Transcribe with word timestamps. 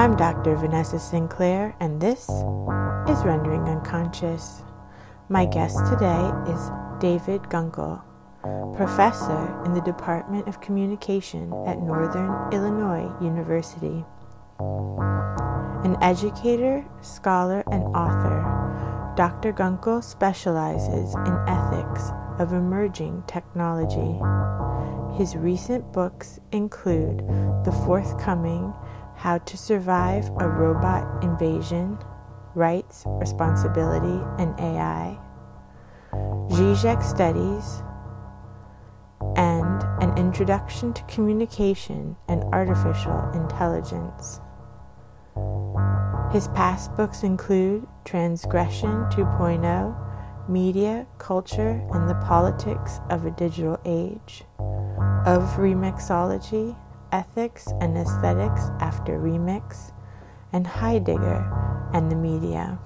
I'm 0.00 0.16
Dr. 0.16 0.56
Vanessa 0.56 0.98
Sinclair, 0.98 1.76
and 1.78 2.00
this 2.00 2.22
is 2.22 3.22
Rendering 3.22 3.68
Unconscious. 3.68 4.62
My 5.28 5.44
guest 5.44 5.76
today 5.92 6.32
is 6.50 6.70
David 7.00 7.42
Gunkel, 7.50 8.00
professor 8.74 9.62
in 9.66 9.74
the 9.74 9.82
Department 9.82 10.48
of 10.48 10.62
Communication 10.62 11.52
at 11.66 11.82
Northern 11.82 12.30
Illinois 12.50 13.12
University. 13.22 14.02
An 15.84 15.98
educator, 16.00 16.82
scholar, 17.02 17.62
and 17.70 17.84
author, 17.94 19.12
Dr. 19.18 19.52
Gunkel 19.52 20.02
specializes 20.02 21.14
in 21.14 21.36
ethics 21.46 22.08
of 22.38 22.54
emerging 22.54 23.22
technology. 23.26 24.18
His 25.18 25.36
recent 25.36 25.92
books 25.92 26.40
include 26.52 27.18
the 27.66 27.82
forthcoming 27.84 28.72
How 29.20 29.36
to 29.36 29.58
Survive 29.58 30.30
a 30.38 30.48
Robot 30.48 31.22
Invasion, 31.22 31.98
Rights, 32.54 33.04
Responsibility, 33.06 34.24
and 34.38 34.58
AI, 34.58 35.18
Zizek 36.48 37.02
Studies, 37.02 37.82
and 39.36 39.82
An 40.02 40.16
Introduction 40.16 40.94
to 40.94 41.02
Communication 41.02 42.16
and 42.28 42.44
Artificial 42.44 43.30
Intelligence. 43.34 44.40
His 46.32 46.48
past 46.48 46.96
books 46.96 47.22
include 47.22 47.86
Transgression 48.06 49.04
2.0 49.10 50.48
Media, 50.48 51.06
Culture, 51.18 51.86
and 51.92 52.08
the 52.08 52.14
Politics 52.24 53.00
of 53.10 53.26
a 53.26 53.30
Digital 53.32 53.78
Age, 53.84 54.44
of 55.26 55.42
Remixology, 55.58 56.74
Ethics 57.12 57.68
and 57.80 57.96
Aesthetics 57.96 58.62
After 58.80 59.18
Remix, 59.18 59.92
and 60.52 60.66
Heidegger 60.66 61.90
and 61.92 62.10
the 62.10 62.16
Media. 62.16 62.78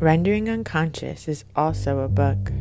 Rendering 0.00 0.50
Unconscious 0.50 1.28
is 1.28 1.44
also 1.56 2.00
a 2.00 2.08
book. 2.08 2.52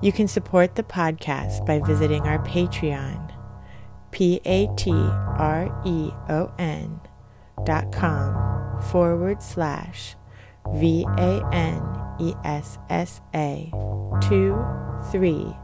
You 0.00 0.12
can 0.12 0.28
support 0.28 0.76
the 0.76 0.84
podcast 0.84 1.66
by 1.66 1.80
visiting 1.80 2.22
our 2.22 2.38
Patreon, 2.44 3.34
p-a-t-r-e-o-n 4.12 4.70
dot 7.64 7.90
com 7.90 8.80
forward 8.82 9.42
slash 9.42 10.14
V 10.74 11.04
A 11.18 11.44
N 11.52 11.82
E 12.20 12.32
S 12.44 12.78
S 12.88 13.20
A 13.34 13.68
2 14.22 14.56
3 15.10 15.56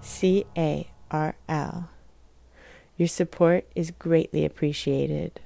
C 0.00 0.44
A 0.58 0.90
R 1.10 1.36
L. 1.48 1.90
Your 2.96 3.08
support 3.08 3.66
is 3.74 3.90
greatly 3.90 4.44
appreciated. 4.44 5.40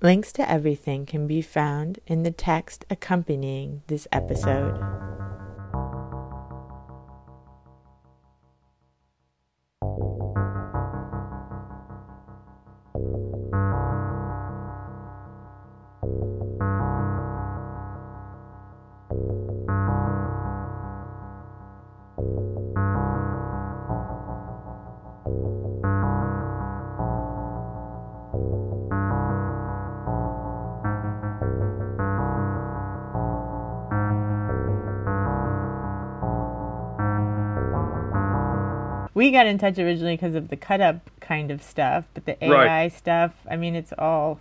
Links 0.00 0.32
to 0.32 0.48
everything 0.48 1.06
can 1.06 1.26
be 1.26 1.42
found 1.42 1.98
in 2.06 2.22
the 2.22 2.30
text 2.30 2.84
accompanying 2.88 3.82
this 3.88 4.06
episode. 4.12 4.80
We 39.18 39.32
got 39.32 39.48
in 39.48 39.58
touch 39.58 39.80
originally 39.80 40.14
because 40.14 40.36
of 40.36 40.46
the 40.46 40.56
cut 40.56 40.80
up 40.80 41.10
kind 41.18 41.50
of 41.50 41.60
stuff, 41.60 42.04
but 42.14 42.24
the 42.24 42.44
AI 42.44 42.52
right. 42.52 42.92
stuff, 42.92 43.34
I 43.50 43.56
mean, 43.56 43.74
it's 43.74 43.92
all, 43.98 44.40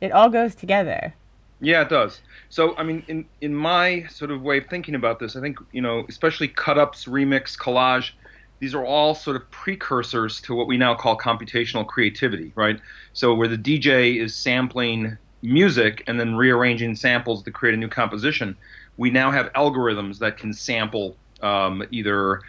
it 0.00 0.10
all 0.10 0.30
goes 0.30 0.56
together. 0.56 1.14
Yeah, 1.60 1.82
it 1.82 1.88
does. 1.88 2.20
So, 2.48 2.76
I 2.76 2.82
mean, 2.82 3.04
in 3.06 3.24
in 3.40 3.54
my 3.54 4.04
sort 4.08 4.32
of 4.32 4.42
way 4.42 4.58
of 4.58 4.66
thinking 4.66 4.96
about 4.96 5.20
this, 5.20 5.36
I 5.36 5.40
think 5.40 5.58
you 5.70 5.80
know, 5.80 6.04
especially 6.08 6.48
cut 6.48 6.76
ups, 6.76 7.04
remix, 7.04 7.56
collage, 7.56 8.10
these 8.58 8.74
are 8.74 8.84
all 8.84 9.14
sort 9.14 9.36
of 9.36 9.48
precursors 9.52 10.40
to 10.40 10.56
what 10.56 10.66
we 10.66 10.76
now 10.76 10.96
call 10.96 11.16
computational 11.16 11.86
creativity, 11.86 12.52
right? 12.56 12.80
So, 13.12 13.32
where 13.32 13.48
the 13.48 13.56
DJ 13.56 14.20
is 14.20 14.34
sampling 14.34 15.16
music 15.42 16.02
and 16.08 16.18
then 16.18 16.34
rearranging 16.34 16.96
samples 16.96 17.44
to 17.44 17.52
create 17.52 17.74
a 17.74 17.78
new 17.78 17.88
composition, 17.88 18.56
we 18.96 19.08
now 19.08 19.30
have 19.30 19.52
algorithms 19.52 20.18
that 20.18 20.36
can 20.36 20.52
sample 20.52 21.16
um, 21.42 21.84
either 21.92 22.42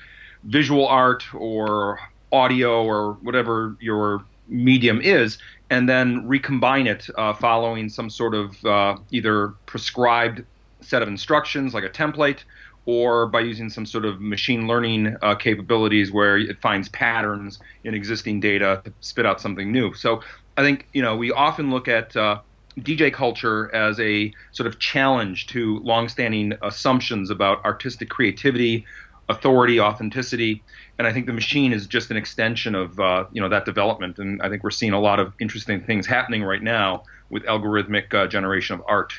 visual 0.48 0.88
art 0.88 1.24
or 1.34 2.00
audio 2.32 2.84
or 2.84 3.14
whatever 3.22 3.76
your 3.80 4.24
medium 4.48 5.02
is, 5.02 5.38
and 5.70 5.88
then 5.88 6.28
recombine 6.28 6.88
it 6.88 7.08
uh, 7.18 7.34
following 7.34 7.90
some 7.90 8.10
sort 8.10 8.34
of 8.34 8.66
uh, 8.66 8.98
either 9.12 9.50
prescribed 9.66 10.44
set 10.82 11.02
of 11.02 11.08
instructions 11.08 11.74
like 11.74 11.84
a 11.84 11.90
template 11.90 12.40
or 12.86 13.28
by 13.28 13.42
using 13.42 13.70
some 13.70 13.86
sort 13.86 14.06
of 14.06 14.22
machine 14.22 14.66
learning 14.66 15.16
uh, 15.22 15.36
capabilities 15.36 16.12
where 16.12 16.38
it 16.38 16.60
finds 16.62 16.88
patterns 16.90 17.60
in 17.84 17.94
existing 17.94 18.40
data 18.40 18.82
to 18.86 18.94
spit 19.02 19.26
out 19.26 19.42
something 19.42 19.72
new. 19.72 19.94
So 19.94 20.22
I 20.56 20.64
think 20.64 20.88
you 20.94 21.02
know 21.02 21.16
we 21.16 21.32
often 21.32 21.70
look 21.70 21.90
at 21.90 22.16
uh, 22.16 22.40
DJ 22.80 23.12
culture 23.12 23.74
as 23.76 24.00
a 24.00 24.34
sort 24.52 24.68
of 24.68 24.80
challenge 24.80 25.48
to 25.48 25.80
longstanding 25.80 26.54
assumptions 26.62 27.30
about 27.30 27.64
artistic 27.66 28.10
creativity, 28.10 28.86
authority, 29.30 29.80
authenticity, 29.80 30.64
and 30.98 31.08
I 31.08 31.14
think 31.14 31.26
the 31.26 31.34
machine 31.34 31.74
is 31.74 31.86
just 31.86 32.12
an 32.12 32.18
extension 32.18 32.76
of 32.76 33.00
uh, 33.00 33.26
you 33.32 33.42
know 33.42 33.50
that 33.50 33.66
development. 33.66 34.20
And 34.20 34.42
I 34.42 34.50
think 34.50 34.64
we're 34.64 34.72
seeing 34.72 34.94
a 34.94 35.00
lot 35.00 35.20
of 35.20 35.34
interesting 35.40 35.82
things 35.82 36.08
happening 36.08 36.44
right 36.44 36.64
now 36.64 37.04
with 37.30 37.44
algorithmic 37.44 38.14
uh, 38.14 38.28
generation 38.28 38.76
of 38.76 38.84
art. 38.88 39.14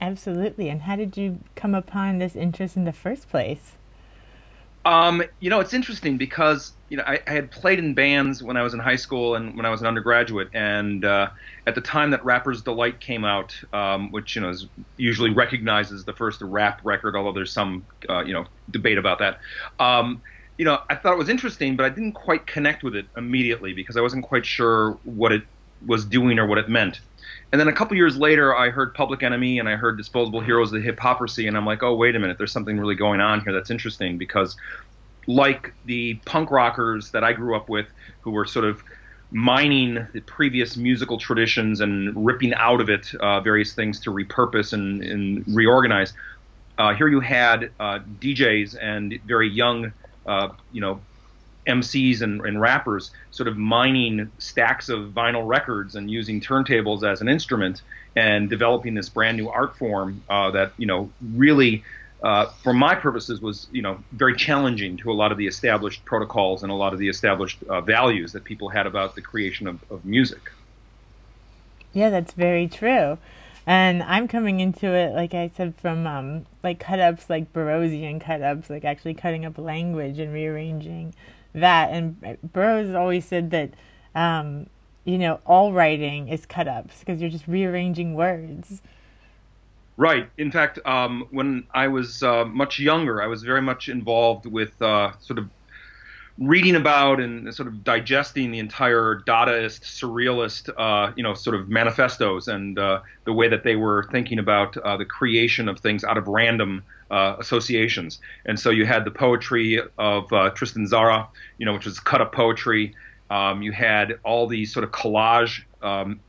Absolutely. 0.00 0.68
And 0.68 0.82
how 0.82 0.96
did 0.96 1.16
you 1.16 1.38
come 1.54 1.74
upon 1.74 2.18
this 2.18 2.34
interest 2.34 2.76
in 2.76 2.84
the 2.84 2.92
first 2.92 3.30
place? 3.30 3.72
Um, 4.84 5.22
you 5.38 5.48
know, 5.48 5.60
it's 5.60 5.74
interesting 5.74 6.16
because 6.16 6.72
you 6.88 6.96
know 6.96 7.04
I, 7.06 7.20
I, 7.26 7.30
had 7.30 7.50
played 7.52 7.78
in 7.78 7.94
bands 7.94 8.42
when 8.42 8.56
I 8.56 8.62
was 8.62 8.74
in 8.74 8.80
high 8.80 8.96
school 8.96 9.36
and 9.36 9.56
when 9.56 9.64
I 9.64 9.70
was 9.70 9.80
an 9.80 9.86
undergraduate, 9.86 10.48
and 10.54 11.04
uh, 11.04 11.30
at 11.66 11.76
the 11.76 11.80
time 11.80 12.10
that 12.10 12.24
Rapper's 12.24 12.62
Delight 12.62 12.98
came 12.98 13.24
out, 13.24 13.54
um, 13.72 14.10
which 14.10 14.34
you 14.34 14.42
know 14.42 14.50
is 14.50 14.66
usually 14.96 15.30
recognized 15.30 15.92
as 15.92 16.04
the 16.04 16.12
first 16.12 16.42
rap 16.42 16.80
record, 16.82 17.14
although 17.14 17.32
there's 17.32 17.52
some 17.52 17.86
uh, 18.08 18.24
you 18.24 18.32
know 18.32 18.46
debate 18.70 18.98
about 18.98 19.20
that. 19.20 19.38
Um, 19.78 20.20
you 20.58 20.64
know, 20.64 20.80
I 20.90 20.96
thought 20.96 21.12
it 21.12 21.18
was 21.18 21.28
interesting, 21.28 21.76
but 21.76 21.86
I 21.86 21.88
didn't 21.88 22.12
quite 22.12 22.46
connect 22.46 22.82
with 22.82 22.96
it 22.96 23.06
immediately 23.16 23.72
because 23.72 23.96
I 23.96 24.00
wasn't 24.00 24.24
quite 24.24 24.44
sure 24.44 24.98
what 25.04 25.32
it 25.32 25.42
was 25.86 26.04
doing 26.04 26.38
or 26.38 26.46
what 26.46 26.58
it 26.58 26.68
meant. 26.68 27.00
And 27.52 27.60
then 27.60 27.68
a 27.68 27.72
couple 27.72 27.96
years 27.96 28.16
later, 28.16 28.56
I 28.56 28.70
heard 28.70 28.94
Public 28.94 29.22
Enemy 29.22 29.58
and 29.58 29.68
I 29.68 29.76
heard 29.76 29.98
Disposable 29.98 30.40
Heroes 30.40 30.72
of 30.72 30.82
the 30.82 30.90
Hiphoprisy, 30.90 31.46
and 31.46 31.56
I'm 31.56 31.66
like, 31.66 31.82
oh, 31.82 31.94
wait 31.94 32.16
a 32.16 32.18
minute, 32.18 32.38
there's 32.38 32.52
something 32.52 32.78
really 32.78 32.94
going 32.94 33.20
on 33.20 33.42
here 33.42 33.52
that's 33.52 33.70
interesting 33.70 34.16
because, 34.16 34.56
like 35.26 35.74
the 35.84 36.14
punk 36.24 36.50
rockers 36.50 37.10
that 37.10 37.22
I 37.22 37.34
grew 37.34 37.54
up 37.54 37.68
with, 37.68 37.86
who 38.22 38.30
were 38.30 38.46
sort 38.46 38.64
of 38.64 38.82
mining 39.30 40.06
the 40.12 40.20
previous 40.20 40.76
musical 40.76 41.18
traditions 41.18 41.80
and 41.80 42.24
ripping 42.24 42.54
out 42.54 42.80
of 42.80 42.88
it 42.88 43.14
uh, 43.16 43.40
various 43.40 43.72
things 43.72 44.00
to 44.00 44.10
repurpose 44.10 44.72
and, 44.72 45.02
and 45.02 45.44
reorganize. 45.48 46.14
Uh, 46.78 46.94
here 46.94 47.08
you 47.08 47.20
had 47.20 47.70
uh, 47.80 47.98
DJs 48.20 48.76
and 48.80 49.18
very 49.26 49.48
young, 49.48 49.92
uh, 50.26 50.48
you 50.72 50.80
know, 50.80 51.00
MCs 51.66 52.22
and, 52.22 52.40
and, 52.44 52.60
rappers 52.60 53.12
sort 53.30 53.48
of 53.48 53.56
mining 53.56 54.30
stacks 54.38 54.88
of 54.88 55.10
vinyl 55.10 55.46
records 55.46 55.94
and 55.94 56.10
using 56.10 56.40
turntables 56.40 57.08
as 57.08 57.20
an 57.20 57.28
instrument 57.28 57.82
and 58.16 58.50
developing 58.50 58.94
this 58.94 59.08
brand 59.08 59.36
new 59.36 59.48
art 59.48 59.76
form 59.76 60.22
uh, 60.28 60.50
that 60.50 60.72
you 60.76 60.86
know 60.86 61.10
really 61.34 61.84
uh, 62.22 62.46
for 62.62 62.72
my 62.72 62.94
purposes, 62.94 63.40
was 63.40 63.66
you 63.72 63.82
know 63.82 63.98
very 64.12 64.36
challenging 64.36 64.96
to 64.96 65.10
a 65.10 65.14
lot 65.14 65.32
of 65.32 65.38
the 65.38 65.46
established 65.46 66.04
protocols 66.04 66.62
and 66.62 66.70
a 66.70 66.74
lot 66.74 66.92
of 66.92 66.98
the 66.98 67.08
established 67.08 67.62
uh, 67.64 67.80
values 67.80 68.32
that 68.32 68.44
people 68.44 68.68
had 68.68 68.86
about 68.86 69.14
the 69.16 69.20
creation 69.20 69.66
of, 69.66 69.78
of 69.90 70.04
music. 70.04 70.52
Yeah, 71.92 72.10
that's 72.10 72.32
very 72.32 72.68
true. 72.68 73.18
And 73.66 74.02
I'm 74.02 74.26
coming 74.28 74.60
into 74.60 74.88
it, 74.88 75.14
like 75.14 75.34
I 75.34 75.50
said, 75.54 75.74
from 75.76 76.06
um, 76.06 76.46
like 76.62 76.78
cut 76.78 77.00
ups, 77.00 77.28
like 77.28 77.52
Burroughsian 77.52 78.20
cut 78.20 78.42
ups, 78.42 78.70
like 78.70 78.84
actually 78.84 79.14
cutting 79.14 79.44
up 79.44 79.58
language 79.58 80.18
and 80.18 80.32
rearranging 80.32 81.14
that. 81.54 81.90
And 81.90 82.38
Burroughs 82.52 82.94
always 82.94 83.24
said 83.24 83.50
that, 83.50 83.70
um, 84.14 84.66
you 85.04 85.18
know, 85.18 85.40
all 85.46 85.72
writing 85.72 86.28
is 86.28 86.46
cut 86.46 86.68
ups 86.68 87.00
because 87.00 87.20
you're 87.20 87.30
just 87.30 87.46
rearranging 87.48 88.14
words. 88.14 88.82
Right. 89.96 90.28
In 90.38 90.50
fact, 90.50 90.78
um, 90.86 91.28
when 91.30 91.64
I 91.74 91.88
was 91.88 92.22
uh, 92.22 92.44
much 92.44 92.78
younger, 92.78 93.22
I 93.22 93.26
was 93.26 93.42
very 93.42 93.62
much 93.62 93.88
involved 93.88 94.46
with 94.46 94.80
uh, 94.80 95.12
sort 95.20 95.38
of 95.38 95.48
reading 96.38 96.76
about 96.76 97.20
and 97.20 97.54
sort 97.54 97.68
of 97.68 97.84
digesting 97.84 98.50
the 98.50 98.58
entire 98.58 99.22
Dadaist, 99.26 99.82
Surrealist, 99.82 100.70
uh, 100.76 101.12
you 101.16 101.22
know, 101.22 101.34
sort 101.34 101.56
of 101.56 101.68
manifestos 101.68 102.48
and 102.48 102.78
uh, 102.78 103.00
the 103.24 103.32
way 103.32 103.48
that 103.48 103.64
they 103.64 103.76
were 103.76 104.04
thinking 104.10 104.38
about 104.38 104.76
uh, 104.78 104.96
the 104.96 105.04
creation 105.04 105.68
of 105.68 105.78
things 105.80 106.04
out 106.04 106.16
of 106.16 106.26
random 106.28 106.82
uh, 107.10 107.36
associations. 107.38 108.20
And 108.46 108.58
so 108.58 108.70
you 108.70 108.86
had 108.86 109.04
the 109.04 109.10
poetry 109.10 109.80
of 109.98 110.32
uh, 110.32 110.50
Tristan 110.50 110.86
Tzara, 110.86 111.28
you 111.58 111.66
know, 111.66 111.74
which 111.74 111.84
was 111.84 112.00
cut 112.00 112.20
up 112.20 112.32
poetry. 112.32 112.94
Um, 113.30 113.62
you 113.62 113.72
had 113.72 114.18
all 114.24 114.46
these 114.46 114.72
sort 114.72 114.84
of 114.84 114.92
collage 114.92 115.62
um, 115.82 116.20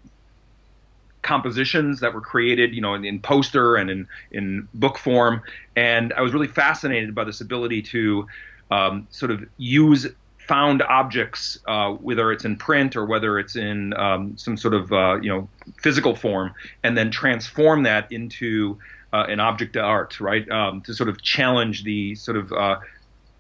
compositions 1.22 2.02
that 2.02 2.14
were 2.14 2.22
created, 2.22 2.76
you 2.76 2.82
know, 2.82 2.94
in, 2.94 3.06
in, 3.06 3.20
poster 3.22 3.78
and 3.78 3.90
in, 3.90 4.08
in 4.32 4.68
book 4.74 4.98
form. 4.98 5.42
And 5.76 6.14
I 6.14 6.22
was 6.22 6.34
really 6.34 6.48
fascinated 6.48 7.16
by 7.16 7.24
this 7.24 7.40
ability 7.40 7.82
to 7.84 8.28
um, 8.74 9.08
sort 9.12 9.32
of 9.32 9.44
use 9.58 10.08
found 10.48 10.82
objects, 10.82 11.58
uh, 11.68 11.92
whether 11.92 12.32
it's 12.32 12.46
in 12.46 12.58
print 12.58 12.96
or 12.96 13.06
whether 13.06 13.40
it's 13.40 13.56
in 13.56 13.94
um, 13.94 14.38
some 14.38 14.58
sort 14.58 14.74
of 14.74 14.92
uh, 14.92 15.16
you 15.22 15.30
know 15.30 15.48
physical 15.82 16.16
form, 16.16 16.54
and 16.84 16.98
then 16.98 17.12
transform 17.12 17.84
that 17.84 18.12
into 18.12 18.78
uh, 19.14 19.26
an 19.30 19.40
object 19.40 19.76
of 19.76 19.86
art, 19.86 20.20
right? 20.20 20.50
Um, 20.50 20.82
to 20.82 20.94
sort 20.94 21.10
of 21.10 21.22
challenge 21.22 21.84
the 21.84 22.16
sort 22.16 22.38
of 22.38 22.52
uh, 22.52 22.80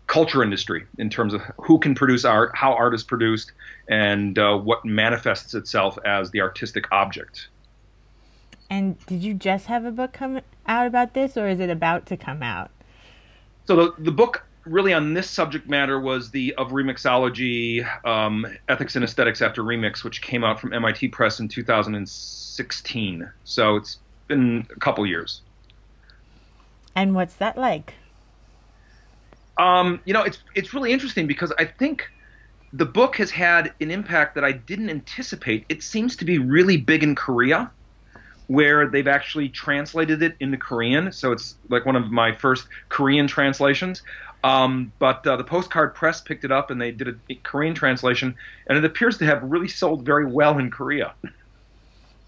culture 0.07 0.43
industry 0.43 0.85
in 0.97 1.09
terms 1.09 1.33
of 1.33 1.41
who 1.57 1.79
can 1.79 1.95
produce 1.95 2.25
art, 2.25 2.51
how 2.53 2.73
art 2.73 2.93
is 2.93 3.03
produced, 3.03 3.51
and 3.89 4.37
uh, 4.37 4.55
what 4.57 4.85
manifests 4.85 5.53
itself 5.53 5.97
as 6.05 6.31
the 6.31 6.41
artistic 6.41 6.85
object. 6.91 7.47
And 8.69 9.03
did 9.05 9.23
you 9.23 9.33
just 9.33 9.65
have 9.67 9.85
a 9.85 9.91
book 9.91 10.13
come 10.13 10.41
out 10.67 10.87
about 10.87 11.13
this, 11.13 11.37
or 11.37 11.47
is 11.47 11.59
it 11.59 11.69
about 11.69 12.05
to 12.07 12.17
come 12.17 12.41
out? 12.41 12.71
So 13.65 13.75
the 13.75 13.93
the 13.97 14.11
book 14.11 14.45
really 14.65 14.93
on 14.93 15.13
this 15.13 15.29
subject 15.29 15.69
matter 15.69 15.99
was 15.99 16.31
the 16.31 16.53
of 16.55 16.69
remixology 16.69 17.85
um, 18.05 18.45
ethics 18.69 18.95
and 18.95 19.03
aesthetics 19.03 19.41
after 19.41 19.61
remix 19.63 20.03
which 20.03 20.21
came 20.21 20.43
out 20.43 20.59
from 20.59 20.71
mit 20.71 21.11
press 21.11 21.39
in 21.39 21.47
2016 21.47 23.29
so 23.43 23.75
it's 23.75 23.99
been 24.27 24.65
a 24.75 24.79
couple 24.79 25.05
years 25.05 25.41
and 26.95 27.13
what's 27.13 27.35
that 27.35 27.57
like 27.57 27.93
um, 29.57 29.99
you 30.05 30.13
know 30.13 30.23
it's 30.23 30.39
it's 30.55 30.73
really 30.73 30.91
interesting 30.91 31.27
because 31.27 31.51
i 31.59 31.65
think 31.65 32.09
the 32.71 32.85
book 32.85 33.17
has 33.17 33.29
had 33.29 33.73
an 33.81 33.91
impact 33.91 34.33
that 34.35 34.43
i 34.43 34.51
didn't 34.51 34.89
anticipate 34.89 35.65
it 35.69 35.83
seems 35.83 36.15
to 36.15 36.25
be 36.25 36.37
really 36.37 36.77
big 36.77 37.03
in 37.03 37.15
korea 37.15 37.69
where 38.47 38.87
they've 38.87 39.07
actually 39.07 39.49
translated 39.49 40.21
it 40.21 40.35
into 40.39 40.57
Korean. 40.57 41.11
So 41.11 41.31
it's 41.31 41.55
like 41.69 41.85
one 41.85 41.95
of 41.95 42.11
my 42.11 42.33
first 42.33 42.67
Korean 42.89 43.25
translations. 43.25 44.03
Um, 44.43 44.91
but 44.99 45.25
uh, 45.25 45.37
the 45.37 45.43
postcard 45.43 45.95
press 45.95 46.19
picked 46.19 46.43
it 46.43 46.51
up 46.51 46.69
and 46.69 46.81
they 46.81 46.91
did 46.91 47.19
a 47.29 47.35
Korean 47.35 47.73
translation, 47.73 48.35
and 48.67 48.77
it 48.77 48.83
appears 48.83 49.17
to 49.19 49.25
have 49.25 49.41
really 49.43 49.69
sold 49.69 50.05
very 50.05 50.25
well 50.25 50.57
in 50.59 50.69
Korea. 50.69 51.13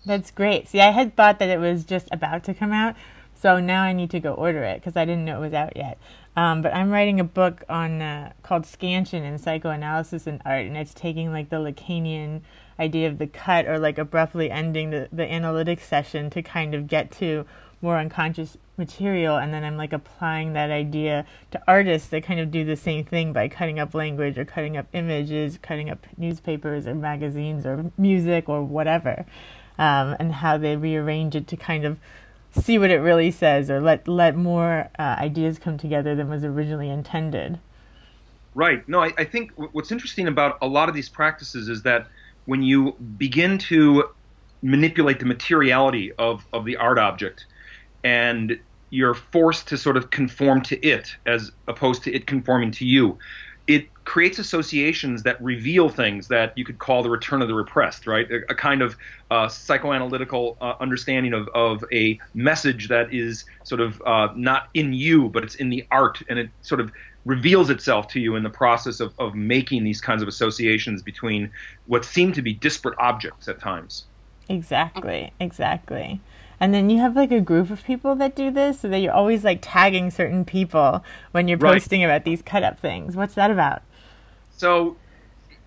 That's 0.05 0.31
great. 0.31 0.69
See, 0.69 0.79
I 0.79 0.91
had 0.91 1.15
thought 1.15 1.39
that 1.39 1.49
it 1.49 1.59
was 1.59 1.83
just 1.83 2.07
about 2.11 2.43
to 2.45 2.53
come 2.53 2.71
out, 2.71 2.95
so 3.35 3.59
now 3.59 3.83
I 3.83 3.91
need 3.91 4.11
to 4.11 4.19
go 4.19 4.33
order 4.33 4.63
it 4.63 4.79
because 4.79 4.95
I 4.95 5.03
didn't 5.03 5.25
know 5.25 5.37
it 5.37 5.45
was 5.45 5.53
out 5.53 5.75
yet. 5.75 5.97
Um, 6.37 6.61
but 6.61 6.73
I'm 6.73 6.91
writing 6.91 7.19
a 7.19 7.23
book 7.23 7.63
on 7.69 8.01
uh, 8.01 8.33
called 8.43 8.63
Scansion 8.63 9.23
in 9.23 9.37
Psychoanalysis 9.37 10.27
and 10.27 10.41
Art, 10.45 10.65
and 10.65 10.77
it's 10.77 10.93
taking 10.93 11.31
like 11.31 11.49
the 11.49 11.57
Lacanian 11.57 12.41
idea 12.79 13.07
of 13.07 13.17
the 13.17 13.27
cut 13.27 13.65
or 13.67 13.79
like 13.79 13.97
abruptly 13.97 14.51
ending 14.51 14.89
the, 14.89 15.07
the 15.11 15.29
analytic 15.31 15.79
session 15.79 16.29
to 16.29 16.41
kind 16.41 16.75
of 16.75 16.87
get 16.87 17.09
to 17.11 17.45
more 17.81 17.97
unconscious 17.97 18.57
material 18.77 19.37
and 19.37 19.53
then 19.53 19.63
I'm 19.63 19.77
like 19.77 19.93
applying 19.93 20.53
that 20.53 20.69
idea 20.71 21.25
to 21.51 21.61
artists 21.67 22.09
that 22.09 22.23
kind 22.23 22.39
of 22.39 22.51
do 22.51 22.65
the 22.65 22.75
same 22.75 23.05
thing 23.05 23.31
by 23.31 23.47
cutting 23.47 23.79
up 23.79 23.93
language 23.93 24.37
or 24.37 24.45
cutting 24.45 24.75
up 24.77 24.87
images, 24.93 25.57
cutting 25.61 25.89
up 25.89 26.05
newspapers 26.17 26.87
or 26.87 26.95
magazines 26.95 27.65
or 27.65 27.91
music 27.97 28.49
or 28.49 28.63
whatever, 28.63 29.25
um, 29.77 30.15
and 30.19 30.33
how 30.33 30.57
they 30.57 30.75
rearrange 30.75 31.35
it 31.35 31.47
to 31.47 31.57
kind 31.57 31.85
of 31.85 31.97
see 32.51 32.77
what 32.77 32.89
it 32.89 32.99
really 32.99 33.31
says 33.31 33.69
or 33.69 33.81
let 33.81 34.07
let 34.07 34.35
more 34.35 34.89
uh, 34.97 35.15
ideas 35.19 35.59
come 35.59 35.77
together 35.77 36.15
than 36.15 36.29
was 36.29 36.43
originally 36.43 36.89
intended. 36.89 37.59
Right. 38.53 38.87
No, 38.87 39.01
I, 39.01 39.11
I 39.17 39.25
think 39.25 39.51
what's 39.73 39.91
interesting 39.91 40.27
about 40.27 40.57
a 40.61 40.67
lot 40.67 40.87
of 40.87 40.95
these 40.95 41.09
practices 41.09 41.67
is 41.67 41.83
that 41.83 42.07
when 42.45 42.63
you 42.63 42.93
begin 43.17 43.57
to 43.57 44.09
manipulate 44.61 45.19
the 45.19 45.25
materiality 45.25 46.13
of, 46.13 46.45
of 46.53 46.63
the 46.63 46.77
art 46.77 46.97
object, 46.97 47.45
and 48.05 48.57
you're 48.91 49.15
forced 49.15 49.67
to 49.67 49.77
sort 49.77 49.97
of 49.97 50.11
conform 50.11 50.61
to 50.61 50.79
it 50.85 51.17
as 51.25 51.51
opposed 51.67 52.03
to 52.03 52.13
it 52.13 52.27
conforming 52.27 52.71
to 52.71 52.85
you. 52.85 53.17
It 53.67 53.87
creates 54.05 54.37
associations 54.37 55.23
that 55.23 55.41
reveal 55.41 55.89
things 55.89 56.27
that 56.27 56.55
you 56.55 56.63
could 56.63 56.77
call 56.77 57.01
the 57.01 57.09
return 57.09 57.41
of 57.41 57.47
the 57.47 57.55
repressed, 57.55 58.05
right? 58.05 58.29
A, 58.29 58.51
a 58.51 58.55
kind 58.55 58.83
of 58.83 58.95
uh, 59.31 59.47
psychoanalytical 59.47 60.55
uh, 60.61 60.75
understanding 60.79 61.33
of, 61.33 61.47
of 61.55 61.83
a 61.91 62.19
message 62.35 62.89
that 62.89 63.11
is 63.11 63.45
sort 63.63 63.81
of 63.81 63.99
uh, 64.05 64.27
not 64.35 64.69
in 64.75 64.93
you, 64.93 65.29
but 65.29 65.43
it's 65.43 65.55
in 65.55 65.71
the 65.71 65.83
art, 65.89 66.21
and 66.29 66.37
it 66.37 66.49
sort 66.61 66.79
of 66.79 66.91
reveals 67.25 67.71
itself 67.71 68.07
to 68.09 68.19
you 68.19 68.35
in 68.35 68.43
the 68.43 68.51
process 68.51 68.99
of, 68.99 69.15
of 69.17 69.33
making 69.33 69.83
these 69.83 69.99
kinds 69.99 70.21
of 70.21 70.27
associations 70.27 71.01
between 71.01 71.49
what 71.87 72.05
seem 72.05 72.31
to 72.33 72.43
be 72.43 72.53
disparate 72.53 72.95
objects 72.99 73.47
at 73.47 73.59
times. 73.59 74.05
Exactly, 74.47 75.33
exactly. 75.39 76.21
And 76.65 76.73
then 76.73 76.89
you 76.89 76.97
have 76.97 77.15
like 77.15 77.31
a 77.31 77.41
group 77.41 77.69
of 77.69 77.83
people 77.83 78.15
that 78.15 78.35
do 78.35 78.49
this, 78.49 78.79
so 78.79 78.89
that 78.89 78.97
you're 78.97 79.13
always 79.13 79.43
like 79.43 79.59
tagging 79.61 80.09
certain 80.09 80.43
people 80.43 81.05
when 81.31 81.47
you're 81.47 81.59
posting 81.59 82.03
about 82.03 82.23
these 82.23 82.41
cut 82.41 82.63
up 82.63 82.79
things. 82.79 83.15
What's 83.15 83.35
that 83.35 83.51
about? 83.51 83.83
So 84.57 84.97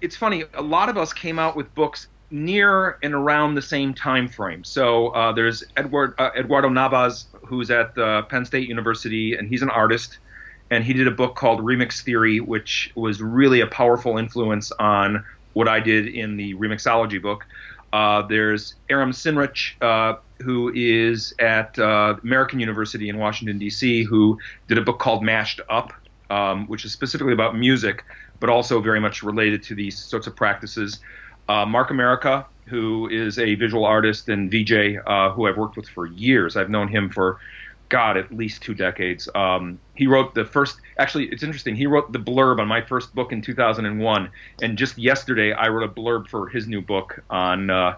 it's 0.00 0.16
funny. 0.16 0.42
A 0.54 0.60
lot 0.60 0.88
of 0.88 0.98
us 0.98 1.12
came 1.12 1.38
out 1.38 1.54
with 1.54 1.72
books 1.76 2.08
near 2.32 2.98
and 3.00 3.14
around 3.14 3.54
the 3.54 3.62
same 3.62 3.94
time 3.94 4.26
frame. 4.26 4.64
So 4.64 5.10
uh, 5.10 5.30
there's 5.30 5.62
Edward 5.76 6.14
uh, 6.18 6.30
Eduardo 6.36 6.68
Navas, 6.68 7.26
who's 7.46 7.70
at 7.70 7.96
uh, 7.96 8.22
Penn 8.22 8.44
State 8.44 8.68
University, 8.68 9.36
and 9.36 9.48
he's 9.48 9.62
an 9.62 9.70
artist. 9.70 10.18
And 10.72 10.82
he 10.82 10.94
did 10.94 11.06
a 11.06 11.12
book 11.12 11.36
called 11.36 11.60
Remix 11.60 12.02
Theory, 12.02 12.40
which 12.40 12.90
was 12.96 13.22
really 13.22 13.60
a 13.60 13.68
powerful 13.68 14.18
influence 14.18 14.72
on 14.72 15.24
what 15.52 15.68
I 15.68 15.78
did 15.78 16.08
in 16.08 16.36
the 16.36 16.54
remixology 16.54 17.22
book. 17.22 17.46
Uh, 17.92 18.22
there's 18.22 18.74
Aram 18.90 19.12
Sinnreich, 19.12 19.72
uh, 19.80 20.18
who 20.42 20.70
is 20.74 21.34
at 21.38 21.78
uh, 21.78 22.16
American 22.22 22.60
University 22.60 23.08
in 23.08 23.18
Washington, 23.18 23.58
D.C., 23.58 24.04
who 24.04 24.38
did 24.66 24.78
a 24.78 24.82
book 24.82 24.98
called 24.98 25.22
Mashed 25.22 25.60
Up, 25.68 25.92
um, 26.30 26.66
which 26.66 26.84
is 26.84 26.92
specifically 26.92 27.32
about 27.32 27.56
music, 27.56 28.04
but 28.40 28.50
also 28.50 28.80
very 28.80 29.00
much 29.00 29.22
related 29.22 29.62
to 29.64 29.74
these 29.74 29.98
sorts 29.98 30.26
of 30.26 30.36
practices. 30.36 31.00
Uh, 31.48 31.64
Mark 31.64 31.88
Amerika, 31.88 32.44
who 32.66 33.08
is 33.08 33.38
a 33.38 33.54
visual 33.54 33.84
artist 33.84 34.28
and 34.28 34.50
VJ 34.50 34.98
uh, 35.06 35.30
who 35.30 35.46
I've 35.46 35.56
worked 35.56 35.76
with 35.76 35.88
for 35.88 36.06
years. 36.06 36.56
I've 36.56 36.70
known 36.70 36.88
him 36.88 37.08
for, 37.08 37.38
God, 37.88 38.16
at 38.16 38.32
least 38.34 38.62
two 38.62 38.74
decades. 38.74 39.28
Um, 39.34 39.78
he 39.94 40.06
wrote 40.06 40.34
the 40.34 40.44
first, 40.44 40.80
actually, 40.98 41.26
it's 41.26 41.42
interesting. 41.42 41.74
He 41.74 41.86
wrote 41.86 42.12
the 42.12 42.18
blurb 42.18 42.60
on 42.60 42.68
my 42.68 42.82
first 42.82 43.14
book 43.14 43.32
in 43.32 43.40
2001. 43.42 44.30
And 44.62 44.78
just 44.78 44.98
yesterday, 44.98 45.52
I 45.52 45.68
wrote 45.68 45.84
a 45.84 45.92
blurb 45.92 46.28
for 46.28 46.48
his 46.48 46.66
new 46.66 46.80
book 46.80 47.22
on 47.30 47.70
uh, 47.70 47.96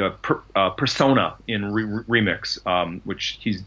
uh, 0.00 0.10
per, 0.22 0.40
uh, 0.54 0.70
persona 0.70 1.36
in 1.48 1.72
re- 1.72 2.04
remix, 2.04 2.64
um, 2.66 3.00
which 3.04 3.38
he's 3.40 3.62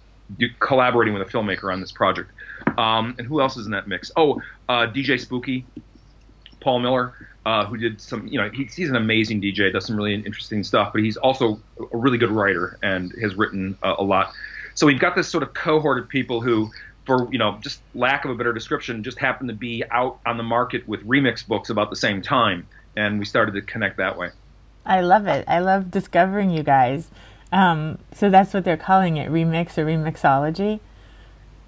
collaborating 0.60 1.13
with 1.13 1.27
a 1.27 1.31
filmmaker 1.31 1.72
on 1.72 1.81
this 1.81 1.91
project. 1.91 2.31
Um, 2.77 3.15
and 3.17 3.27
who 3.27 3.41
else 3.41 3.57
is 3.57 3.65
in 3.65 3.72
that 3.74 3.88
mix? 3.88 4.12
Oh, 4.15 4.41
uh, 4.69 4.88
DJ 4.88 5.19
Spooky, 5.19 5.65
Paul 6.60 6.79
Miller, 6.79 7.13
uh, 7.45 7.65
who 7.65 7.77
did 7.77 8.00
some. 8.00 8.25
You 8.27 8.39
know, 8.39 8.50
he, 8.50 8.63
he's 8.63 8.89
an 8.89 8.95
amazing 8.95 9.41
DJ, 9.41 9.72
does 9.72 9.86
some 9.86 9.98
really 9.98 10.15
interesting 10.15 10.63
stuff, 10.63 10.93
but 10.93 11.03
he's 11.03 11.17
also 11.17 11.60
a 11.79 11.98
really 11.98 12.17
good 12.17 12.31
writer 12.31 12.79
and 12.81 13.12
has 13.22 13.36
written 13.36 13.77
uh, 13.83 13.95
a 13.98 14.03
lot. 14.03 14.33
So 14.75 14.88
we've 14.88 15.00
got 15.00 15.15
this 15.15 15.27
sort 15.27 15.44
of 15.44 15.53
cohort 15.53 16.00
of 16.00 16.10
people 16.10 16.42
who 16.42 16.72
for 17.06 17.27
you 17.32 17.38
know 17.38 17.58
just 17.62 17.82
lack 17.94 18.25
of 18.25 18.32
a 18.32 18.36
better 18.36 18.53
description 18.53 19.03
just 19.03 19.20
happen 19.20 19.48
to 19.48 19.53
be 19.53 19.84
out 19.92 20.20
on 20.25 20.38
the 20.38 20.44
market 20.44 20.88
with 20.88 21.06
remix 21.06 21.46
books 21.46 21.70
about 21.70 21.89
the 21.89 21.98
same 21.98 22.22
time 22.22 22.65
and 22.96 23.20
we 23.20 23.25
started 23.25 23.53
to 23.53 23.62
connect 23.62 23.98
that 23.98 24.18
way 24.18 24.30
I 24.86 25.01
love 25.01 25.27
it. 25.27 25.46
I 25.48 25.60
love 25.60 25.92
discovering 25.92 26.50
you 26.50 26.63
guys. 26.63 27.10
Um, 27.51 28.00
so 28.13 28.30
that's 28.30 28.53
what 28.53 28.63
they're 28.63 28.77
calling 28.77 29.18
it, 29.18 29.32
remix 29.32 29.77
or 29.77 29.86
remixology. 29.86 30.80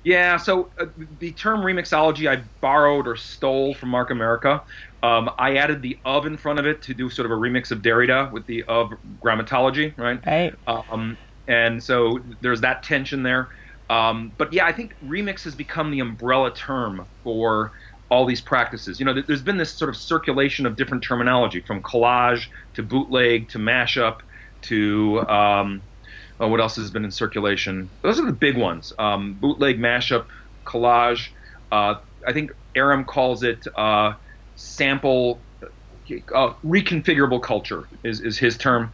Yeah, 0.04 0.38
so 0.38 0.70
uh, 0.80 0.86
the 1.20 1.32
term 1.32 1.62
remixology 1.62 2.30
I 2.30 2.44
borrowed 2.62 3.08
or 3.08 3.16
stole 3.16 3.74
from 3.74 3.90
Mark 3.90 4.10
Amerika. 4.10 4.62
Um, 5.02 5.32
I 5.38 5.56
added 5.58 5.82
the 5.82 5.98
of 6.06 6.26
in 6.26 6.38
front 6.38 6.60
of 6.60 6.66
it 6.66 6.82
to 6.84 6.94
do 6.94 7.10
sort 7.10 7.26
of 7.26 7.32
a 7.32 7.36
remix 7.36 7.72
of 7.72 7.82
Derrida 7.82 8.32
with 8.32 8.46
the 8.46 8.64
of 8.64 8.94
grammatology, 9.22 9.98
right? 9.98 10.24
Right. 10.26 10.54
Um, 10.68 11.18
and 11.48 11.82
so 11.82 12.20
there's 12.42 12.62
that 12.62 12.84
tension 12.84 13.24
there. 13.24 13.50
Um, 13.90 14.32
but 14.38 14.52
yeah, 14.52 14.66
I 14.66 14.72
think 14.72 14.96
remix 15.06 15.44
has 15.44 15.56
become 15.56 15.92
the 15.92 16.00
umbrella 16.00 16.54
term 16.54 17.06
for 17.24 17.72
all 18.10 18.26
these 18.26 18.42
practices. 18.42 19.00
You 19.00 19.06
know, 19.06 19.22
there's 19.22 19.42
been 19.42 19.58
this 19.58 19.72
sort 19.72 19.90
of 19.90 19.98
circulation 19.98 20.66
of 20.66 20.76
different 20.76 21.04
terminology 21.04 21.62
from 21.62 21.82
collage 21.82 22.48
to 22.76 22.84
bootleg 22.84 23.50
to 23.50 23.60
mashup 23.60 24.20
to 24.64 25.22
um, 25.28 25.82
oh, 26.40 26.48
what 26.48 26.60
else 26.60 26.76
has 26.76 26.92
been 26.92 27.06
in 27.06 27.12
circulation? 27.12 27.90
Those 28.02 28.20
are 28.20 28.26
the 28.26 28.34
big 28.34 28.58
ones: 28.58 28.94
um, 29.00 29.36
bootleg, 29.36 29.80
mashup, 29.80 30.26
collage. 30.66 31.30
Uh, 31.72 31.96
I 32.28 32.34
think 32.34 32.52
Aram 32.76 33.06
calls 33.06 33.44
it 33.44 33.66
uh, 33.76 34.14
sample. 34.56 35.40
Uh, 36.36 36.54
reconfigurable 36.64 37.42
culture 37.42 37.88
is, 38.04 38.22
is 38.22 38.38
his 38.38 38.58
term. 38.58 38.92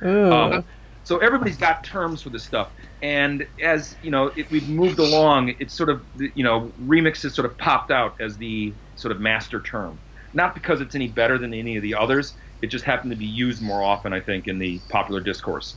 So 1.03 1.17
everybody's 1.17 1.57
got 1.57 1.83
terms 1.83 2.21
for 2.21 2.29
this 2.29 2.43
stuff. 2.43 2.71
And 3.01 3.47
as 3.61 3.95
you 4.03 4.11
know 4.11 4.27
it, 4.35 4.49
we've 4.51 4.69
moved 4.69 4.99
along 4.99 5.55
it's 5.59 5.73
sort 5.73 5.89
of 5.89 6.03
you 6.35 6.43
know 6.43 6.71
remix 6.85 7.23
has 7.23 7.33
sort 7.33 7.45
of 7.45 7.57
popped 7.57 7.91
out 7.91 8.15
as 8.19 8.37
the 8.37 8.73
sort 8.95 9.11
of 9.11 9.19
master 9.19 9.59
term. 9.61 9.97
Not 10.33 10.53
because 10.53 10.79
it's 10.81 10.95
any 10.95 11.07
better 11.07 11.37
than 11.37 11.53
any 11.53 11.75
of 11.75 11.83
the 11.83 11.95
others. 11.95 12.33
It 12.61 12.67
just 12.67 12.85
happened 12.85 13.11
to 13.11 13.17
be 13.17 13.25
used 13.25 13.61
more 13.61 13.81
often 13.81 14.13
i 14.13 14.19
think 14.19 14.47
in 14.47 14.59
the 14.59 14.79
popular 14.89 15.19
discourse. 15.19 15.75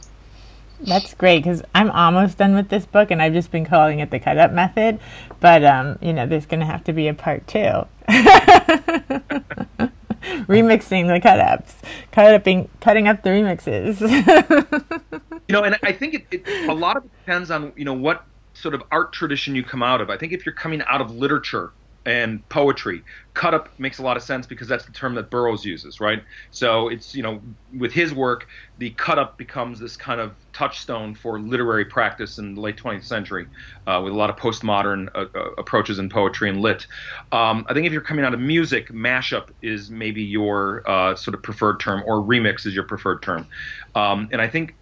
That's 0.81 1.15
great 1.15 1.45
because 1.45 1.63
i'm 1.75 1.91
almost 1.91 2.37
done 2.39 2.55
with 2.55 2.69
this 2.69 2.85
book 2.85 3.11
and 3.11 3.23
i've 3.23 3.33
just 3.33 3.51
been 3.51 3.65
calling 3.65 4.01
it 4.01 4.11
the 4.11 4.21
cut 4.21 4.37
up 4.39 4.53
method. 4.53 5.01
But 5.41 5.65
um, 5.65 5.99
you 6.03 6.13
know 6.13 6.27
there's 6.27 6.47
going 6.47 6.61
to 6.61 6.67
have 6.67 6.85
to 6.85 6.93
be 6.93 7.09
a 7.09 7.15
part 7.15 7.47
two 7.47 7.87
remixing 10.49 11.13
the 11.13 11.21
cut 11.21 11.41
ups 11.41 11.77
cut 12.13 12.35
upping 12.35 12.69
cutting 12.81 13.09
up 13.09 13.23
the 13.23 13.31
remixes. 13.31 14.01
You 15.47 15.53
know 15.53 15.63
and 15.63 15.77
i 15.83 15.93
think 15.93 16.15
it, 16.15 16.27
it, 16.31 16.69
a 16.71 16.73
lot 16.73 16.97
of 16.97 17.05
it 17.05 17.11
depends 17.19 17.51
on 17.51 17.75
you 17.77 17.85
know 17.85 17.93
what 17.93 18.25
sort 18.55 18.75
of 18.75 18.83
art 18.91 19.13
tradition 19.13 19.55
you 19.55 19.63
come 19.63 19.83
out 19.83 20.01
of. 20.01 20.09
I 20.09 20.17
think 20.17 20.33
if 20.33 20.47
you're 20.47 20.55
coming 20.55 20.83
out 20.87 21.01
of 21.01 21.11
literature 21.11 21.73
and 22.07 22.47
poetry. 22.49 23.03
Cut 23.33 23.55
up 23.55 23.69
makes 23.79 23.99
a 23.99 24.03
lot 24.03 24.17
of 24.17 24.23
sense 24.23 24.47
because 24.47 24.69
that's 24.69 24.85
the 24.85 24.93
term 24.93 25.15
that 25.15 25.31
Burroughs 25.31 25.65
uses, 25.65 26.01
right? 26.01 26.23
So 26.51 26.89
it's, 26.89 27.15
you 27.15 27.23
know, 27.23 27.41
with 27.77 27.93
his 27.93 28.15
work, 28.15 28.47
the 28.79 28.91
cut 28.91 29.19
up 29.19 29.39
becomes 29.39 29.81
this 29.81 29.97
kind 29.97 30.21
of 30.21 30.33
touchstone 30.53 31.15
for 31.15 31.41
literary 31.41 31.85
practice 31.85 32.39
in 32.39 32.55
the 32.55 32.61
late 32.61 32.77
20th 32.77 33.05
century 33.05 33.47
uh, 33.87 34.01
with 34.05 34.13
a 34.13 34.17
lot 34.17 34.31
of 34.31 34.37
postmodern 34.37 35.09
uh, 35.15 35.27
uh, 35.35 35.51
approaches 35.59 35.99
in 35.99 36.09
poetry 36.09 36.49
and 36.49 36.61
lit. 36.61 36.87
Um, 37.33 37.65
I 37.69 37.75
think 37.75 37.87
if 37.87 37.93
you're 37.93 38.03
coming 38.03 38.25
out 38.25 38.35
of 38.35 38.41
music, 38.41 38.91
mashup 38.91 39.49
is 39.63 39.91
maybe 39.91 40.23
your 40.23 40.89
uh, 40.89 41.17
sort 41.17 41.35
of 41.35 41.43
preferred 41.43 41.81
term, 41.81 42.03
or 42.07 42.23
remix 42.23 42.67
is 42.67 42.75
your 42.75 42.85
preferred 42.85 43.23
term. 43.23 43.47
Um, 43.95 44.29
and 44.31 44.41
I 44.41 44.49
think 44.49 44.75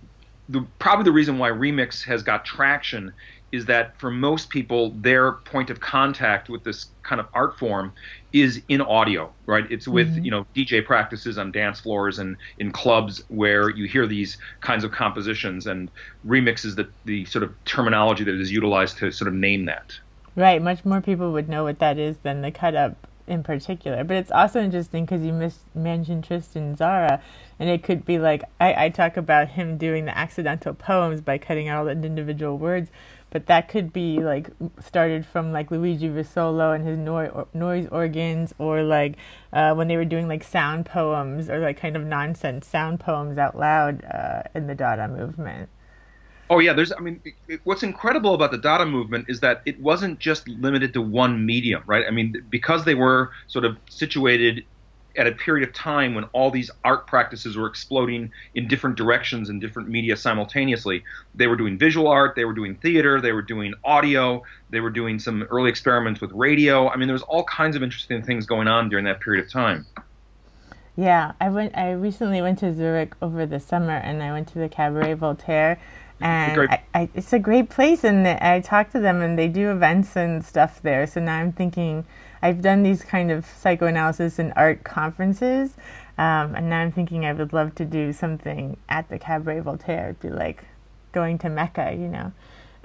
the, 0.48 0.66
probably 0.78 1.04
the 1.04 1.12
reason 1.12 1.38
why 1.38 1.50
remix 1.50 2.04
has 2.04 2.22
got 2.22 2.44
traction 2.44 3.12
is 3.52 3.66
that 3.66 3.98
for 4.00 4.10
most 4.10 4.48
people, 4.48 4.90
their 4.90 5.32
point 5.32 5.68
of 5.68 5.78
contact 5.78 6.48
with 6.48 6.64
this 6.64 6.86
kind 7.02 7.20
of 7.20 7.26
art 7.34 7.58
form 7.58 7.92
is 8.32 8.62
in 8.68 8.80
audio, 8.80 9.30
right? 9.44 9.70
It's 9.70 9.86
with 9.86 10.08
mm-hmm. 10.08 10.24
you 10.24 10.30
know 10.30 10.46
DJ 10.56 10.84
practices 10.84 11.36
on 11.36 11.52
dance 11.52 11.78
floors 11.80 12.18
and 12.18 12.36
in 12.58 12.72
clubs 12.72 13.22
where 13.28 13.68
you 13.68 13.86
hear 13.86 14.06
these 14.06 14.38
kinds 14.62 14.84
of 14.84 14.90
compositions, 14.90 15.66
and 15.66 15.90
remixes. 16.26 16.76
That 16.76 16.88
the 17.04 17.26
sort 17.26 17.44
of 17.44 17.52
terminology 17.66 18.24
that 18.24 18.34
is 18.34 18.50
utilized 18.50 18.96
to 18.98 19.12
sort 19.12 19.28
of 19.28 19.34
name 19.34 19.66
that. 19.66 19.98
Right, 20.34 20.62
much 20.62 20.84
more 20.86 21.02
people 21.02 21.32
would 21.32 21.48
know 21.48 21.64
what 21.64 21.78
that 21.80 21.98
is 21.98 22.16
than 22.22 22.40
the 22.40 22.50
cut 22.50 22.74
up 22.74 23.06
in 23.26 23.42
particular. 23.42 24.02
But 24.02 24.16
it's 24.16 24.30
also 24.30 24.62
interesting 24.62 25.04
because 25.04 25.22
you 25.22 25.32
mis- 25.32 25.60
mentioned 25.74 26.24
Tristan 26.24 26.74
Tzara, 26.74 27.20
and 27.58 27.68
it 27.68 27.82
could 27.82 28.04
be 28.06 28.18
like 28.18 28.44
I, 28.60 28.86
I 28.86 28.88
talk 28.88 29.18
about 29.18 29.48
him 29.48 29.76
doing 29.76 30.06
the 30.06 30.16
accidental 30.16 30.72
poems 30.72 31.20
by 31.20 31.36
cutting 31.36 31.68
out 31.68 31.80
all 31.80 31.84
the 31.84 31.92
individual 31.92 32.56
words 32.56 32.90
but 33.32 33.46
that 33.46 33.68
could 33.68 33.92
be 33.92 34.18
like 34.18 34.50
started 34.78 35.24
from 35.24 35.52
like 35.52 35.70
Luigi 35.70 36.08
Russolo 36.08 36.74
and 36.74 36.86
his 36.86 36.98
no- 36.98 37.48
noise 37.54 37.88
organs, 37.90 38.54
or 38.58 38.82
like 38.82 39.16
uh, 39.52 39.74
when 39.74 39.88
they 39.88 39.96
were 39.96 40.04
doing 40.04 40.28
like 40.28 40.44
sound 40.44 40.84
poems 40.86 41.48
or 41.48 41.58
like 41.58 41.80
kind 41.80 41.96
of 41.96 42.04
nonsense 42.04 42.66
sound 42.66 43.00
poems 43.00 43.38
out 43.38 43.58
loud 43.58 44.04
uh, 44.04 44.42
in 44.54 44.66
the 44.66 44.74
Dada 44.74 45.08
movement. 45.08 45.70
Oh 46.50 46.58
yeah, 46.58 46.74
there's. 46.74 46.92
I 46.92 47.00
mean, 47.00 47.22
it, 47.48 47.62
what's 47.64 47.82
incredible 47.82 48.34
about 48.34 48.50
the 48.50 48.58
Dada 48.58 48.84
movement 48.84 49.24
is 49.28 49.40
that 49.40 49.62
it 49.64 49.80
wasn't 49.80 50.18
just 50.18 50.46
limited 50.46 50.92
to 50.92 51.00
one 51.00 51.46
medium, 51.46 51.82
right? 51.86 52.04
I 52.06 52.10
mean, 52.10 52.34
because 52.50 52.84
they 52.84 52.94
were 52.94 53.30
sort 53.46 53.64
of 53.64 53.78
situated 53.88 54.66
at 55.16 55.26
a 55.26 55.32
period 55.32 55.68
of 55.68 55.74
time 55.74 56.14
when 56.14 56.24
all 56.32 56.50
these 56.50 56.70
art 56.84 57.06
practices 57.06 57.56
were 57.56 57.66
exploding 57.66 58.30
in 58.54 58.68
different 58.68 58.96
directions 58.96 59.48
in 59.50 59.58
different 59.60 59.88
media 59.88 60.16
simultaneously. 60.16 61.04
They 61.34 61.46
were 61.46 61.56
doing 61.56 61.78
visual 61.78 62.08
art, 62.08 62.34
they 62.36 62.44
were 62.44 62.52
doing 62.52 62.74
theater, 62.76 63.20
they 63.20 63.32
were 63.32 63.42
doing 63.42 63.74
audio, 63.84 64.42
they 64.70 64.80
were 64.80 64.90
doing 64.90 65.18
some 65.18 65.42
early 65.44 65.70
experiments 65.70 66.20
with 66.20 66.32
radio. 66.32 66.88
I 66.88 66.96
mean, 66.96 67.08
there 67.08 67.14
was 67.14 67.22
all 67.22 67.44
kinds 67.44 67.76
of 67.76 67.82
interesting 67.82 68.22
things 68.22 68.46
going 68.46 68.68
on 68.68 68.88
during 68.88 69.04
that 69.04 69.20
period 69.20 69.44
of 69.44 69.50
time. 69.50 69.86
Yeah, 70.96 71.32
I 71.40 71.48
went. 71.48 71.76
I 71.76 71.92
recently 71.92 72.42
went 72.42 72.58
to 72.58 72.74
Zurich 72.74 73.14
over 73.22 73.46
the 73.46 73.58
summer, 73.60 73.96
and 73.96 74.22
I 74.22 74.30
went 74.30 74.48
to 74.48 74.58
the 74.58 74.68
Cabaret 74.68 75.14
Voltaire, 75.14 75.80
and 76.20 76.70
I, 76.70 76.82
I, 76.92 77.08
it's 77.14 77.32
a 77.32 77.38
great 77.38 77.70
place. 77.70 78.04
And 78.04 78.28
I 78.28 78.60
talked 78.60 78.92
to 78.92 79.00
them, 79.00 79.22
and 79.22 79.38
they 79.38 79.48
do 79.48 79.70
events 79.70 80.16
and 80.16 80.44
stuff 80.44 80.82
there. 80.82 81.06
So 81.06 81.20
now 81.20 81.38
I'm 81.38 81.52
thinking 81.52 82.04
I've 82.42 82.60
done 82.60 82.82
these 82.82 83.02
kind 83.02 83.30
of 83.30 83.46
psychoanalysis 83.46 84.38
and 84.38 84.52
art 84.56 84.84
conferences, 84.84 85.76
um, 86.18 86.54
and 86.54 86.68
now 86.68 86.80
I'm 86.80 86.92
thinking 86.92 87.24
I 87.24 87.32
would 87.32 87.52
love 87.52 87.74
to 87.76 87.84
do 87.84 88.12
something 88.12 88.76
at 88.88 89.08
the 89.08 89.18
Cabaret 89.18 89.60
Voltaire. 89.60 90.10
It'd 90.10 90.20
be 90.20 90.30
like 90.30 90.64
going 91.12 91.38
to 91.38 91.48
Mecca, 91.48 91.92
you 91.92 92.08
know. 92.08 92.32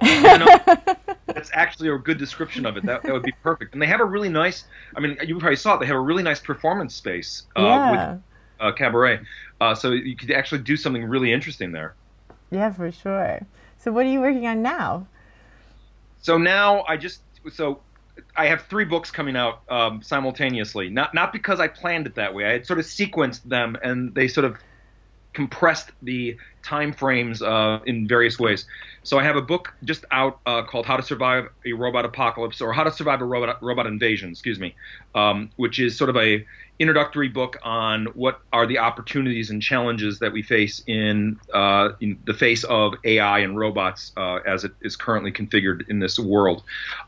that's 1.26 1.50
actually 1.52 1.88
a 1.88 1.98
good 1.98 2.18
description 2.18 2.64
of 2.64 2.76
it. 2.76 2.86
That, 2.86 3.02
that 3.02 3.12
would 3.12 3.24
be 3.24 3.34
perfect. 3.42 3.72
And 3.72 3.82
they 3.82 3.86
have 3.86 4.00
a 4.00 4.04
really 4.04 4.28
nice. 4.28 4.64
I 4.96 5.00
mean, 5.00 5.18
you 5.26 5.38
probably 5.38 5.56
saw 5.56 5.74
it. 5.74 5.80
They 5.80 5.86
have 5.86 5.96
a 5.96 6.00
really 6.00 6.22
nice 6.22 6.40
performance 6.40 6.94
space 6.94 7.42
uh, 7.56 7.62
yeah. 7.62 7.90
with 7.90 8.22
uh, 8.60 8.72
cabaret, 8.72 9.20
uh, 9.60 9.74
so 9.74 9.90
you 9.90 10.16
could 10.16 10.30
actually 10.30 10.62
do 10.62 10.76
something 10.76 11.04
really 11.04 11.32
interesting 11.32 11.72
there. 11.72 11.94
Yeah, 12.50 12.72
for 12.72 12.90
sure. 12.92 13.40
So, 13.76 13.92
what 13.92 14.06
are 14.06 14.08
you 14.08 14.20
working 14.20 14.46
on 14.46 14.62
now? 14.62 15.06
So 16.20 16.36
now 16.36 16.84
I 16.88 16.96
just 16.96 17.22
so 17.52 17.80
I 18.36 18.46
have 18.46 18.62
three 18.62 18.84
books 18.84 19.10
coming 19.10 19.36
out 19.36 19.60
um, 19.68 20.02
simultaneously. 20.02 20.88
Not 20.88 21.14
not 21.14 21.32
because 21.32 21.60
I 21.60 21.68
planned 21.68 22.06
it 22.06 22.14
that 22.16 22.34
way. 22.34 22.44
I 22.44 22.52
had 22.52 22.66
sort 22.66 22.78
of 22.78 22.84
sequenced 22.84 23.42
them, 23.44 23.76
and 23.82 24.14
they 24.14 24.28
sort 24.28 24.44
of 24.44 24.56
compressed 25.32 25.92
the 26.02 26.36
time 26.62 26.92
frames 26.92 27.42
uh, 27.42 27.78
in 27.86 28.08
various 28.08 28.38
ways. 28.38 28.66
So 29.04 29.18
I 29.18 29.22
have 29.22 29.36
a 29.36 29.42
book 29.42 29.72
just 29.84 30.04
out 30.10 30.40
uh, 30.46 30.62
called 30.64 30.86
"How 30.86 30.96
to 30.96 31.02
Survive 31.02 31.48
a 31.64 31.72
Robot 31.72 32.04
Apocalypse" 32.04 32.60
or 32.60 32.72
"How 32.72 32.84
to 32.84 32.92
Survive 32.92 33.20
a 33.20 33.24
Robot 33.24 33.62
Robot 33.62 33.86
Invasion," 33.86 34.30
excuse 34.30 34.58
me, 34.58 34.74
um, 35.14 35.50
which 35.56 35.78
is 35.78 35.96
sort 35.96 36.10
of 36.10 36.16
a 36.16 36.44
introductory 36.78 37.28
book 37.28 37.58
on 37.62 38.06
what 38.14 38.40
are 38.52 38.66
the 38.66 38.78
opportunities 38.78 39.50
and 39.50 39.60
challenges 39.60 40.20
that 40.20 40.32
we 40.32 40.42
face 40.42 40.82
in, 40.86 41.38
uh, 41.52 41.90
in 42.00 42.18
the 42.24 42.34
face 42.34 42.64
of 42.64 42.94
AI 43.04 43.40
and 43.40 43.58
robots 43.58 44.12
uh, 44.16 44.36
as 44.46 44.64
it 44.64 44.72
is 44.80 44.94
currently 44.96 45.32
configured 45.32 45.88
in 45.88 45.98
this 45.98 46.18
world. 46.18 46.62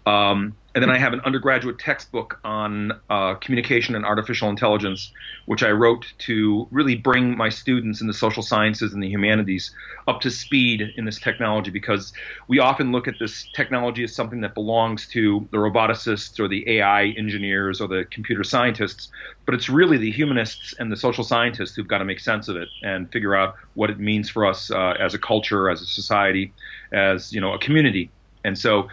Um, 0.07 0.57
and 0.75 0.83
then 0.83 0.91
I 0.91 0.99
have 0.99 1.12
an 1.12 1.21
undergraduate 1.25 1.81
textbook 1.81 2.39
on 2.45 2.93
uh, 3.11 3.35
communication 3.35 3.97
and 3.97 4.05
artificial 4.05 4.49
intelligence, 4.49 5.11
which 5.47 5.65
I 5.65 5.71
wrote 5.71 6.07
to 6.19 6.69
really 6.71 6.95
bring 6.95 7.37
my 7.37 7.49
students 7.49 8.00
in 8.00 8.07
the 8.07 8.15
social 8.15 8.43
sciences 8.43 8.93
and 8.93 9.03
the 9.03 9.09
humanities 9.09 9.75
up 10.07 10.21
to 10.21 10.31
speed 10.31 10.93
in 10.97 11.05
this 11.05 11.19
technology 11.19 11.73
because 11.73 12.12
we 12.47 12.61
often 12.61 12.93
look 12.93 13.09
at 13.09 13.19
this 13.19 13.49
technology 13.53 14.05
as 14.05 14.15
something 14.15 14.43
that 14.43 14.55
belongs 14.55 15.09
to 15.09 15.49
the 15.50 15.59
roboticists 15.59 16.39
or 16.39 16.47
the 16.47 16.69
AI 16.69 17.07
engineers 17.19 17.81
or 17.81 17.89
the 17.89 18.05
computer 18.12 18.45
scientists, 18.45 19.09
but 19.47 19.57
it's 19.57 19.69
really 19.69 19.97
the 19.97 20.12
humanists 20.12 20.73
and 20.79 20.93
the 20.93 20.97
social 20.97 21.25
scientists 21.25 21.75
who've 21.75 21.89
got 21.89 21.99
to 21.99 22.05
make 22.05 22.21
sense 22.21 22.47
of 22.47 22.55
it 22.55 22.69
and 22.83 23.11
figure 23.11 23.35
out 23.35 23.57
what 23.75 23.91
it 23.91 23.99
means 23.99 24.31
for 24.31 24.47
us 24.47 24.71
uh, 24.71 24.95
as 25.00 25.15
a 25.15 25.19
culture, 25.19 25.69
as 25.69 25.83
a 25.83 25.87
society, 25.87 26.53
as 26.93 27.33
you 27.33 27.41
know, 27.41 27.55
a 27.55 27.59
community. 27.59 28.09
And 28.45 28.57
so 28.57 28.89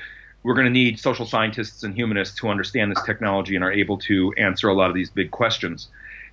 we're 0.47 0.53
going 0.53 0.65
to 0.65 0.71
need 0.71 0.97
social 0.97 1.25
scientists 1.25 1.83
and 1.83 1.93
humanists 1.93 2.39
who 2.39 2.47
understand 2.47 2.89
this 2.89 3.03
technology 3.03 3.55
and 3.55 3.65
are 3.65 3.71
able 3.71 3.97
to 3.97 4.33
answer 4.37 4.69
a 4.69 4.73
lot 4.73 4.89
of 4.89 4.95
these 4.95 5.09
big 5.09 5.29
questions. 5.29 5.89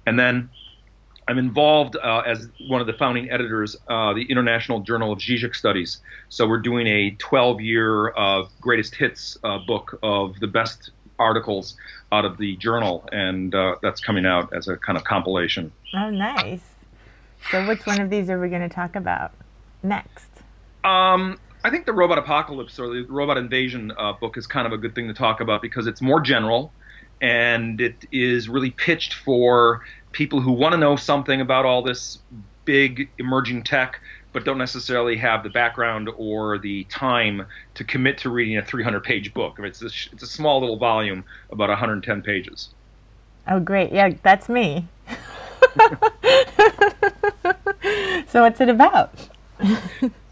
And 0.06 0.16
then 0.16 0.48
I'm 1.26 1.36
involved 1.36 1.96
uh, 1.96 2.22
as 2.24 2.48
one 2.68 2.80
of 2.80 2.86
the 2.86 2.92
founding 2.92 3.28
editors, 3.28 3.74
uh, 3.88 4.12
the 4.12 4.22
International 4.30 4.78
Journal 4.78 5.10
of 5.10 5.18
Zizek 5.18 5.56
Studies. 5.56 5.98
So 6.28 6.46
we're 6.46 6.60
doing 6.60 6.86
a 6.86 7.16
12-year 7.16 8.16
uh, 8.16 8.44
greatest 8.60 8.94
hits 8.94 9.36
uh, 9.42 9.58
book 9.66 9.98
of 10.04 10.38
the 10.38 10.46
best 10.46 10.92
articles 11.18 11.76
out 12.12 12.24
of 12.24 12.38
the 12.38 12.54
journal, 12.58 13.08
and 13.10 13.52
uh, 13.52 13.74
that's 13.82 14.00
coming 14.00 14.26
out 14.26 14.54
as 14.54 14.68
a 14.68 14.76
kind 14.76 14.96
of 14.96 15.02
compilation. 15.02 15.72
Oh, 15.92 16.10
nice. 16.10 16.62
So 17.50 17.66
which 17.66 17.84
one 17.84 18.00
of 18.00 18.10
these 18.10 18.30
are 18.30 18.40
we 18.40 18.48
going 18.48 18.62
to 18.62 18.72
talk 18.72 18.94
about 18.94 19.32
next? 19.82 20.30
Um, 20.84 21.36
I 21.64 21.70
think 21.70 21.86
the 21.86 21.94
robot 21.94 22.18
apocalypse 22.18 22.78
or 22.78 22.88
the 22.88 23.06
robot 23.08 23.38
invasion 23.38 23.90
uh, 23.96 24.12
book 24.12 24.36
is 24.36 24.46
kind 24.46 24.66
of 24.66 24.74
a 24.74 24.76
good 24.76 24.94
thing 24.94 25.08
to 25.08 25.14
talk 25.14 25.40
about 25.40 25.62
because 25.62 25.86
it's 25.86 26.02
more 26.02 26.20
general 26.20 26.72
and 27.22 27.80
it 27.80 28.04
is 28.12 28.50
really 28.50 28.70
pitched 28.70 29.14
for 29.14 29.82
people 30.12 30.42
who 30.42 30.52
want 30.52 30.74
to 30.74 30.78
know 30.78 30.94
something 30.94 31.40
about 31.40 31.64
all 31.64 31.82
this 31.82 32.18
big 32.66 33.08
emerging 33.18 33.62
tech 33.62 33.98
but 34.34 34.44
don't 34.44 34.58
necessarily 34.58 35.16
have 35.16 35.42
the 35.42 35.48
background 35.48 36.10
or 36.18 36.58
the 36.58 36.84
time 36.84 37.46
to 37.72 37.84
commit 37.84 38.18
to 38.18 38.28
reading 38.28 38.58
a 38.58 38.64
300 38.64 39.02
page 39.02 39.32
book. 39.32 39.56
It's 39.60 39.80
a, 39.80 39.86
it's 39.86 40.24
a 40.24 40.26
small 40.26 40.60
little 40.60 40.76
volume, 40.76 41.24
about 41.50 41.68
110 41.68 42.20
pages. 42.22 42.70
Oh, 43.46 43.60
great. 43.60 43.92
Yeah, 43.92 44.12
that's 44.24 44.48
me. 44.48 44.88
so, 48.26 48.42
what's 48.42 48.60
it 48.60 48.68
about? 48.68 49.14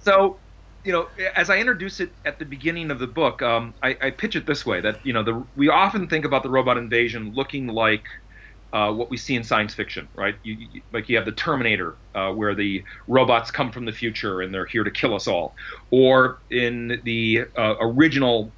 so, 0.02 0.36
you 0.84 0.92
know, 0.92 1.08
as 1.36 1.48
I 1.48 1.58
introduce 1.58 2.00
it 2.00 2.10
at 2.24 2.38
the 2.38 2.44
beginning 2.44 2.90
of 2.90 2.98
the 2.98 3.06
book, 3.06 3.40
um, 3.42 3.74
I, 3.82 3.96
I, 4.00 4.10
pitch 4.10 4.34
it 4.34 4.46
this 4.46 4.66
way: 4.66 4.80
that 4.80 5.04
you 5.06 5.12
know, 5.12 5.22
the, 5.22 5.44
we 5.56 5.68
often 5.68 6.08
think 6.08 6.24
about 6.24 6.42
the 6.42 6.50
robot 6.50 6.76
invasion 6.76 7.32
looking 7.34 7.68
like 7.68 8.04
uh, 8.72 8.92
what 8.92 9.10
we 9.10 9.16
see 9.16 9.36
in 9.36 9.44
science 9.44 9.74
fiction, 9.74 10.08
right? 10.14 10.34
You, 10.42 10.56
you, 10.72 10.82
like 10.92 11.08
you 11.08 11.16
have 11.16 11.24
the 11.24 11.32
Terminator, 11.32 11.96
uh, 12.14 12.32
where 12.32 12.54
the 12.54 12.82
robots 13.06 13.50
come 13.50 13.70
from 13.70 13.84
the 13.84 13.92
future 13.92 14.40
and 14.40 14.52
they're 14.52 14.66
here 14.66 14.82
to 14.82 14.90
kill 14.90 15.14
us 15.14 15.28
all, 15.28 15.54
or 15.90 16.38
in 16.50 17.00
the 17.04 17.44
uh, 17.56 17.74
original 17.80 18.50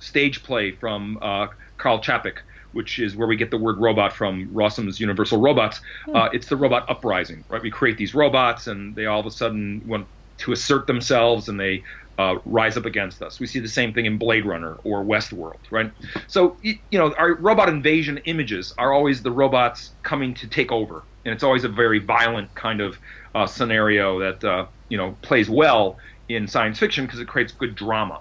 stage 0.00 0.42
play 0.42 0.72
from 0.72 1.18
uh, 1.22 1.46
Karl 1.78 2.00
Čapek, 2.00 2.38
which 2.72 2.98
is 2.98 3.14
where 3.14 3.28
we 3.28 3.36
get 3.36 3.50
the 3.50 3.58
word 3.58 3.78
robot 3.78 4.12
from 4.12 4.48
Rossum's 4.52 4.98
Universal 4.98 5.40
Robots. 5.40 5.80
Hmm. 6.06 6.16
Uh, 6.16 6.28
it's 6.32 6.48
the 6.48 6.56
robot 6.56 6.88
uprising, 6.88 7.44
right? 7.48 7.62
We 7.62 7.70
create 7.70 7.98
these 7.98 8.14
robots, 8.14 8.66
and 8.66 8.96
they 8.96 9.06
all 9.06 9.20
of 9.20 9.26
a 9.26 9.30
sudden 9.30 9.82
want 9.86 10.08
to 10.42 10.52
assert 10.52 10.86
themselves, 10.86 11.48
and 11.48 11.58
they 11.58 11.82
uh, 12.18 12.36
rise 12.44 12.76
up 12.76 12.84
against 12.84 13.22
us. 13.22 13.40
We 13.40 13.46
see 13.46 13.60
the 13.60 13.68
same 13.68 13.92
thing 13.92 14.06
in 14.06 14.18
Blade 14.18 14.44
Runner 14.44 14.74
or 14.84 15.04
Westworld, 15.04 15.60
right? 15.70 15.92
So 16.28 16.58
you 16.62 16.76
know, 16.92 17.14
our 17.18 17.36
robot 17.36 17.68
invasion 17.68 18.18
images 18.26 18.72
are 18.78 18.92
always 18.92 19.22
the 19.22 19.32
robots 19.32 19.94
coming 20.02 20.34
to 20.34 20.48
take 20.48 20.70
over, 20.70 21.06
and 21.24 21.32
it's 21.32 21.42
always 21.42 21.64
a 21.64 21.68
very 21.68 21.98
violent 21.98 22.54
kind 22.54 22.80
of 22.80 22.98
uh, 23.34 23.46
scenario 23.46 24.18
that 24.20 24.44
uh, 24.44 24.66
you 24.88 24.98
know 24.98 25.18
plays 25.22 25.48
well 25.48 25.96
in 26.28 26.46
science 26.46 26.78
fiction 26.78 27.06
because 27.06 27.20
it 27.20 27.28
creates 27.28 27.52
good 27.52 27.74
drama. 27.74 28.20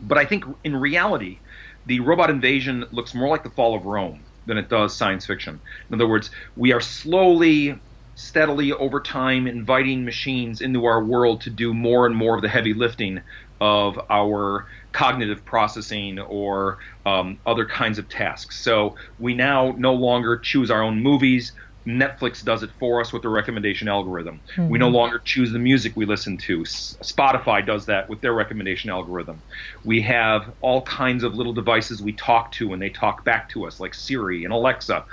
But 0.00 0.18
I 0.18 0.24
think 0.24 0.44
in 0.64 0.74
reality, 0.76 1.40
the 1.86 2.00
robot 2.00 2.30
invasion 2.30 2.84
looks 2.92 3.14
more 3.14 3.28
like 3.28 3.44
the 3.44 3.50
fall 3.50 3.76
of 3.76 3.84
Rome 3.84 4.26
than 4.46 4.58
it 4.58 4.68
does 4.68 4.96
science 4.96 5.26
fiction. 5.26 5.60
In 5.90 5.94
other 5.94 6.08
words, 6.08 6.30
we 6.56 6.72
are 6.72 6.80
slowly 6.80 7.80
steadily 8.22 8.72
over 8.72 9.00
time 9.00 9.46
inviting 9.46 10.04
machines 10.04 10.60
into 10.60 10.84
our 10.84 11.04
world 11.04 11.40
to 11.42 11.50
do 11.50 11.74
more 11.74 12.06
and 12.06 12.14
more 12.14 12.36
of 12.36 12.42
the 12.42 12.48
heavy 12.48 12.72
lifting 12.72 13.20
of 13.60 13.98
our 14.10 14.66
cognitive 14.92 15.44
processing 15.44 16.18
or 16.18 16.78
um, 17.06 17.38
other 17.46 17.66
kinds 17.66 17.98
of 17.98 18.08
tasks. 18.08 18.62
So 18.62 18.96
we 19.18 19.34
now 19.34 19.74
no 19.76 19.94
longer 19.94 20.38
choose 20.38 20.70
our 20.70 20.82
own 20.82 21.02
movies. 21.02 21.52
Netflix 21.86 22.44
does 22.44 22.62
it 22.62 22.70
for 22.78 23.00
us 23.00 23.12
with 23.12 23.22
the 23.22 23.28
recommendation 23.28 23.88
algorithm. 23.88 24.40
Mm-hmm. 24.56 24.68
We 24.68 24.78
no 24.78 24.86
mm-hmm. 24.86 24.94
longer 24.94 25.18
choose 25.18 25.52
the 25.52 25.58
music 25.58 25.92
we 25.96 26.06
listen 26.06 26.36
to. 26.38 26.60
Spotify 26.62 27.64
does 27.64 27.86
that 27.86 28.08
with 28.08 28.20
their 28.20 28.32
recommendation 28.32 28.90
algorithm. 28.90 29.40
We 29.84 30.02
have 30.02 30.52
all 30.60 30.82
kinds 30.82 31.24
of 31.24 31.34
little 31.34 31.52
devices 31.52 32.02
we 32.02 32.12
talk 32.12 32.52
to 32.52 32.72
and 32.72 32.80
they 32.80 32.90
talk 32.90 33.24
back 33.24 33.48
to 33.50 33.66
us, 33.66 33.80
like 33.80 33.94
Siri 33.94 34.44
and 34.44 34.52
Alexa 34.52 35.04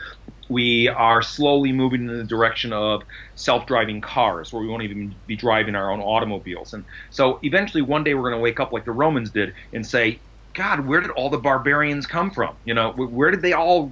we 0.50 0.88
are 0.88 1.22
slowly 1.22 1.72
moving 1.72 2.02
in 2.02 2.18
the 2.18 2.24
direction 2.24 2.74
of 2.74 3.04
self-driving 3.36 4.02
cars 4.02 4.52
where 4.52 4.62
we 4.62 4.68
won't 4.68 4.84
even 4.84 5.14
be 5.28 5.36
driving 5.36 5.76
our 5.76 5.92
own 5.92 6.02
automobiles 6.02 6.74
and 6.74 6.84
so 7.12 7.40
eventually 7.44 7.82
one 7.82 8.04
day 8.04 8.14
we're 8.16 8.30
going 8.30 8.34
to 8.34 8.40
wake 8.40 8.60
up 8.60 8.74
like 8.74 8.84
the 8.84 8.92
romans 8.92 9.30
did 9.30 9.54
and 9.72 9.86
say 9.86 10.20
god 10.54 10.86
where 10.86 11.00
did 11.00 11.12
all 11.12 11.30
the 11.30 11.38
barbarians 11.38 12.06
come 12.06 12.32
from 12.32 12.56
you 12.66 12.74
know 12.74 12.92
where 12.92 13.32
did 13.32 13.42
they 13.42 13.54
all 13.54 13.92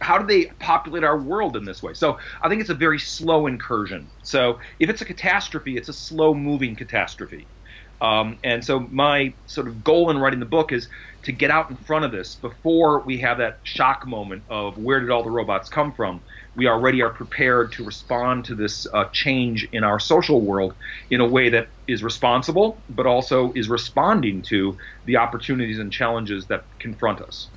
how 0.00 0.18
do 0.18 0.26
they 0.26 0.46
populate 0.58 1.04
our 1.04 1.20
world 1.20 1.56
in 1.56 1.64
this 1.64 1.82
way 1.82 1.94
so 1.94 2.18
i 2.42 2.48
think 2.48 2.60
it's 2.60 2.70
a 2.70 2.74
very 2.74 2.98
slow 2.98 3.46
incursion 3.46 4.10
so 4.22 4.58
if 4.78 4.88
it's 4.90 5.02
a 5.02 5.04
catastrophe 5.04 5.76
it's 5.76 5.88
a 5.88 5.92
slow 5.92 6.34
moving 6.34 6.74
catastrophe 6.76 7.48
um, 8.00 8.38
and 8.42 8.64
so 8.64 8.80
my 8.80 9.34
sort 9.46 9.68
of 9.68 9.84
goal 9.84 10.10
in 10.10 10.18
writing 10.18 10.40
the 10.40 10.46
book 10.46 10.72
is 10.72 10.88
to 11.22 11.32
get 11.32 11.50
out 11.50 11.70
in 11.70 11.76
front 11.76 12.04
of 12.04 12.12
this 12.12 12.34
before 12.34 13.02
we 13.04 13.18
have 13.18 13.38
that 13.38 13.60
shock 13.62 14.06
moment 14.06 14.44
of 14.48 14.78
where 14.78 15.00
did 15.00 15.10
all 15.10 15.22
the 15.22 15.30
robots 15.30 15.68
come 15.68 15.92
from. 15.92 16.22
We 16.56 16.66
already 16.66 17.02
are 17.02 17.10
prepared 17.10 17.72
to 17.72 17.84
respond 17.84 18.46
to 18.46 18.54
this 18.54 18.86
uh, 18.94 19.04
change 19.12 19.68
in 19.72 19.84
our 19.84 20.00
social 20.00 20.40
world 20.40 20.74
in 21.10 21.20
a 21.20 21.28
way 21.28 21.50
that 21.50 21.68
is 21.86 22.02
responsible, 22.02 22.82
but 22.88 23.06
also 23.06 23.52
is 23.54 23.68
responding 23.68 24.42
to 24.48 24.78
the 25.04 25.16
opportunities 25.16 25.78
and 25.78 25.92
challenges 25.92 26.46
that 26.46 26.64
confront 26.78 27.20
us. 27.20 27.49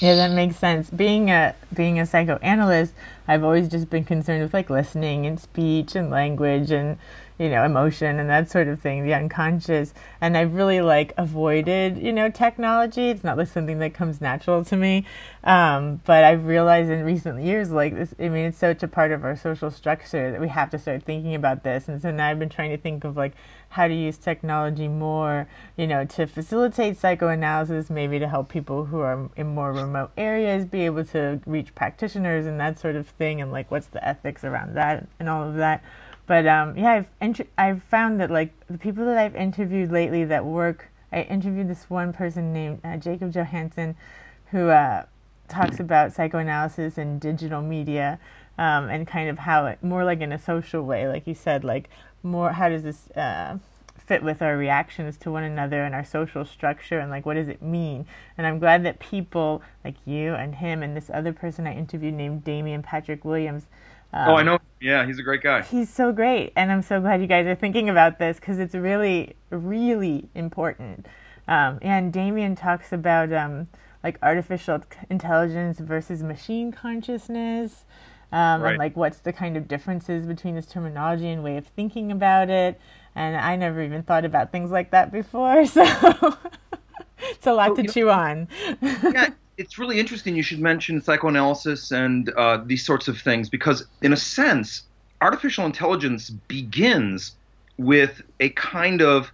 Yeah, 0.00 0.14
that 0.16 0.32
makes 0.32 0.56
sense. 0.56 0.90
Being 0.90 1.30
a 1.30 1.54
being 1.72 1.98
a 1.98 2.06
psychoanalyst, 2.06 2.92
I've 3.26 3.42
always 3.42 3.68
just 3.68 3.88
been 3.88 4.04
concerned 4.04 4.42
with 4.42 4.52
like 4.52 4.68
listening 4.68 5.26
and 5.26 5.40
speech 5.40 5.96
and 5.96 6.10
language 6.10 6.70
and 6.70 6.98
you 7.38 7.50
know, 7.50 7.64
emotion 7.64 8.18
and 8.18 8.30
that 8.30 8.50
sort 8.50 8.66
of 8.66 8.80
thing, 8.80 9.04
the 9.04 9.12
unconscious. 9.12 9.92
And 10.20 10.36
I've 10.36 10.54
really 10.54 10.80
like 10.80 11.12
avoided, 11.18 11.98
you 11.98 12.12
know, 12.12 12.30
technology. 12.30 13.10
It's 13.10 13.24
not 13.24 13.36
like 13.36 13.48
something 13.48 13.78
that 13.80 13.92
comes 13.92 14.20
natural 14.20 14.64
to 14.64 14.76
me. 14.76 15.04
Um, 15.44 16.00
but 16.06 16.24
I've 16.24 16.46
realized 16.46 16.90
in 16.90 17.04
recent 17.04 17.42
years, 17.42 17.70
like 17.70 17.94
this, 17.94 18.14
I 18.18 18.28
mean, 18.30 18.46
it's 18.46 18.58
such 18.58 18.82
a 18.82 18.88
part 18.88 19.12
of 19.12 19.24
our 19.24 19.36
social 19.36 19.70
structure 19.70 20.30
that 20.32 20.40
we 20.40 20.48
have 20.48 20.70
to 20.70 20.78
start 20.78 21.02
thinking 21.02 21.34
about 21.34 21.62
this. 21.62 21.88
And 21.88 22.00
so 22.00 22.10
now 22.10 22.28
I've 22.28 22.38
been 22.38 22.48
trying 22.48 22.70
to 22.70 22.78
think 22.78 23.04
of 23.04 23.16
like 23.16 23.34
how 23.76 23.86
to 23.86 23.94
use 23.94 24.16
technology 24.16 24.88
more, 24.88 25.46
you 25.76 25.86
know, 25.86 26.02
to 26.02 26.26
facilitate 26.26 26.96
psychoanalysis, 26.96 27.90
maybe 27.90 28.18
to 28.18 28.26
help 28.26 28.48
people 28.48 28.86
who 28.86 29.00
are 29.00 29.28
in 29.36 29.46
more 29.48 29.70
remote 29.70 30.10
areas 30.16 30.64
be 30.64 30.86
able 30.86 31.04
to 31.04 31.38
reach 31.44 31.74
practitioners 31.74 32.46
and 32.46 32.58
that 32.58 32.78
sort 32.78 32.96
of 32.96 33.06
thing. 33.06 33.38
And 33.38 33.52
like, 33.52 33.70
what's 33.70 33.88
the 33.88 34.02
ethics 34.02 34.44
around 34.44 34.74
that 34.76 35.06
and 35.20 35.28
all 35.28 35.46
of 35.46 35.56
that. 35.56 35.84
But 36.26 36.46
um, 36.46 36.76
yeah, 36.78 37.04
I've 37.20 37.46
I've 37.58 37.82
found 37.82 38.18
that 38.20 38.30
like 38.30 38.50
the 38.66 38.78
people 38.78 39.04
that 39.04 39.18
I've 39.18 39.36
interviewed 39.36 39.92
lately 39.92 40.24
that 40.24 40.46
work. 40.46 40.88
I 41.12 41.22
interviewed 41.22 41.68
this 41.68 41.88
one 41.90 42.14
person 42.14 42.54
named 42.54 42.80
uh, 42.82 42.96
Jacob 42.96 43.30
Johanssen, 43.30 43.94
who 44.46 44.70
uh, 44.70 45.04
talks 45.48 45.80
about 45.80 46.14
psychoanalysis 46.14 46.96
and 46.96 47.20
digital 47.20 47.60
media, 47.60 48.18
um, 48.58 48.88
and 48.88 49.06
kind 49.06 49.28
of 49.28 49.38
how 49.38 49.66
it 49.66 49.82
more 49.82 50.04
like 50.04 50.20
in 50.20 50.32
a 50.32 50.38
social 50.38 50.82
way, 50.82 51.08
like 51.08 51.26
you 51.26 51.34
said, 51.34 51.64
like 51.64 51.88
more 52.22 52.52
how 52.52 52.68
does 52.68 52.82
this 52.82 53.10
uh, 53.12 53.58
fit 53.96 54.22
with 54.22 54.42
our 54.42 54.56
reactions 54.56 55.16
to 55.16 55.30
one 55.30 55.42
another 55.42 55.82
and 55.84 55.94
our 55.94 56.04
social 56.04 56.44
structure 56.44 56.98
and 56.98 57.10
like 57.10 57.26
what 57.26 57.34
does 57.34 57.48
it 57.48 57.60
mean 57.60 58.06
and 58.38 58.46
i'm 58.46 58.60
glad 58.60 58.84
that 58.84 59.00
people 59.00 59.62
like 59.84 59.96
you 60.04 60.32
and 60.34 60.56
him 60.56 60.80
and 60.80 60.96
this 60.96 61.10
other 61.12 61.32
person 61.32 61.66
i 61.66 61.74
interviewed 61.74 62.14
named 62.14 62.44
Damien 62.44 62.82
Patrick 62.82 63.24
Williams 63.24 63.66
um, 64.12 64.30
oh, 64.30 64.34
I 64.36 64.42
know. 64.42 64.58
Yeah, 64.80 65.04
he's 65.04 65.18
a 65.18 65.22
great 65.22 65.42
guy. 65.42 65.62
He's 65.62 65.90
so 65.90 66.12
great, 66.12 66.52
and 66.56 66.70
I'm 66.70 66.82
so 66.82 67.00
glad 67.00 67.20
you 67.20 67.26
guys 67.26 67.46
are 67.46 67.54
thinking 67.54 67.88
about 67.90 68.18
this 68.18 68.38
because 68.38 68.58
it's 68.58 68.74
really, 68.74 69.34
really 69.50 70.28
important. 70.34 71.06
Um, 71.48 71.78
and 71.82 72.12
Damien 72.12 72.56
talks 72.56 72.92
about 72.92 73.32
um, 73.32 73.68
like 74.02 74.18
artificial 74.22 74.82
intelligence 75.10 75.80
versus 75.80 76.22
machine 76.22 76.72
consciousness, 76.72 77.84
um, 78.36 78.60
right. 78.60 78.70
and 78.70 78.78
like 78.78 78.94
what's 78.96 79.18
the 79.20 79.32
kind 79.32 79.56
of 79.56 79.66
differences 79.66 80.26
between 80.26 80.54
this 80.54 80.66
terminology 80.66 81.28
and 81.28 81.42
way 81.42 81.56
of 81.56 81.66
thinking 81.68 82.12
about 82.12 82.50
it. 82.50 82.78
And 83.14 83.34
I 83.34 83.56
never 83.56 83.82
even 83.82 84.02
thought 84.02 84.26
about 84.26 84.52
things 84.52 84.70
like 84.70 84.90
that 84.90 85.10
before, 85.10 85.64
so 85.76 85.82
it's 87.18 87.46
a 87.46 87.54
lot 87.54 87.70
oh, 87.70 87.76
to 87.76 87.84
chew 87.84 88.06
know, 88.06 88.10
on. 88.10 88.48
yeah, 88.82 89.30
it's 89.56 89.78
really 89.78 89.98
interesting 89.98 90.36
you 90.36 90.42
should 90.42 90.60
mention 90.60 91.00
psychoanalysis 91.00 91.90
and 91.92 92.28
uh, 92.36 92.58
these 92.62 92.84
sorts 92.84 93.08
of 93.08 93.18
things 93.18 93.48
because, 93.48 93.86
in 94.02 94.12
a 94.12 94.18
sense, 94.18 94.82
artificial 95.22 95.64
intelligence 95.64 96.28
begins 96.28 97.36
with 97.78 98.20
a 98.40 98.50
kind 98.50 99.00
of 99.00 99.32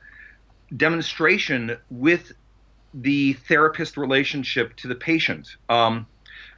demonstration 0.77 1.77
with 1.91 2.31
the 2.95 3.33
therapist 3.49 3.97
relationship 3.97 4.77
to 4.77 4.87
the 4.87 4.95
patient. 4.95 5.57
Um, 5.69 6.07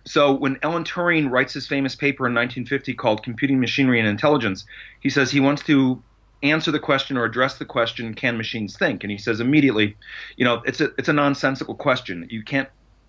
so 0.07 0.33
when 0.33 0.59
Alan 0.62 0.85
Turing 0.85 1.31
writes 1.31 1.55
his 1.55 1.67
famous 1.67 1.95
paper 1.95 2.27
in 2.27 2.35
1950 2.35 2.95
called 2.95 3.23
Computing 3.23 3.59
Machinery 3.59 3.99
and 3.99 4.09
Intelligence, 4.09 4.64
he 5.01 5.09
says 5.09 5.31
he 5.31 5.40
wants 5.40 5.62
to 5.64 6.03
answer 6.43 6.71
the 6.71 6.79
question 6.79 7.17
or 7.17 7.25
address 7.25 7.57
the 7.57 7.64
question, 7.64 8.14
can 8.14 8.37
machines 8.37 8.77
think? 8.77 9.03
And 9.03 9.11
he 9.11 9.17
says 9.17 9.40
immediately, 9.40 9.97
you 10.37 10.45
know, 10.45 10.62
it's 10.67 10.81
a 10.81 10.90
it's 10.99 11.09
a 11.09 11.12
nonsensical 11.12 11.75
question. 11.75 12.27
You 12.31 12.43
can't 12.43 12.69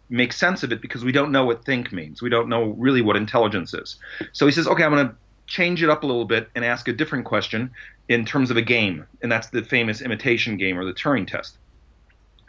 make 0.09 0.31
sense 0.31 0.63
of 0.63 0.71
it 0.71 0.81
because 0.81 1.03
we 1.03 1.11
don't 1.11 1.31
know 1.31 1.45
what 1.45 1.65
think 1.65 1.91
means. 1.91 2.21
We 2.21 2.29
don't 2.29 2.47
know 2.47 2.75
really 2.77 3.01
what 3.01 3.17
intelligence 3.17 3.73
is. 3.73 3.97
So 4.31 4.45
he 4.45 4.51
says, 4.51 4.67
okay, 4.67 4.83
I'm 4.83 4.91
going 4.91 5.09
to 5.09 5.15
change 5.47 5.83
it 5.83 5.89
up 5.89 6.03
a 6.03 6.05
little 6.05 6.25
bit 6.25 6.49
and 6.55 6.63
ask 6.63 6.87
a 6.87 6.93
different 6.93 7.25
question 7.25 7.71
in 8.07 8.23
terms 8.23 8.51
of 8.51 8.57
a 8.57 8.61
game, 8.61 9.05
and 9.21 9.31
that's 9.31 9.49
the 9.49 9.63
famous 9.63 10.01
imitation 10.01 10.57
game 10.57 10.77
or 10.77 10.85
the 10.85 10.93
Turing 10.93 11.27
test. 11.27 11.57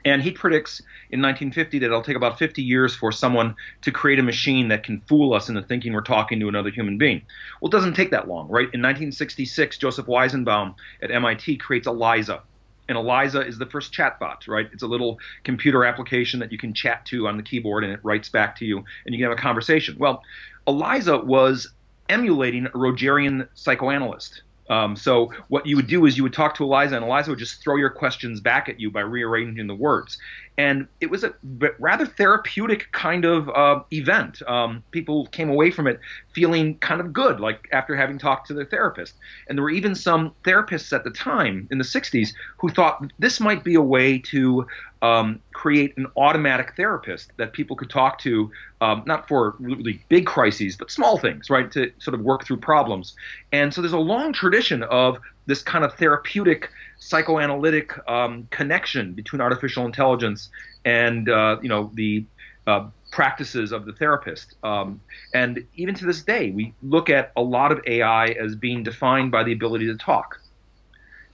And 0.06 0.22
he 0.22 0.30
predicts 0.30 0.78
in 1.10 1.20
1950 1.20 1.80
that 1.80 1.86
it'll 1.86 2.00
take 2.00 2.14
about 2.14 2.38
50 2.38 2.62
years 2.62 2.94
for 2.94 3.10
someone 3.10 3.56
to 3.82 3.90
create 3.90 4.20
a 4.20 4.22
machine 4.22 4.68
that 4.68 4.84
can 4.84 5.00
fool 5.00 5.34
us 5.34 5.48
into 5.48 5.62
thinking 5.62 5.92
we're 5.92 6.00
talking 6.00 6.38
to 6.38 6.48
another 6.48 6.70
human 6.70 6.96
being. 6.96 7.22
Well, 7.60 7.70
it 7.70 7.72
doesn't 7.72 7.94
take 7.94 8.12
that 8.12 8.28
long, 8.28 8.46
right? 8.46 8.70
In 8.72 8.80
1966, 8.80 9.78
Joseph 9.78 10.06
Weizenbaum 10.06 10.76
at 11.02 11.10
MIT 11.10 11.56
creates 11.56 11.88
ELIZA, 11.88 12.40
And 12.88 12.96
Eliza 12.96 13.40
is 13.44 13.58
the 13.58 13.66
first 13.66 13.92
chatbot, 13.92 14.46
right? 14.46 14.68
It's 14.72 14.84
a 14.84 14.86
little 14.86 15.18
computer 15.42 15.84
application 15.84 16.38
that 16.38 16.52
you 16.52 16.58
can 16.58 16.72
chat 16.72 17.04
to 17.06 17.26
on 17.26 17.36
the 17.36 17.42
keyboard 17.42 17.82
and 17.82 17.92
it 17.92 17.98
writes 18.04 18.28
back 18.28 18.54
to 18.58 18.64
you 18.64 18.76
and 18.76 19.12
you 19.12 19.18
can 19.18 19.28
have 19.28 19.36
a 19.36 19.42
conversation. 19.42 19.96
Well, 19.98 20.22
Eliza 20.68 21.18
was 21.18 21.72
emulating 22.08 22.66
a 22.66 22.70
Rogerian 22.70 23.48
psychoanalyst. 23.54 24.42
Um, 24.68 24.96
so 24.96 25.32
what 25.48 25.66
you 25.66 25.76
would 25.76 25.86
do 25.86 26.06
is 26.06 26.16
you 26.16 26.22
would 26.22 26.32
talk 26.32 26.54
to 26.56 26.64
Eliza, 26.64 26.96
and 26.96 27.04
Eliza 27.04 27.30
would 27.30 27.38
just 27.38 27.62
throw 27.62 27.76
your 27.76 27.90
questions 27.90 28.40
back 28.40 28.68
at 28.68 28.80
you 28.80 28.90
by 28.90 29.00
rearranging 29.00 29.66
the 29.66 29.74
words. 29.74 30.18
And 30.58 30.88
it 31.00 31.10
was 31.10 31.22
a 31.22 31.34
rather 31.78 32.06
therapeutic 32.06 32.90
kind 32.92 33.24
of 33.24 33.48
uh, 33.50 33.82
event. 33.92 34.40
Um, 34.46 34.82
people 34.90 35.26
came 35.26 35.50
away 35.50 35.70
from 35.70 35.86
it 35.86 36.00
feeling 36.32 36.78
kind 36.78 37.00
of 37.00 37.12
good, 37.12 37.40
like 37.40 37.68
after 37.72 37.94
having 37.94 38.18
talked 38.18 38.46
to 38.48 38.54
their 38.54 38.64
therapist. 38.64 39.14
And 39.48 39.58
there 39.58 39.62
were 39.62 39.70
even 39.70 39.94
some 39.94 40.34
therapists 40.44 40.92
at 40.94 41.04
the 41.04 41.10
time 41.10 41.68
in 41.70 41.78
the 41.78 41.84
60s 41.84 42.32
who 42.58 42.70
thought 42.70 43.04
this 43.18 43.38
might 43.38 43.64
be 43.64 43.74
a 43.74 43.82
way 43.82 44.18
to 44.18 44.66
um, 45.02 45.40
create 45.52 45.96
an 45.96 46.06
automatic 46.16 46.74
therapist 46.74 47.32
that 47.36 47.52
people 47.52 47.76
could 47.76 47.90
talk 47.90 48.18
to, 48.20 48.50
um, 48.80 49.02
not 49.06 49.28
for 49.28 49.56
really 49.58 50.02
big 50.08 50.26
crises, 50.26 50.76
but 50.76 50.90
small 50.90 51.18
things, 51.18 51.50
right, 51.50 51.70
to 51.72 51.92
sort 51.98 52.14
of 52.14 52.20
work 52.20 52.44
through 52.44 52.56
problems. 52.58 53.14
And 53.52 53.72
so 53.72 53.82
there's 53.82 53.92
a 53.92 53.98
long 53.98 54.32
tradition 54.32 54.82
of 54.84 55.18
this 55.46 55.62
kind 55.62 55.84
of 55.84 55.94
therapeutic 55.94 56.70
psychoanalytic 56.98 57.92
um, 58.08 58.46
connection 58.50 59.12
between 59.12 59.40
artificial 59.40 59.86
intelligence 59.86 60.50
and 60.84 61.28
uh, 61.28 61.56
you 61.62 61.68
know 61.68 61.90
the 61.94 62.24
uh, 62.66 62.88
practices 63.12 63.72
of 63.72 63.86
the 63.86 63.92
therapist. 63.92 64.56
Um, 64.62 65.00
and 65.32 65.64
even 65.76 65.94
to 65.94 66.04
this 66.04 66.22
day, 66.22 66.50
we 66.50 66.74
look 66.82 67.08
at 67.08 67.32
a 67.36 67.42
lot 67.42 67.72
of 67.72 67.80
AI 67.86 68.26
as 68.28 68.56
being 68.56 68.82
defined 68.82 69.30
by 69.30 69.44
the 69.44 69.52
ability 69.52 69.86
to 69.86 69.96
talk. 69.96 70.40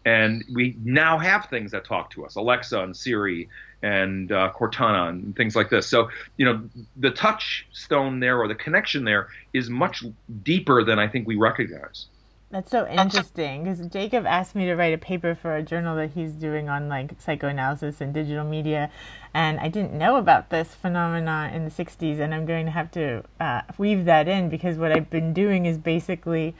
And 0.05 0.45
we 0.53 0.77
now 0.83 1.19
have 1.19 1.47
things 1.47 1.71
that 1.71 1.85
talk 1.85 2.11
to 2.11 2.25
us, 2.27 2.35
Alexa 2.35 2.81
and 2.81 2.97
Siri 2.97 3.49
and 3.83 4.31
uh, 4.33 4.53
Cortana 4.55 5.09
and 5.09 5.35
things 5.37 5.55
like 5.55 5.71
this. 5.71 5.87
So, 5.87 6.09
you 6.37 6.45
know, 6.45 6.69
the 6.97 7.11
touchstone 7.11 8.21
there 8.21 8.39
or 8.41 8.49
the 8.49 8.55
connection 8.55 9.05
there 9.05 9.29
is 9.53 9.71
much 9.71 10.05
deeper 10.43 10.85
than 10.85 10.99
I 10.99 11.09
think 11.09 11.27
we 11.27 11.37
recognize. 11.37 12.07
That's 12.53 12.71
so 12.71 12.87
interesting 12.87 13.65
because 13.65 13.81
Jacob 13.87 14.27
asked 14.27 14.55
me 14.55 14.67
to 14.67 14.75
write 14.75 14.93
a 14.93 14.99
paper 14.99 15.35
for 15.35 15.57
a 15.57 15.63
journal 15.63 15.97
that 15.97 16.11
he's 16.11 16.33
doing 16.33 16.69
on 16.69 16.87
like 16.87 17.19
psychoanalysis 17.19 18.03
and 18.03 18.13
digital 18.13 18.45
media, 18.45 18.91
and 19.33 19.59
I 19.59 19.69
didn't 19.69 19.95
know 19.95 20.17
about 20.17 20.51
this 20.51 20.75
phenomenon 20.75 21.55
in 21.55 21.65
the 21.65 21.71
'60s, 21.71 22.21
and 22.21 22.35
I'm 22.35 22.45
going 22.45 22.67
to 22.67 22.73
have 22.73 22.91
to 22.91 23.25
uh, 23.41 23.63
weave 23.79 24.05
that 24.05 24.29
in 24.29 24.51
because 24.51 24.77
what 24.77 24.93
I've 24.93 25.09
been 25.09 25.33
doing 25.33 25.65
is 25.65 25.79
basically 25.79 26.55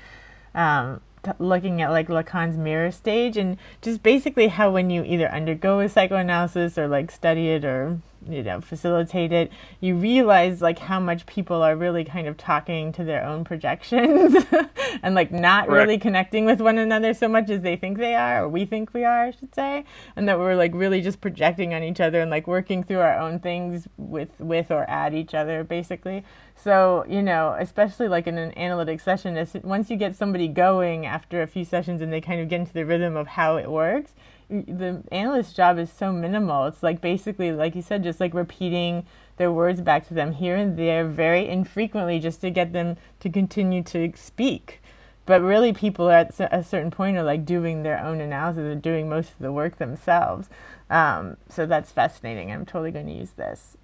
um, 0.55 1.03
looking 1.39 1.83
at 1.83 1.91
like 1.91 2.09
Lacan's 2.09 2.57
mirror 2.57 2.91
stage 2.91 3.37
and 3.37 3.59
just 3.83 4.03
basically 4.03 4.49
how 4.49 4.71
when 4.71 4.89
you 4.89 5.05
either 5.05 5.29
undergo 5.29 5.81
a 5.81 5.91
psychoanalysis 5.91 6.79
or 6.79 6.89
like 6.89 7.11
study 7.11 7.51
it 7.51 7.67
or 7.67 8.01
you 8.29 8.43
know 8.43 8.61
facilitate 8.61 9.33
it 9.33 9.51
you 9.81 9.95
realize 9.95 10.63
like 10.63 10.79
how 10.79 11.01
much 11.01 11.27
people 11.27 11.63
are 11.63 11.77
really 11.77 12.05
kind 12.05 12.27
of 12.27 12.37
talking 12.37 12.93
to 12.93 13.05
their 13.05 13.25
own 13.25 13.45
projections 13.45 14.45
and 15.03 15.15
like 15.15 15.33
not 15.33 15.69
right. 15.69 15.77
really 15.77 15.99
connecting 15.99 16.45
with 16.45 16.61
one 16.61 16.79
another 16.79 17.13
so 17.15 17.29
much 17.29 17.51
as 17.51 17.63
they 17.63 17.77
think 17.77 17.99
they 17.99 18.15
are 18.15 18.45
or 18.45 18.49
we 18.49 18.65
think 18.65 18.93
we 18.95 19.05
are 19.05 19.25
i 19.25 19.31
should 19.31 19.55
say 19.55 19.85
and 20.17 20.29
that 20.29 20.39
we're 20.39 20.55
like 20.55 20.73
really 20.75 21.01
just 21.01 21.21
projecting 21.21 21.75
on 21.75 21.83
each 21.83 22.01
other 22.01 22.21
and 22.21 22.31
like 22.31 22.47
working 22.47 22.83
through 22.83 23.01
our 23.01 23.19
own 23.19 23.39
things 23.39 23.89
with 23.97 24.31
with 24.39 24.71
or 24.71 24.89
at 24.89 25.15
each 25.15 25.35
other 25.35 25.65
basically 25.65 26.25
so 26.55 27.05
you 27.09 27.23
know 27.23 27.57
especially 27.59 28.09
like 28.09 28.27
in 28.27 28.39
an 28.39 28.57
analytic 28.57 29.01
session 29.01 29.47
once 29.63 29.91
you 29.91 29.97
get 29.97 30.15
somebody 30.15 30.49
going 30.49 31.07
after 31.07 31.43
a 31.43 31.47
few 31.47 31.65
sessions 31.65 32.01
and 32.01 32.13
they 32.13 32.21
kind 32.21 32.41
of 32.41 32.49
get 32.49 32.61
into 32.61 32.73
the 32.73 32.85
rhythm 32.85 33.17
of 33.17 33.27
how 33.27 33.57
it 33.57 33.71
works 33.71 34.13
the 34.53 35.03
analyst's 35.11 35.55
job 35.55 35.79
is 35.79 35.91
so 35.91 36.13
minimal. 36.13 36.67
It's 36.67 36.83
like 36.83 37.01
basically, 37.01 37.53
like 37.53 37.75
you 37.75 37.83
said, 37.83 38.03
just 38.03 38.21
like 38.21 38.35
repeating 38.35 39.07
their 39.39 39.51
words 39.51 39.81
back 39.81 40.07
to 40.09 40.15
them 40.15 40.33
here 40.33 40.57
and 40.57 40.79
there 40.79 41.07
very 41.07 41.49
infrequently 41.49 42.19
just 42.19 42.41
to 42.43 42.51
get 42.51 42.73
them 42.73 42.97
to 43.21 43.31
continue 43.31 43.83
to 43.85 44.13
speak. 44.15 44.83
But 45.25 45.41
really, 45.41 45.73
people 45.73 46.11
at 46.11 46.39
a 46.39 46.63
certain 46.63 46.91
point 46.91 47.17
are 47.17 47.23
like 47.23 47.47
doing 47.47 47.83
their 47.83 47.99
own 48.03 48.21
analysis 48.21 48.71
and 48.71 48.83
doing 48.83 49.09
most 49.09 49.33
of 49.33 49.39
the 49.39 49.53
work 49.53 49.79
themselves. 49.79 50.49
Um, 50.91 51.37
so 51.49 51.65
that's 51.65 51.91
fascinating. 51.91 52.53
I'm 52.53 52.67
totally 52.67 52.91
going 52.91 53.07
to 53.07 53.13
use 53.13 53.31
this. 53.31 53.77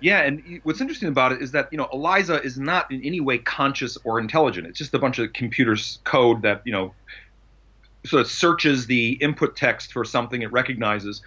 Yeah, 0.00 0.20
and 0.20 0.60
what's 0.64 0.82
interesting 0.82 1.08
about 1.08 1.32
it 1.32 1.40
is 1.40 1.52
that 1.52 1.68
you 1.70 1.78
know 1.78 1.88
Eliza 1.92 2.42
is 2.42 2.58
not 2.58 2.90
in 2.90 3.02
any 3.02 3.20
way 3.20 3.38
conscious 3.38 3.96
or 4.04 4.18
intelligent. 4.20 4.66
It's 4.66 4.78
just 4.78 4.92
a 4.92 4.98
bunch 4.98 5.18
of 5.18 5.32
computers 5.32 6.00
code 6.04 6.42
that 6.42 6.60
you 6.66 6.72
know 6.72 6.92
sort 8.06 8.20
of 8.20 8.30
searches 8.30 8.86
the 8.86 9.12
input 9.12 9.56
text 9.56 9.92
for 9.92 10.04
something 10.04 10.42
it 10.42 10.52
recognizes 10.52 11.22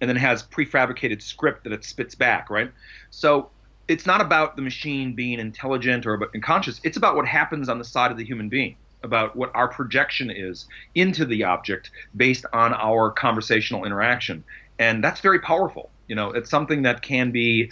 and 0.00 0.08
then 0.08 0.16
has 0.16 0.42
prefabricated 0.42 1.22
script 1.22 1.64
that 1.64 1.72
it 1.72 1.84
spits 1.84 2.14
back, 2.14 2.48
right? 2.50 2.70
So 3.10 3.50
it's 3.88 4.06
not 4.06 4.20
about 4.20 4.56
the 4.56 4.62
machine 4.62 5.14
being 5.14 5.40
intelligent 5.40 6.06
or 6.06 6.30
unconscious. 6.34 6.80
It's 6.84 6.96
about 6.96 7.16
what 7.16 7.26
happens 7.26 7.68
on 7.68 7.78
the 7.78 7.84
side 7.84 8.10
of 8.10 8.16
the 8.16 8.24
human 8.24 8.48
being, 8.48 8.76
about 9.02 9.36
what 9.36 9.50
our 9.54 9.68
projection 9.68 10.30
is 10.30 10.66
into 10.94 11.24
the 11.24 11.44
object 11.44 11.90
based 12.16 12.46
on 12.52 12.72
our 12.72 13.10
conversational 13.10 13.84
interaction. 13.84 14.44
And 14.78 15.04
that's 15.04 15.20
very 15.20 15.40
powerful. 15.40 15.90
You 16.06 16.14
know, 16.14 16.30
it's 16.30 16.48
something 16.48 16.82
that 16.82 17.02
can 17.02 17.30
be 17.30 17.70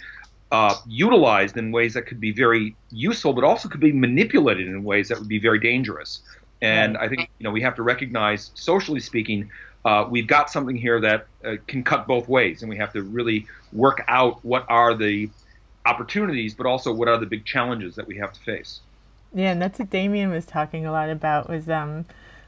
uh, 0.51 0.75
utilized 0.87 1.57
in 1.57 1.71
ways 1.71 1.93
that 1.93 2.03
could 2.03 2.19
be 2.19 2.31
very 2.31 2.75
useful, 2.91 3.33
but 3.33 3.43
also 3.43 3.69
could 3.69 3.79
be 3.79 3.91
manipulated 3.91 4.67
in 4.67 4.83
ways 4.83 5.07
that 5.09 5.19
would 5.19 5.27
be 5.27 5.39
very 5.39 5.59
dangerous. 5.59 6.21
And 6.61 6.97
I 6.97 7.07
think 7.07 7.29
you 7.39 7.43
know 7.43 7.51
we 7.51 7.61
have 7.61 7.75
to 7.75 7.83
recognize, 7.83 8.51
socially 8.53 8.99
speaking, 8.99 9.49
uh, 9.85 10.05
we've 10.09 10.27
got 10.27 10.49
something 10.49 10.75
here 10.75 10.99
that 10.99 11.27
uh, 11.45 11.55
can 11.67 11.83
cut 11.83 12.07
both 12.07 12.27
ways, 12.27 12.61
and 12.61 12.69
we 12.69 12.77
have 12.77 12.93
to 12.93 13.03
really 13.03 13.47
work 13.71 14.03
out 14.07 14.43
what 14.43 14.65
are 14.69 14.93
the 14.93 15.29
opportunities, 15.85 16.53
but 16.53 16.65
also 16.65 16.93
what 16.93 17.07
are 17.07 17.17
the 17.17 17.25
big 17.25 17.45
challenges 17.45 17.95
that 17.95 18.07
we 18.07 18.17
have 18.17 18.33
to 18.33 18.39
face. 18.41 18.81
Yeah, 19.33 19.51
and 19.51 19.61
that's 19.61 19.79
what 19.79 19.89
Damien 19.89 20.31
was 20.31 20.45
talking 20.45 20.85
a 20.85 20.91
lot 20.91 21.09
about 21.09 21.49
was 21.49 21.69
um, 21.69 22.05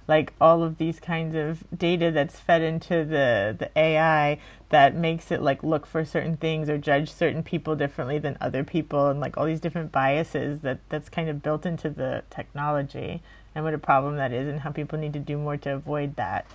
like 0.08 0.34
all 0.41 0.62
of 0.63 0.78
these 0.78 1.00
kinds 1.00 1.36
of 1.36 1.63
data 1.78 2.12
that's 2.12 2.39
fed 2.39 2.62
into 2.62 3.06
the 3.06 3.56
the 3.58 3.69
AI 3.78 4.39
that 4.69 4.95
makes 4.95 5.32
it 5.32 5.41
like 5.41 5.63
look 5.63 5.86
for 5.86 6.04
certain 6.04 6.36
things 6.36 6.69
or 6.69 6.78
judge 6.78 7.12
certain 7.12 7.43
people 7.43 7.76
differently 7.76 8.19
than 8.19 8.38
other 8.41 8.65
people, 8.65 9.08
and 9.08 9.21
like 9.21 9.38
all 9.38 9.45
these 9.45 9.62
different 9.62 9.91
biases 9.91 10.62
that 10.62 10.80
that's 10.89 11.08
kind 11.08 11.30
of 11.30 11.41
built 11.41 11.65
into 11.65 11.89
the 11.89 12.24
technology 12.30 13.21
and 13.55 13.63
what 13.63 13.73
a 13.73 13.77
problem 13.77 14.17
that 14.17 14.31
is 14.31 14.47
and 14.47 14.59
how 14.59 14.71
people 14.71 14.97
need 14.97 15.13
to 15.13 15.19
do 15.19 15.37
more 15.37 15.57
to 15.57 15.75
avoid 15.75 16.15
that. 16.15 16.45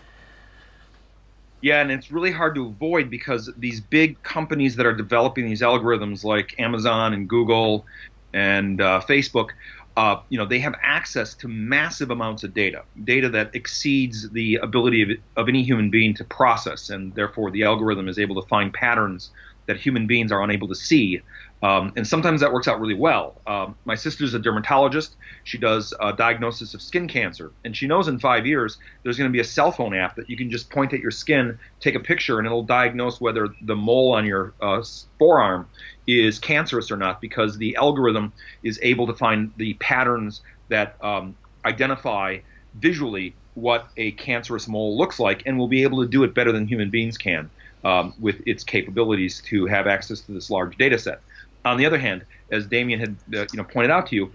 Yeah, 1.62 1.80
and 1.80 1.90
it's 1.90 2.10
really 2.10 2.30
hard 2.30 2.54
to 2.56 2.66
avoid 2.66 3.10
because 3.10 3.50
these 3.56 3.80
big 3.80 4.22
companies 4.22 4.76
that 4.76 4.86
are 4.86 4.94
developing 4.94 5.46
these 5.46 5.62
algorithms, 5.62 6.22
like 6.22 6.54
Amazon 6.58 7.14
and 7.14 7.28
Google 7.28 7.86
and 8.34 8.80
uh, 8.80 9.00
Facebook, 9.08 9.50
uh, 9.96 10.20
you 10.28 10.36
know, 10.36 10.44
they 10.44 10.58
have 10.58 10.74
access 10.82 11.34
to 11.34 11.48
massive 11.48 12.10
amounts 12.10 12.44
of 12.44 12.52
data, 12.52 12.82
data 13.04 13.30
that 13.30 13.50
exceeds 13.54 14.28
the 14.30 14.56
ability 14.56 15.02
of, 15.02 15.08
of 15.36 15.48
any 15.48 15.62
human 15.62 15.90
being 15.90 16.12
to 16.14 16.24
process, 16.24 16.90
and 16.90 17.14
therefore 17.14 17.50
the 17.50 17.62
algorithm 17.62 18.06
is 18.06 18.18
able 18.18 18.40
to 18.40 18.46
find 18.48 18.72
patterns 18.74 19.30
that 19.66 19.78
human 19.78 20.06
beings 20.06 20.30
are 20.30 20.42
unable 20.42 20.68
to 20.68 20.74
see. 20.74 21.20
Um, 21.62 21.92
and 21.96 22.06
sometimes 22.06 22.42
that 22.42 22.52
works 22.52 22.68
out 22.68 22.80
really 22.80 22.94
well. 22.94 23.40
Um, 23.46 23.76
my 23.86 23.94
sister's 23.94 24.34
a 24.34 24.38
dermatologist. 24.38 25.16
She 25.44 25.56
does 25.56 25.94
a 26.00 26.12
diagnosis 26.12 26.74
of 26.74 26.82
skin 26.82 27.08
cancer, 27.08 27.50
and 27.64 27.74
she 27.74 27.86
knows 27.86 28.08
in 28.08 28.18
five 28.18 28.46
years 28.46 28.76
there's 29.02 29.16
going 29.16 29.30
to 29.30 29.32
be 29.32 29.40
a 29.40 29.44
cell 29.44 29.72
phone 29.72 29.94
app 29.94 30.16
that 30.16 30.28
you 30.28 30.36
can 30.36 30.50
just 30.50 30.68
point 30.68 30.92
at 30.92 31.00
your 31.00 31.10
skin, 31.10 31.58
take 31.80 31.94
a 31.94 32.00
picture, 32.00 32.38
and 32.38 32.46
it'll 32.46 32.62
diagnose 32.62 33.20
whether 33.20 33.48
the 33.62 33.74
mole 33.74 34.12
on 34.12 34.26
your 34.26 34.52
uh, 34.60 34.82
forearm 35.18 35.66
is 36.06 36.38
cancerous 36.38 36.90
or 36.90 36.96
not 36.96 37.20
because 37.20 37.56
the 37.56 37.74
algorithm 37.76 38.32
is 38.62 38.78
able 38.82 39.06
to 39.06 39.14
find 39.14 39.50
the 39.56 39.74
patterns 39.74 40.42
that 40.68 40.96
um, 41.02 41.34
identify 41.64 42.38
visually 42.74 43.34
what 43.54 43.88
a 43.96 44.10
cancerous 44.12 44.68
mole 44.68 44.98
looks 44.98 45.18
like, 45.18 45.42
and 45.46 45.58
will 45.58 45.68
be 45.68 45.82
able 45.82 46.02
to 46.02 46.08
do 46.08 46.22
it 46.22 46.34
better 46.34 46.52
than 46.52 46.66
human 46.66 46.90
beings 46.90 47.16
can 47.16 47.48
um, 47.84 48.12
with 48.20 48.42
its 48.46 48.62
capabilities 48.64 49.40
to 49.46 49.64
have 49.66 49.86
access 49.86 50.20
to 50.20 50.32
this 50.32 50.50
large 50.50 50.76
data 50.76 50.98
set. 50.98 51.20
On 51.66 51.76
the 51.76 51.86
other 51.86 51.98
hand, 51.98 52.24
as 52.50 52.66
Damien 52.66 53.00
had 53.00 53.16
uh, 53.34 53.46
you 53.52 53.56
know 53.56 53.64
pointed 53.64 53.90
out 53.90 54.06
to 54.08 54.16
you, 54.16 54.30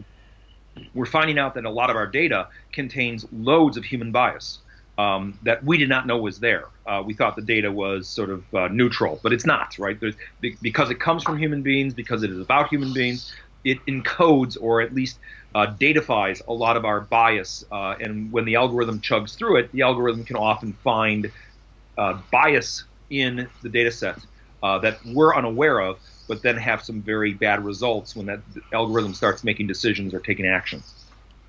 we're 0.94 1.06
finding 1.06 1.40
out 1.40 1.56
that 1.56 1.66
a 1.66 1.70
lot 1.70 1.90
of 1.90 1.96
our 1.96 2.08
data 2.08 2.48
contains 2.72 3.26
loads 3.32 3.78
of 3.78 3.84
human 3.84 4.12
bias 4.12 4.60
um, 4.98 5.38
that 5.44 5.64
we 5.64 5.78
did 5.78 5.90
not 5.90 6.06
know 6.08 6.18
was 6.18 6.40
there. 6.40 6.66
Uh, 6.86 7.02
we 7.06 7.14
thought 7.14 7.36
the 7.36 7.42
data 7.42 7.72
was 7.72 8.08
sort 8.08 8.30
of 8.30 8.44
uh, 8.54 8.68
neutral, 8.68 9.20
but 9.24 9.34
it's 9.34 9.46
not, 9.46 9.78
right? 9.80 10.00
There's, 10.00 10.16
because 10.62 10.90
it 10.90 11.00
comes 11.00 11.24
from 11.24 11.38
human 11.38 11.62
beings, 11.62 11.94
because 11.94 12.24
it 12.24 12.30
is 12.30 12.40
about 12.40 12.70
human 12.70 12.94
beings, 12.94 13.34
it 13.64 13.78
encodes 13.88 14.58
or 14.60 14.82
at 14.82 14.94
least 14.94 15.20
uh, 15.56 15.68
datafies 15.80 16.42
a 16.48 16.54
lot 16.54 16.78
of 16.78 16.86
our 16.86 17.02
bias. 17.02 17.64
Uh, 17.72 17.96
and 18.00 18.32
when 18.32 18.46
the 18.46 18.56
algorithm 18.56 19.00
chugs 19.00 19.36
through 19.36 19.58
it, 19.58 19.72
the 19.72 19.82
algorithm 19.82 20.24
can 20.24 20.36
often 20.36 20.74
find 20.84 21.32
uh, 21.98 22.20
bias 22.32 22.84
in 23.10 23.48
the 23.62 23.70
data 23.70 23.92
set 23.92 24.18
uh, 24.64 24.78
that 24.80 25.00
we're 25.06 25.36
unaware 25.36 25.80
of 25.80 26.00
but 26.32 26.42
then 26.44 26.56
have 26.56 26.82
some 26.82 27.02
very 27.02 27.34
bad 27.34 27.66
results 27.66 28.16
when 28.16 28.26
that 28.26 28.40
algorithm 28.72 29.14
starts 29.14 29.44
making 29.44 29.68
decisions 29.68 30.14
or 30.14 30.22
taking 30.22 30.46
action. 30.48 30.82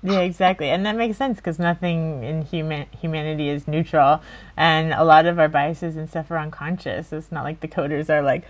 Yeah, 0.03 0.19
exactly, 0.19 0.67
and 0.69 0.85
that 0.85 0.97
makes 0.97 1.17
sense 1.17 1.37
because 1.37 1.57
nothing 1.57 2.21
in 2.25 2.41
human 2.41 2.87
humanity 2.99 3.47
is 3.47 3.65
neutral, 3.65 4.21
and 4.57 4.91
a 4.91 5.05
lot 5.05 5.25
of 5.25 5.39
our 5.39 5.47
biases 5.47 5.95
and 5.95 6.09
stuff 6.09 6.29
are 6.31 6.37
unconscious. 6.37 7.13
It's 7.13 7.31
not 7.31 7.45
like 7.45 7.61
the 7.61 7.69
coders 7.69 8.09
are 8.09 8.21
like 8.21 8.43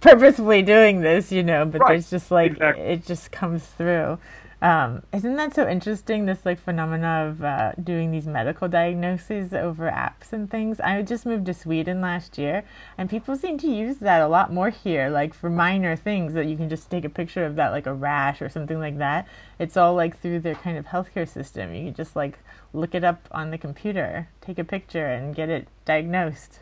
purposefully 0.00 0.62
doing 0.62 1.00
this, 1.00 1.32
you 1.32 1.42
know, 1.42 1.64
but 1.64 1.80
Right, 1.80 1.88
there's 1.88 2.10
just 2.10 2.30
like 2.30 2.52
exactly. 2.52 2.84
it 2.84 3.04
just 3.04 3.32
comes 3.32 3.64
through. 3.66 4.18
Um, 4.62 5.02
isn't 5.12 5.34
that 5.34 5.56
so 5.56 5.68
interesting? 5.68 6.24
This 6.24 6.46
like 6.46 6.60
phenomena 6.60 7.26
of 7.28 7.42
uh, 7.42 7.72
doing 7.82 8.12
these 8.12 8.28
medical 8.28 8.68
diagnoses 8.68 9.52
over 9.52 9.90
apps 9.90 10.32
and 10.32 10.48
things. 10.48 10.78
I 10.78 11.02
just 11.02 11.26
moved 11.26 11.46
to 11.46 11.54
Sweden 11.54 12.00
last 12.00 12.38
year, 12.38 12.62
and 12.96 13.10
people 13.10 13.34
seem 13.34 13.58
to 13.58 13.66
use 13.68 13.96
that 13.96 14.22
a 14.22 14.28
lot 14.28 14.52
more 14.52 14.70
here. 14.70 15.10
Like 15.10 15.34
for 15.34 15.50
minor 15.50 15.96
things 15.96 16.34
that 16.34 16.46
you 16.46 16.56
can 16.56 16.68
just 16.68 16.88
take 16.88 17.04
a 17.04 17.08
picture 17.08 17.44
of 17.44 17.56
that, 17.56 17.70
like 17.70 17.86
a 17.86 17.92
rash 17.92 18.40
or 18.40 18.48
something 18.48 18.78
like 18.78 18.98
that. 18.98 19.26
It's 19.58 19.76
all 19.76 19.94
like 19.94 20.20
through 20.20 20.38
their 20.38 20.54
kind 20.54 20.78
of 20.78 20.86
healthcare 20.86 21.28
system. 21.28 21.74
You 21.74 21.86
can 21.86 21.94
just 21.94 22.14
like 22.14 22.38
look 22.72 22.94
it 22.94 23.02
up 23.02 23.26
on 23.32 23.50
the 23.50 23.58
computer, 23.58 24.28
take 24.40 24.60
a 24.60 24.64
picture, 24.64 25.06
and 25.06 25.34
get 25.34 25.48
it 25.48 25.66
diagnosed. 25.84 26.60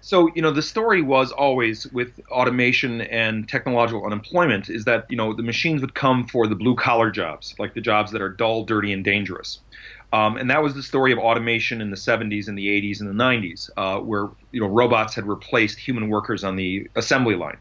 So, 0.00 0.30
you 0.34 0.42
know, 0.42 0.52
the 0.52 0.62
story 0.62 1.02
was 1.02 1.32
always 1.32 1.86
with 1.92 2.20
automation 2.30 3.00
and 3.00 3.48
technological 3.48 4.04
unemployment 4.06 4.70
is 4.70 4.84
that, 4.84 5.04
you 5.08 5.16
know, 5.16 5.34
the 5.34 5.42
machines 5.42 5.80
would 5.80 5.94
come 5.94 6.26
for 6.26 6.46
the 6.46 6.54
blue 6.54 6.76
collar 6.76 7.10
jobs, 7.10 7.54
like 7.58 7.74
the 7.74 7.80
jobs 7.80 8.12
that 8.12 8.22
are 8.22 8.28
dull, 8.28 8.64
dirty, 8.64 8.92
and 8.92 9.04
dangerous. 9.04 9.60
Um, 10.12 10.36
and 10.36 10.48
that 10.50 10.62
was 10.62 10.74
the 10.74 10.82
story 10.82 11.12
of 11.12 11.18
automation 11.18 11.80
in 11.80 11.90
the 11.90 11.96
70s 11.96 12.48
and 12.48 12.56
the 12.56 12.68
80s 12.68 13.00
and 13.00 13.10
the 13.10 13.22
90s, 13.24 13.68
uh, 13.76 13.98
where, 13.98 14.28
you 14.52 14.60
know, 14.60 14.68
robots 14.68 15.14
had 15.14 15.26
replaced 15.26 15.78
human 15.78 16.08
workers 16.08 16.44
on 16.44 16.56
the 16.56 16.86
assembly 16.96 17.34
line. 17.34 17.58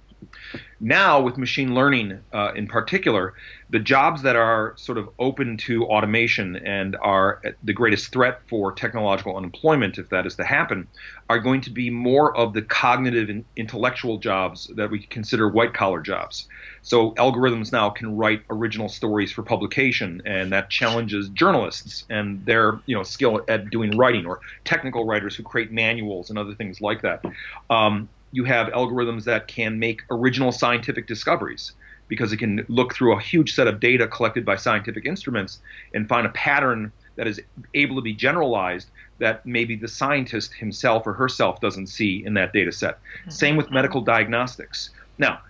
Now, 0.80 1.22
with 1.22 1.38
machine 1.38 1.74
learning 1.74 2.20
uh, 2.32 2.52
in 2.56 2.68
particular, 2.68 3.34
the 3.70 3.80
jobs 3.80 4.22
that 4.22 4.36
are 4.36 4.74
sort 4.78 4.98
of 4.98 5.10
open 5.20 5.58
to 5.58 5.86
automation 5.86 6.56
and 6.56 6.96
are 7.02 7.42
the 7.64 7.74
greatest 7.74 8.12
threat 8.12 8.42
for 8.48 8.72
technological 8.72 9.36
unemployment, 9.36 9.98
if 9.98 10.10
that 10.10 10.26
is 10.26 10.36
to 10.36 10.44
happen, 10.44 10.88
are 11.30 11.40
going 11.40 11.62
to 11.62 11.72
be 11.72 11.90
more 11.90 12.36
of 12.38 12.54
the 12.54 12.62
cognitive 12.62 13.30
and 13.30 13.44
intellectual 13.56 14.20
jobs 14.20 14.72
that 14.76 14.90
we 14.90 15.00
consider 15.00 15.50
white 15.50 15.74
collar 15.74 16.00
jobs. 16.00 16.48
So 16.84 17.12
algorithms 17.16 17.72
now 17.72 17.90
can 17.90 18.16
write 18.16 18.44
original 18.50 18.88
stories 18.88 19.32
for 19.32 19.44
publication, 19.44 20.22
and 20.26 20.52
that 20.54 20.70
challenges 20.70 21.30
journalists 21.30 22.06
and 22.10 22.46
their 22.46 22.80
you 22.86 22.96
know 22.96 23.04
skill 23.04 23.42
at 23.48 23.70
doing 23.72 23.98
writing, 23.98 24.26
or 24.26 24.40
technical 24.64 25.06
writers 25.06 25.36
who 25.36 25.44
create 25.44 25.72
manuals 25.72 26.30
and 26.30 26.40
other 26.40 26.54
things 26.54 26.82
like 26.82 27.02
that. 27.02 27.26
Um, 27.70 28.10
you 28.32 28.44
have 28.44 28.68
algorithms 28.68 29.24
that 29.24 29.48
can 29.48 29.80
make 29.80 30.04
original 30.12 30.52
scientific 30.52 31.08
discoveries 31.08 31.74
because 32.08 32.32
it 32.32 32.38
can 32.38 32.66
look 32.68 32.94
through 32.94 33.14
a 33.14 33.20
huge 33.20 33.54
set 33.54 33.68
of 33.68 33.80
data 33.80 34.08
collected 34.08 34.46
by 34.46 34.56
scientific 34.56 35.06
instruments 35.06 35.60
and 35.94 36.08
find 36.08 36.26
a 36.26 36.30
pattern 36.30 36.92
that 37.16 37.28
is 37.28 37.42
able 37.74 37.96
to 37.96 38.02
be 38.02 38.14
generalized 38.14 38.88
that 39.20 39.46
maybe 39.46 39.76
the 39.76 39.88
scientist 39.88 40.54
himself 40.54 41.06
or 41.08 41.14
herself 41.14 41.60
doesn't 41.60 41.88
see 41.88 42.24
in 42.24 42.36
that 42.36 42.54
data 42.54 42.72
set. 42.72 43.00
Same 43.30 43.56
with 43.58 43.72
medical 43.72 44.02
diagnostics. 44.02 44.92
Now, 45.18 45.42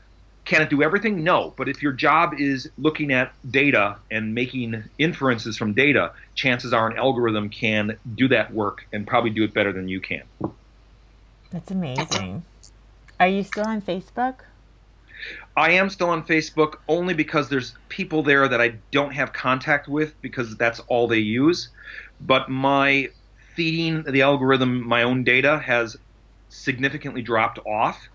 can 0.46 0.62
it 0.62 0.70
do 0.70 0.82
everything? 0.82 1.24
No. 1.26 1.54
But 1.58 1.68
if 1.68 1.84
your 1.84 1.92
job 1.92 2.34
is 2.40 2.70
looking 2.78 3.12
at 3.12 3.34
data 3.52 3.98
and 4.10 4.34
making 4.34 4.82
inferences 4.98 5.58
from 5.58 5.74
data, 5.74 6.14
chances 6.36 6.72
are 6.72 6.90
an 6.90 6.98
algorithm 6.98 7.50
can 7.50 7.98
do 8.16 8.30
that 8.30 8.54
work 8.54 8.88
and 8.94 9.06
probably 9.06 9.30
do 9.30 9.44
it 9.44 9.54
better 9.54 9.74
than 9.74 9.90
you 9.90 10.00
can. 10.00 10.24
That's 11.52 11.72
amazing. 11.72 12.44
Are 13.20 13.28
you 13.28 13.44
still 13.44 13.66
on 13.66 13.82
Facebook? 13.82 14.42
I 15.56 15.72
am 15.72 15.90
still 15.90 16.10
on 16.10 16.24
Facebook 16.24 16.76
only 16.88 17.16
because 17.16 17.50
there's 17.50 17.74
people 17.90 18.22
there 18.22 18.48
that 18.48 18.62
I 18.62 18.76
don't 18.92 19.12
have 19.12 19.34
contact 19.34 19.88
with 19.88 20.14
because 20.22 20.56
that's 20.56 20.80
all 20.82 21.08
they 21.08 21.18
use. 21.18 21.70
But 22.22 22.50
my 22.50 23.10
feeding 23.56 24.04
the 24.04 24.22
algorithm 24.22 24.88
my 24.88 25.02
own 25.02 25.24
data 25.24 25.58
has 25.58 25.98
significantly 26.50 27.24
dropped 27.24 27.58
off 27.66 28.08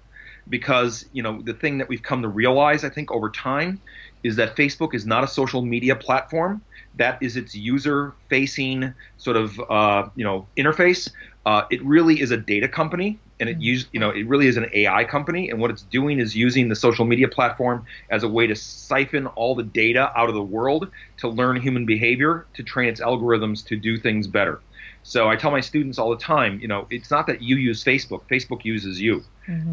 because, 0.48 1.04
you 1.12 1.22
know, 1.22 1.42
the 1.42 1.54
thing 1.54 1.78
that 1.78 1.88
we've 1.88 2.02
come 2.02 2.22
to 2.22 2.28
realize, 2.28 2.84
I 2.84 2.88
think, 2.88 3.10
over 3.10 3.28
time 3.30 3.80
is 4.22 4.36
that 4.36 4.54
Facebook 4.54 4.94
is 4.94 5.04
not 5.04 5.24
a 5.24 5.26
social 5.26 5.62
media 5.62 5.96
platform. 5.96 6.62
That 6.96 7.20
is 7.20 7.36
its 7.36 7.56
user 7.56 8.12
facing 8.28 8.94
sort 9.16 9.36
of, 9.36 9.58
uh, 9.68 10.08
you 10.14 10.24
know, 10.24 10.46
interface. 10.56 11.10
Uh, 11.44 11.62
it 11.70 11.84
really 11.84 12.20
is 12.20 12.30
a 12.30 12.36
data 12.36 12.68
company 12.68 13.18
and 13.42 13.50
it 13.50 13.60
use 13.60 13.88
you 13.92 13.98
know 13.98 14.10
it 14.10 14.26
really 14.28 14.46
is 14.46 14.56
an 14.56 14.70
AI 14.72 15.04
company 15.04 15.50
and 15.50 15.60
what 15.60 15.70
it's 15.70 15.82
doing 15.82 16.20
is 16.20 16.34
using 16.36 16.68
the 16.68 16.76
social 16.76 17.04
media 17.04 17.26
platform 17.26 17.84
as 18.08 18.22
a 18.22 18.28
way 18.28 18.46
to 18.46 18.54
siphon 18.54 19.26
all 19.26 19.56
the 19.56 19.64
data 19.64 20.12
out 20.16 20.28
of 20.28 20.34
the 20.34 20.42
world 20.42 20.88
to 21.18 21.28
learn 21.28 21.60
human 21.60 21.84
behavior 21.84 22.46
to 22.54 22.62
train 22.62 22.88
its 22.88 23.00
algorithms 23.00 23.66
to 23.66 23.76
do 23.76 23.98
things 23.98 24.28
better. 24.28 24.62
So 25.02 25.28
I 25.28 25.34
tell 25.34 25.50
my 25.50 25.60
students 25.60 25.98
all 25.98 26.10
the 26.10 26.22
time, 26.22 26.60
you 26.60 26.68
know, 26.68 26.86
it's 26.88 27.10
not 27.10 27.26
that 27.26 27.42
you 27.42 27.56
use 27.56 27.82
Facebook, 27.82 28.22
Facebook 28.30 28.64
uses 28.64 29.00
you. 29.00 29.24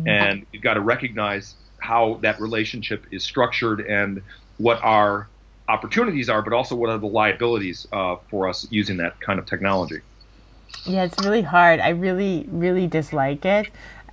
And 0.07 0.47
you've 0.51 0.63
got 0.63 0.73
to 0.73 0.81
recognize 0.81 1.53
how 1.79 2.19
that 2.23 2.41
relationship 2.41 3.05
is 3.11 3.23
structured 3.23 3.81
and 3.81 4.23
what 4.57 4.83
our 4.83 5.29
opportunities 5.67 6.29
are, 6.29 6.41
but 6.41 6.53
also 6.53 6.75
what 6.75 6.89
are 6.89 6.97
the 6.97 7.05
liabilities 7.05 7.85
uh, 7.93 8.15
for 8.31 8.49
us 8.49 8.65
using 8.71 8.97
that 8.97 9.19
kind 9.19 9.37
of 9.37 9.45
technology. 9.45 10.01
Yeah, 10.85 11.03
it's 11.03 11.23
really 11.23 11.41
hard. 11.41 11.79
I 11.79 11.89
really, 11.89 12.45
really 12.49 12.87
dislike 12.87 13.45
it. 13.45 13.69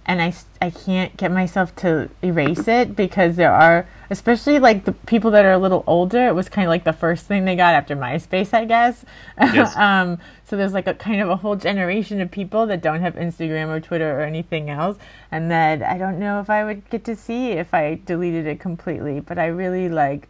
And 0.09 0.23
I, 0.23 0.33
I 0.63 0.71
can't 0.71 1.17
get 1.17 1.33
myself 1.33 1.75
to 1.77 2.09
erase 2.23 2.69
it 2.69 2.95
because 2.95 3.35
there 3.35 3.53
are, 3.53 3.89
especially 4.09 4.61
like 4.61 4.85
the 4.85 4.93
people 4.93 5.33
that 5.33 5.45
are 5.45 5.53
a 5.53 5.59
little 5.59 5.83
older, 5.85 6.29
it 6.29 6.35
was 6.35 6.49
kind 6.49 6.65
of 6.65 6.69
like 6.69 6.85
the 6.85 6.93
first 6.93 7.27
thing 7.27 7.45
they 7.45 7.57
got 7.57 7.75
after 7.75 7.97
MySpace, 7.97 8.55
I 8.55 8.67
guess. 8.67 9.05
Yes. 9.37 9.77
um, 9.77 10.19
so 10.45 10.57
there's 10.57 10.73
like 10.73 10.87
a 10.87 10.95
kind 10.95 11.21
of 11.21 11.29
a 11.29 11.37
whole 11.37 11.57
generation 11.57 12.21
of 12.21 12.31
people 12.31 12.67
that 12.67 12.83
don't 12.83 13.01
have 13.01 13.17
Instagram 13.17 13.67
or 13.69 13.81
Twitter 13.81 14.21
or 14.21 14.23
anything 14.23 14.71
else. 14.71 14.97
And 15.33 15.51
that 15.51 15.83
I 15.83 15.99
don't 15.99 16.21
know 16.21 16.39
if 16.39 16.49
I 16.51 16.63
would 16.63 16.89
get 16.89 17.05
to 17.07 17.17
see 17.17 17.49
if 17.51 17.75
I 17.75 18.01
deleted 18.07 18.47
it 18.47 18.61
completely, 18.61 19.19
but 19.19 19.41
I 19.41 19.47
really 19.47 19.89
like, 19.89 20.29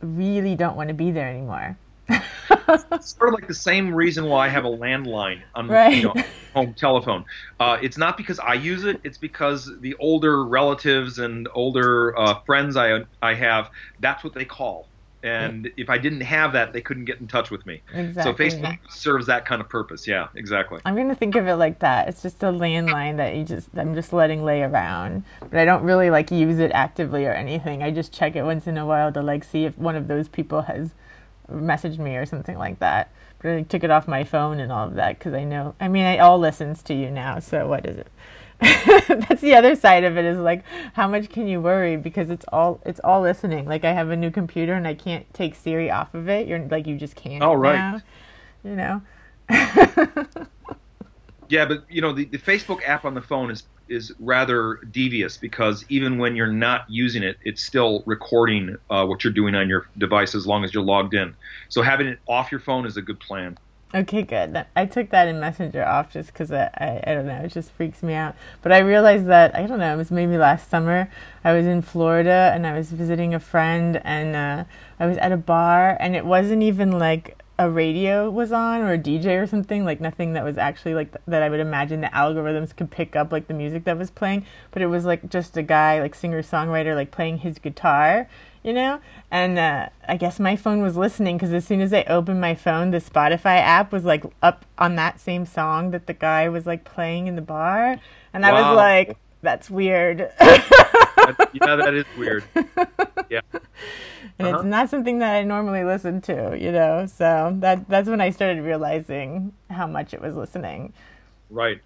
really 0.00 0.54
don't 0.54 0.76
want 0.76 0.88
to 0.88 0.94
be 0.94 1.10
there 1.10 1.28
anymore. 1.28 1.76
It's 2.08 3.16
sort 3.16 3.28
of 3.28 3.34
like 3.34 3.48
the 3.48 3.54
same 3.54 3.94
reason 3.94 4.26
why 4.26 4.46
I 4.46 4.48
have 4.48 4.64
a 4.64 4.70
landline 4.70 5.42
on 5.54 5.68
Right. 5.68 5.96
you 5.96 6.02
know, 6.04 6.14
home 6.54 6.74
telephone. 6.74 7.24
Uh, 7.60 7.78
it's 7.82 7.98
not 7.98 8.16
because 8.16 8.38
I 8.38 8.54
use 8.54 8.84
it; 8.84 9.00
it's 9.04 9.18
because 9.18 9.70
the 9.80 9.94
older 9.98 10.44
relatives 10.44 11.18
and 11.18 11.48
older 11.54 12.16
uh, 12.18 12.40
friends 12.40 12.76
I 12.76 13.04
I 13.22 13.34
have, 13.34 13.70
that's 14.00 14.24
what 14.24 14.34
they 14.34 14.44
call. 14.44 14.88
And 15.22 15.72
if 15.76 15.90
I 15.90 15.98
didn't 15.98 16.20
have 16.20 16.52
that, 16.52 16.72
they 16.72 16.80
couldn't 16.80 17.06
get 17.06 17.20
in 17.20 17.26
touch 17.26 17.50
with 17.50 17.66
me. 17.66 17.82
Exactly. 17.92 18.22
So 18.22 18.32
Facebook 18.32 18.78
serves 18.88 19.26
that 19.26 19.44
kind 19.44 19.60
of 19.60 19.68
purpose. 19.68 20.06
Yeah, 20.06 20.28
exactly. 20.36 20.80
I'm 20.84 20.94
gonna 20.94 21.16
think 21.16 21.34
of 21.34 21.48
it 21.48 21.56
like 21.56 21.80
that. 21.80 22.08
It's 22.08 22.22
just 22.22 22.42
a 22.42 22.46
landline 22.46 23.16
that 23.16 23.34
you 23.34 23.42
just 23.44 23.68
I'm 23.76 23.94
just 23.94 24.12
letting 24.12 24.44
lay 24.44 24.62
around, 24.62 25.24
but 25.40 25.58
I 25.58 25.64
don't 25.64 25.82
really 25.82 26.10
like 26.10 26.30
use 26.30 26.58
it 26.60 26.70
actively 26.72 27.26
or 27.26 27.32
anything. 27.32 27.82
I 27.82 27.90
just 27.90 28.12
check 28.12 28.36
it 28.36 28.44
once 28.44 28.66
in 28.68 28.78
a 28.78 28.86
while 28.86 29.10
to 29.12 29.22
like 29.22 29.42
see 29.42 29.64
if 29.64 29.76
one 29.76 29.96
of 29.96 30.06
those 30.06 30.28
people 30.28 30.62
has 30.62 30.90
messaged 31.50 31.98
me 31.98 32.16
or 32.16 32.26
something 32.26 32.58
like 32.58 32.78
that. 32.80 33.10
But 33.40 33.50
I 33.50 33.62
took 33.62 33.84
it 33.84 33.90
off 33.90 34.08
my 34.08 34.24
phone 34.24 34.60
and 34.60 34.72
all 34.72 34.88
of 34.88 34.94
that 34.94 35.18
because 35.18 35.34
I 35.34 35.44
know. 35.44 35.74
I 35.80 35.88
mean, 35.88 36.04
it 36.04 36.20
all 36.20 36.38
listens 36.38 36.82
to 36.84 36.94
you 36.94 37.10
now. 37.10 37.38
So 37.38 37.68
what 37.68 37.86
is 37.86 37.98
it? 37.98 38.08
That's 39.08 39.42
the 39.42 39.54
other 39.54 39.76
side 39.76 40.04
of 40.04 40.16
it 40.16 40.24
is 40.24 40.38
like 40.38 40.64
how 40.94 41.06
much 41.06 41.28
can 41.28 41.46
you 41.46 41.60
worry 41.60 41.96
because 41.96 42.30
it's 42.30 42.46
all 42.50 42.80
it's 42.86 43.00
all 43.04 43.20
listening. 43.20 43.66
Like 43.66 43.84
I 43.84 43.92
have 43.92 44.08
a 44.08 44.16
new 44.16 44.30
computer 44.30 44.72
and 44.72 44.88
I 44.88 44.94
can't 44.94 45.32
take 45.34 45.54
Siri 45.54 45.90
off 45.90 46.14
of 46.14 46.28
it. 46.28 46.48
You're 46.48 46.60
like 46.60 46.86
you 46.86 46.96
just 46.96 47.16
can't. 47.16 47.42
Oh, 47.42 47.52
right. 47.52 47.76
now, 47.76 48.00
you 48.64 48.76
know. 48.76 49.02
Yeah, 51.48 51.66
but 51.66 51.84
you 51.88 52.00
know 52.00 52.12
the, 52.12 52.24
the 52.24 52.38
Facebook 52.38 52.80
app 52.86 53.04
on 53.04 53.14
the 53.14 53.22
phone 53.22 53.50
is 53.50 53.64
is 53.88 54.12
rather 54.18 54.80
devious 54.90 55.36
because 55.36 55.84
even 55.88 56.18
when 56.18 56.34
you're 56.34 56.46
not 56.46 56.84
using 56.88 57.22
it, 57.22 57.36
it's 57.44 57.62
still 57.62 58.02
recording 58.04 58.76
uh, 58.90 59.06
what 59.06 59.22
you're 59.22 59.32
doing 59.32 59.54
on 59.54 59.68
your 59.68 59.86
device 59.96 60.34
as 60.34 60.46
long 60.46 60.64
as 60.64 60.74
you're 60.74 60.82
logged 60.82 61.14
in. 61.14 61.34
So 61.68 61.82
having 61.82 62.08
it 62.08 62.18
off 62.26 62.50
your 62.50 62.60
phone 62.60 62.86
is 62.86 62.96
a 62.96 63.02
good 63.02 63.20
plan. 63.20 63.56
Okay, 63.94 64.22
good. 64.22 64.66
I 64.74 64.84
took 64.84 65.10
that 65.10 65.28
in 65.28 65.38
Messenger 65.38 65.84
off 65.84 66.12
just 66.12 66.32
because 66.32 66.50
I, 66.50 66.68
I, 66.74 67.02
I 67.06 67.14
don't 67.14 67.26
know, 67.26 67.40
it 67.44 67.52
just 67.52 67.70
freaks 67.70 68.02
me 68.02 68.14
out. 68.14 68.34
But 68.60 68.72
I 68.72 68.78
realized 68.78 69.26
that, 69.26 69.54
I 69.54 69.66
don't 69.66 69.78
know, 69.78 69.94
it 69.94 69.96
was 69.96 70.10
maybe 70.10 70.36
last 70.36 70.68
summer. 70.68 71.08
I 71.44 71.52
was 71.52 71.66
in 71.66 71.82
Florida 71.82 72.50
and 72.52 72.66
I 72.66 72.76
was 72.76 72.90
visiting 72.90 73.32
a 73.32 73.38
friend 73.38 74.00
and 74.04 74.34
uh, 74.34 74.64
I 74.98 75.06
was 75.06 75.16
at 75.18 75.30
a 75.30 75.36
bar 75.36 75.96
and 76.00 76.16
it 76.16 76.26
wasn't 76.26 76.64
even 76.64 76.98
like 76.98 77.40
a 77.58 77.70
radio 77.70 78.28
was 78.30 78.52
on 78.52 78.82
or 78.82 78.92
a 78.92 78.98
DJ 78.98 79.40
or 79.42 79.46
something, 79.46 79.84
like 79.84 80.00
nothing 80.00 80.34
that 80.34 80.44
was 80.44 80.58
actually 80.58 80.94
like 80.94 81.12
th- 81.12 81.22
that 81.26 81.42
I 81.42 81.48
would 81.48 81.60
imagine 81.60 82.00
the 82.00 82.08
algorithms 82.08 82.76
could 82.76 82.90
pick 82.90 83.16
up 83.16 83.32
like 83.32 83.48
the 83.48 83.54
music 83.54 83.84
that 83.84 83.96
was 83.96 84.10
playing. 84.10 84.44
But 84.70 84.82
it 84.82 84.86
was 84.86 85.04
like 85.04 85.30
just 85.30 85.56
a 85.56 85.62
guy, 85.62 86.00
like 86.00 86.14
singer 86.14 86.42
songwriter, 86.42 86.94
like 86.94 87.10
playing 87.10 87.38
his 87.38 87.58
guitar 87.58 88.28
you 88.66 88.72
know 88.72 89.00
and 89.30 89.58
uh, 89.60 89.88
i 90.08 90.16
guess 90.16 90.40
my 90.40 90.56
phone 90.56 90.82
was 90.82 90.96
listening 90.96 91.36
because 91.36 91.52
as 91.52 91.64
soon 91.64 91.80
as 91.80 91.92
i 91.92 92.02
opened 92.08 92.40
my 92.40 92.54
phone 92.54 92.90
the 92.90 92.98
spotify 92.98 93.58
app 93.58 93.92
was 93.92 94.04
like 94.04 94.24
up 94.42 94.66
on 94.76 94.96
that 94.96 95.20
same 95.20 95.46
song 95.46 95.92
that 95.92 96.08
the 96.08 96.12
guy 96.12 96.48
was 96.48 96.66
like 96.66 96.84
playing 96.84 97.28
in 97.28 97.36
the 97.36 97.42
bar 97.42 97.96
and 98.32 98.44
i 98.44 98.52
was 98.52 98.76
like 98.76 99.16
that's 99.46 99.70
weird. 99.70 100.18
that, 100.38 101.50
yeah, 101.54 101.76
that 101.76 101.94
is 101.94 102.04
weird. 102.18 102.44
Yeah. 103.28 103.40
And 104.38 104.48
uh-huh. 104.48 104.56
it's 104.58 104.64
not 104.66 104.88
something 104.88 105.18
that 105.18 105.34
I 105.34 105.42
normally 105.42 105.82
listen 105.82 106.20
to, 106.22 106.56
you 106.56 106.70
know. 106.70 107.06
So 107.06 107.56
that 107.58 107.88
that's 107.88 108.08
when 108.08 108.20
I 108.20 108.30
started 108.30 108.62
realizing 108.62 109.52
how 109.68 109.88
much 109.88 110.14
it 110.14 110.20
was 110.20 110.36
listening. 110.36 110.92
Right. 111.50 111.80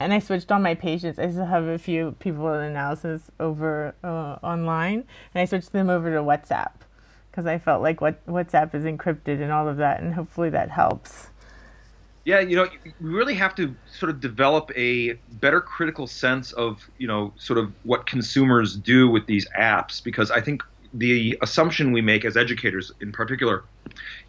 And 0.00 0.12
I 0.12 0.18
switched 0.18 0.50
all 0.50 0.58
my 0.58 0.74
patients. 0.74 1.20
I 1.20 1.30
still 1.30 1.44
have 1.44 1.64
a 1.64 1.78
few 1.78 2.16
people 2.18 2.52
in 2.54 2.62
analysis 2.62 3.30
over 3.38 3.94
uh, 4.02 4.38
online, 4.42 5.04
and 5.32 5.42
I 5.42 5.44
switched 5.44 5.70
them 5.70 5.88
over 5.88 6.10
to 6.10 6.22
WhatsApp 6.22 6.72
because 7.30 7.46
I 7.46 7.58
felt 7.58 7.82
like 7.82 8.00
what 8.00 8.26
WhatsApp 8.26 8.74
is 8.74 8.82
encrypted 8.82 9.40
and 9.40 9.52
all 9.52 9.68
of 9.68 9.76
that, 9.76 10.00
and 10.00 10.14
hopefully 10.14 10.50
that 10.50 10.70
helps. 10.70 11.28
Yeah, 12.24 12.40
you 12.40 12.56
know, 12.56 12.66
we 13.00 13.10
really 13.10 13.34
have 13.34 13.54
to 13.56 13.76
sort 13.84 14.08
of 14.08 14.20
develop 14.20 14.70
a 14.76 15.14
better 15.28 15.60
critical 15.60 16.06
sense 16.06 16.52
of, 16.52 16.88
you 16.96 17.06
know, 17.06 17.34
sort 17.36 17.58
of 17.58 17.74
what 17.82 18.06
consumers 18.06 18.76
do 18.76 19.10
with 19.10 19.26
these 19.26 19.46
apps 19.58 20.02
because 20.02 20.30
I 20.30 20.40
think 20.40 20.62
the 20.94 21.36
assumption 21.42 21.92
we 21.92 22.00
make 22.00 22.24
as 22.24 22.36
educators 22.36 22.90
in 23.00 23.12
particular 23.12 23.64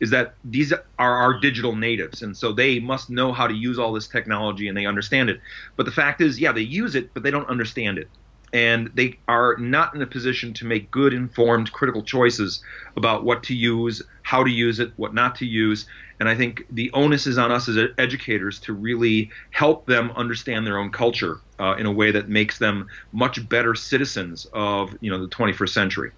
is 0.01 0.09
that 0.09 0.35
these 0.43 0.73
are 0.73 0.83
our 0.97 1.39
digital 1.39 1.75
natives 1.75 2.21
and 2.23 2.35
so 2.35 2.51
they 2.51 2.79
must 2.79 3.09
know 3.09 3.31
how 3.31 3.45
to 3.47 3.53
use 3.53 3.77
all 3.77 3.93
this 3.93 4.07
technology 4.07 4.67
and 4.67 4.75
they 4.75 4.85
understand 4.85 5.29
it. 5.29 5.39
But 5.77 5.85
the 5.85 5.91
fact 5.91 6.21
is 6.21 6.39
yeah 6.39 6.51
they 6.51 6.61
use 6.61 6.95
it 6.95 7.13
but 7.13 7.23
they 7.23 7.31
don't 7.31 7.47
understand 7.47 7.99
it. 7.99 8.09
And 8.51 8.89
they 8.93 9.19
are 9.27 9.57
not 9.57 9.93
in 9.95 10.01
a 10.01 10.07
position 10.07 10.53
to 10.55 10.65
make 10.65 10.89
good 10.89 11.13
informed 11.13 11.71
critical 11.71 12.03
choices 12.03 12.63
about 12.97 13.23
what 13.25 13.43
to 13.43 13.55
use 13.55 14.01
how 14.23 14.43
to 14.43 14.49
use 14.49 14.79
it 14.79 14.91
what 14.95 15.13
not 15.13 15.35
to 15.35 15.45
use 15.45 15.85
and 16.19 16.29
i 16.29 16.35
think 16.35 16.65
the 16.71 16.91
onus 16.91 17.27
is 17.27 17.37
on 17.37 17.51
us 17.51 17.67
as 17.67 17.77
educators 17.97 18.59
to 18.59 18.73
really 18.73 19.29
help 19.51 19.85
them 19.85 20.11
understand 20.15 20.65
their 20.65 20.77
own 20.77 20.91
culture 20.91 21.39
uh, 21.59 21.75
in 21.77 21.85
a 21.85 21.91
way 21.91 22.11
that 22.11 22.27
makes 22.29 22.57
them 22.57 22.87
much 23.11 23.47
better 23.47 23.75
citizens 23.75 24.45
of 24.53 24.95
you 25.01 25.09
know 25.09 25.21
the 25.21 25.29
21st 25.29 25.69
century 25.69 26.11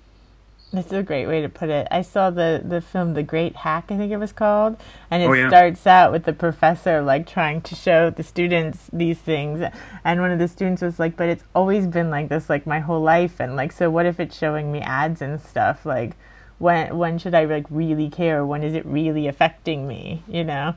that's 0.74 0.92
a 0.92 1.02
great 1.02 1.28
way 1.28 1.42
to 1.42 1.48
put 1.48 1.70
it. 1.70 1.88
I 1.92 2.02
saw 2.02 2.30
the, 2.30 2.62
the 2.64 2.82
film 2.82 3.14
The 3.14 3.24
Great 3.24 3.56
Hack, 3.56 3.86
I 3.90 3.96
think 3.96 4.12
it 4.12 4.18
was 4.18 4.34
called, 4.34 4.76
and 5.10 5.24
it 5.24 5.28
oh, 5.28 5.34
yeah. 5.34 5.48
starts 5.48 5.88
out 5.88 6.12
with 6.12 6.26
the 6.26 6.34
professor 6.34 7.02
like 7.02 7.26
trying 7.26 7.62
to 7.62 7.76
show 7.76 8.10
the 8.10 8.24
students 8.24 8.90
these 8.92 9.18
things, 9.18 9.64
and 10.04 10.20
one 10.20 10.32
of 10.32 10.40
the 10.40 10.48
students 10.50 10.82
was 10.82 11.00
like, 11.00 11.16
"But 11.16 11.30
it's 11.30 11.44
always 11.56 11.88
been 11.88 12.10
like 12.10 12.28
this, 12.28 12.50
like 12.50 12.68
my 12.68 12.80
whole 12.80 13.02
life, 13.02 13.40
and 13.40 13.56
like 13.56 13.72
so 13.72 13.90
what 13.90 14.06
if 14.06 14.20
it's 14.20 14.38
showing 14.38 14.72
me 14.72 14.82
ads 14.82 15.22
and 15.22 15.40
stuff? 15.40 15.86
Like 15.86 16.18
when 16.60 16.98
when 16.98 17.18
should 17.18 17.36
I 17.36 17.46
like 17.46 17.66
really 17.70 18.10
care? 18.10 18.46
When 18.46 18.64
is 18.64 18.74
it 18.74 18.86
really 18.86 19.28
affecting 19.28 19.88
me? 19.88 20.24
You 20.28 20.44
know?" 20.44 20.76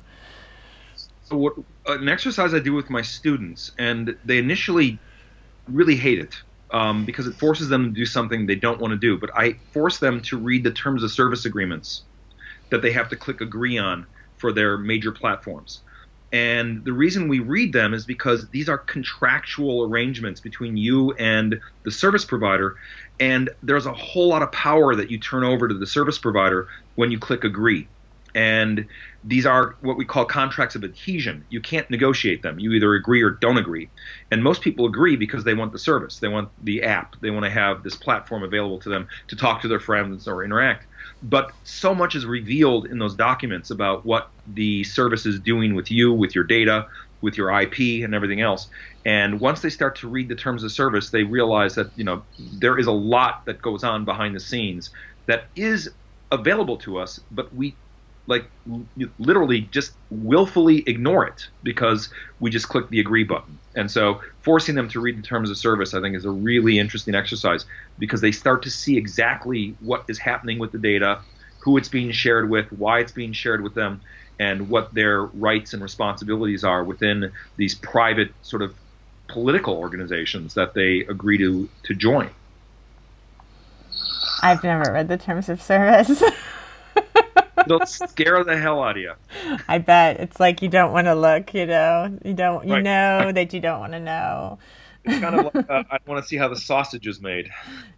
So 1.24 1.36
what 1.36 1.54
an 1.86 2.08
exercise 2.08 2.54
I 2.54 2.58
do 2.58 2.72
with 2.72 2.90
my 2.90 3.02
students, 3.02 3.70
and 3.78 4.16
they 4.24 4.38
initially 4.38 4.98
really 5.68 5.96
hate 5.96 6.18
it 6.18 6.34
um, 6.72 7.04
because 7.04 7.26
it 7.26 7.34
forces 7.34 7.68
them 7.68 7.84
to 7.84 7.90
do 7.90 8.04
something 8.04 8.46
they 8.46 8.56
don't 8.56 8.80
want 8.80 8.92
to 8.92 8.98
do. 8.98 9.18
But 9.18 9.30
I 9.36 9.54
force 9.72 9.98
them 9.98 10.20
to 10.22 10.38
read 10.38 10.64
the 10.64 10.72
terms 10.72 11.02
of 11.02 11.10
service 11.10 11.44
agreements 11.44 12.02
that 12.70 12.82
they 12.82 12.92
have 12.92 13.08
to 13.10 13.16
click 13.16 13.40
agree 13.40 13.78
on 13.78 14.06
for 14.38 14.52
their 14.52 14.78
major 14.78 15.12
platforms. 15.12 15.80
And 16.32 16.84
the 16.84 16.92
reason 16.92 17.26
we 17.26 17.40
read 17.40 17.72
them 17.72 17.92
is 17.92 18.06
because 18.06 18.48
these 18.50 18.68
are 18.68 18.78
contractual 18.78 19.84
arrangements 19.84 20.40
between 20.40 20.76
you 20.76 21.12
and 21.12 21.60
the 21.84 21.90
service 21.90 22.24
provider. 22.24 22.76
And 23.20 23.50
there's 23.62 23.86
a 23.86 23.92
whole 23.92 24.28
lot 24.28 24.42
of 24.42 24.50
power 24.50 24.96
that 24.96 25.10
you 25.10 25.18
turn 25.18 25.44
over 25.44 25.68
to 25.68 25.74
the 25.74 25.86
service 25.86 26.18
provider 26.18 26.68
when 26.94 27.10
you 27.10 27.18
click 27.18 27.44
agree. 27.44 27.86
And 28.34 28.86
these 29.24 29.44
are 29.44 29.76
what 29.80 29.96
we 29.96 30.04
call 30.04 30.24
contracts 30.24 30.74
of 30.74 30.84
adhesion. 30.84 31.44
You 31.50 31.60
can't 31.60 31.90
negotiate 31.90 32.42
them. 32.42 32.58
You 32.58 32.72
either 32.72 32.94
agree 32.94 33.22
or 33.22 33.30
don't 33.30 33.58
agree. 33.58 33.90
And 34.30 34.42
most 34.42 34.62
people 34.62 34.86
agree 34.86 35.16
because 35.16 35.44
they 35.44 35.54
want 35.54 35.72
the 35.72 35.78
service, 35.78 36.18
they 36.20 36.28
want 36.28 36.48
the 36.64 36.84
app, 36.84 37.16
they 37.20 37.30
want 37.30 37.44
to 37.44 37.50
have 37.50 37.82
this 37.82 37.96
platform 37.96 38.42
available 38.42 38.78
to 38.80 38.88
them 38.88 39.08
to 39.28 39.36
talk 39.36 39.60
to 39.62 39.68
their 39.68 39.80
friends 39.80 40.28
or 40.28 40.44
interact. 40.44 40.86
But 41.22 41.52
so 41.64 41.94
much 41.94 42.14
is 42.14 42.24
revealed 42.24 42.86
in 42.86 42.98
those 42.98 43.14
documents 43.14 43.70
about 43.70 44.06
what 44.06 44.30
the 44.46 44.84
service 44.84 45.26
is 45.26 45.38
doing 45.40 45.74
with 45.74 45.90
you, 45.90 46.12
with 46.12 46.34
your 46.34 46.44
data, 46.44 46.86
with 47.22 47.36
your 47.36 47.50
IP, 47.60 48.02
and 48.04 48.14
everything 48.14 48.40
else. 48.40 48.68
And 49.04 49.40
once 49.40 49.60
they 49.60 49.70
start 49.70 49.96
to 49.96 50.08
read 50.08 50.28
the 50.28 50.34
terms 50.34 50.62
of 50.64 50.72
service, 50.72 51.10
they 51.10 51.22
realize 51.22 51.74
that 51.74 51.90
you 51.96 52.04
know 52.04 52.24
there 52.38 52.78
is 52.78 52.86
a 52.86 52.92
lot 52.92 53.44
that 53.46 53.62
goes 53.62 53.84
on 53.84 54.04
behind 54.04 54.34
the 54.34 54.40
scenes 54.40 54.90
that 55.26 55.44
is 55.54 55.90
available 56.30 56.76
to 56.78 56.98
us, 56.98 57.18
but 57.30 57.52
we 57.54 57.78
like 58.26 58.48
literally 59.18 59.62
just 59.62 59.92
willfully 60.10 60.84
ignore 60.86 61.26
it 61.26 61.42
because 61.64 62.08
we 62.38 62.48
just 62.48 62.68
click 62.68 62.88
the 62.88 63.00
agree 63.00 63.24
button. 63.24 63.58
And 63.74 63.90
so 63.90 64.20
forcing 64.42 64.76
them 64.76 64.88
to 64.90 65.00
read 65.00 65.18
the 65.18 65.22
terms 65.22 65.50
of 65.50 65.58
service, 65.58 65.94
I 65.94 66.00
think, 66.00 66.16
is 66.16 66.24
a 66.24 66.30
really 66.30 66.78
interesting 66.78 67.14
exercise 67.16 67.64
because 67.98 68.20
they 68.20 68.30
start 68.30 68.62
to 68.62 68.70
see 68.70 68.96
exactly 68.96 69.76
what 69.80 70.04
is 70.08 70.18
happening 70.18 70.58
with 70.60 70.70
the 70.70 70.78
data, 70.78 71.20
who 71.62 71.76
it's 71.76 71.88
being 71.88 72.12
shared 72.12 72.48
with, 72.48 72.70
why 72.70 73.00
it's 73.00 73.12
being 73.12 73.32
shared 73.32 73.62
with 73.62 73.74
them, 73.74 74.00
and 74.40 74.70
what 74.70 74.92
their 74.94 75.24
rights 75.24 75.74
and 75.74 75.82
responsibilities 75.82 76.64
are 76.64 76.82
within 76.82 77.30
these 77.56 77.74
private 77.74 78.32
sort 78.40 78.62
of 78.62 78.74
political 79.28 79.74
organizations 79.74 80.54
that 80.54 80.72
they 80.74 81.00
agree 81.00 81.38
to 81.38 81.68
to 81.84 81.94
join. 81.94 82.30
I've 84.42 84.64
never 84.64 84.90
read 84.90 85.08
the 85.08 85.18
terms 85.18 85.50
of 85.50 85.60
service. 85.60 86.22
They'll 87.68 87.84
scare 87.84 88.42
the 88.42 88.56
hell 88.56 88.82
out 88.82 88.96
of 88.96 89.02
you. 89.02 89.12
I 89.68 89.76
bet 89.76 90.18
it's 90.18 90.40
like 90.40 90.62
you 90.62 90.70
don't 90.70 90.92
want 90.92 91.06
to 91.06 91.14
look. 91.14 91.52
You 91.52 91.66
know, 91.66 92.18
you 92.24 92.32
don't. 92.32 92.66
You 92.66 92.74
right. 92.74 92.82
know 92.82 93.32
that 93.34 93.52
you 93.52 93.60
don't 93.60 93.80
want 93.80 93.92
to 93.92 94.00
know. 94.00 94.58
It's 95.04 95.20
kind 95.20 95.34
of 95.34 95.54
like 95.54 95.70
uh, 95.70 95.84
I 95.90 95.98
want 96.06 96.24
to 96.24 96.28
see 96.28 96.38
how 96.38 96.48
the 96.48 96.56
sausage 96.56 97.06
is 97.06 97.20
made. 97.20 97.50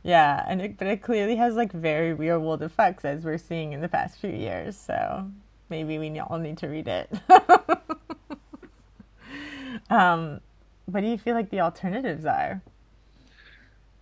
Yeah, 0.02 0.44
and 0.48 0.60
it, 0.60 0.76
but 0.76 0.88
it 0.88 1.02
clearly 1.02 1.36
has 1.36 1.54
like 1.54 1.70
very 1.70 2.12
real 2.12 2.40
world 2.40 2.62
effects 2.62 3.04
as 3.04 3.24
we're 3.24 3.38
seeing 3.38 3.72
in 3.72 3.80
the 3.80 3.88
past 3.88 4.18
few 4.18 4.30
years. 4.30 4.76
So 4.76 5.30
maybe 5.72 5.98
we 5.98 6.20
all 6.20 6.38
need 6.38 6.58
to 6.58 6.68
read 6.68 6.86
it. 6.86 7.10
um, 9.90 10.38
what 10.84 11.00
do 11.00 11.06
you 11.06 11.16
feel 11.16 11.34
like 11.34 11.48
the 11.48 11.60
alternatives 11.60 12.26
are? 12.26 12.60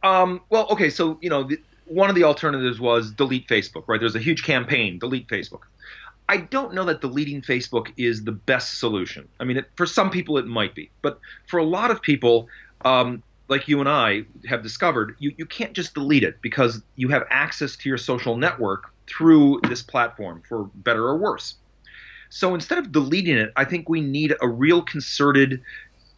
Um, 0.03 0.41
well, 0.51 0.67
okay, 0.71 0.91
so 0.91 1.17
you 1.23 1.31
know, 1.31 1.45
the, 1.45 1.61
one 1.85 2.11
of 2.11 2.17
the 2.17 2.25
alternatives 2.25 2.81
was 2.81 3.13
delete 3.13 3.47
Facebook, 3.47 3.85
right? 3.87 4.01
There's 4.01 4.17
a 4.17 4.21
huge 4.21 4.43
campaign, 4.43 4.99
delete 4.99 5.29
Facebook. 5.29 5.61
I 6.29 6.39
don't 6.39 6.75
know 6.75 6.85
that 6.87 7.01
deleting 7.01 7.41
Facebook 7.41 7.93
is 7.97 8.25
the 8.25 8.33
best 8.33 8.81
solution. 8.81 9.29
I 9.39 9.45
mean, 9.45 9.59
it, 9.59 9.71
for 9.77 9.87
some 9.87 10.11
people 10.11 10.39
it 10.39 10.47
might 10.47 10.75
be, 10.75 10.91
but 11.03 11.21
for 11.47 11.59
a 11.59 11.65
lot 11.65 11.93
of 11.93 12.03
people, 12.03 12.49
um, 12.85 13.23
like 13.47 13.69
you 13.69 13.79
and 13.79 13.89
I 13.89 14.23
have 14.49 14.65
discovered, 14.65 15.15
you, 15.21 15.33
you 15.37 15.47
can't 15.47 15.73
just 15.73 15.95
delete 15.95 16.25
it 16.25 16.43
because 16.43 16.83
you 16.97 17.09
have 17.09 17.25
access 17.31 17.77
to 17.77 17.89
your 17.89 17.99
social 17.99 18.37
network 18.37 18.93
through 19.11 19.61
this 19.69 19.83
platform, 19.83 20.43
for 20.49 20.71
better 20.77 21.07
or 21.07 21.17
worse. 21.17 21.57
So 22.31 22.55
instead 22.55 22.79
of 22.79 22.93
deleting 22.93 23.37
it, 23.37 23.53
I 23.57 23.65
think 23.65 23.89
we 23.89 24.01
need 24.01 24.35
a 24.41 24.49
real 24.49 24.83
concerted 24.83 25.61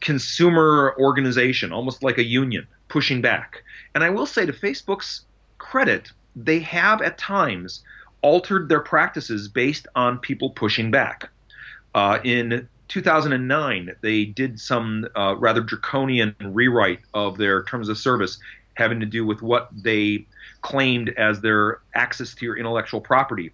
consumer 0.00 0.94
organization, 0.98 1.72
almost 1.72 2.02
like 2.02 2.18
a 2.18 2.24
union, 2.24 2.66
pushing 2.88 3.22
back. 3.22 3.62
And 3.94 4.04
I 4.04 4.10
will 4.10 4.26
say 4.26 4.44
to 4.44 4.52
Facebook's 4.52 5.24
credit, 5.58 6.12
they 6.36 6.58
have 6.60 7.00
at 7.02 7.18
times 7.18 7.82
altered 8.20 8.68
their 8.68 8.80
practices 8.80 9.48
based 9.48 9.86
on 9.94 10.18
people 10.18 10.50
pushing 10.50 10.90
back. 10.90 11.30
Uh, 11.94 12.18
in 12.24 12.68
2009, 12.88 13.90
they 14.02 14.24
did 14.24 14.60
some 14.60 15.06
uh, 15.16 15.34
rather 15.38 15.60
draconian 15.60 16.34
rewrite 16.40 17.00
of 17.14 17.38
their 17.38 17.64
terms 17.64 17.88
of 17.88 17.96
service 17.96 18.38
having 18.74 19.00
to 19.00 19.06
do 19.06 19.24
with 19.24 19.42
what 19.42 19.68
they 19.72 20.26
claimed 20.62 21.10
as 21.16 21.40
their 21.40 21.80
access 21.94 22.34
to 22.34 22.44
your 22.44 22.56
intellectual 22.56 23.00
property. 23.00 23.50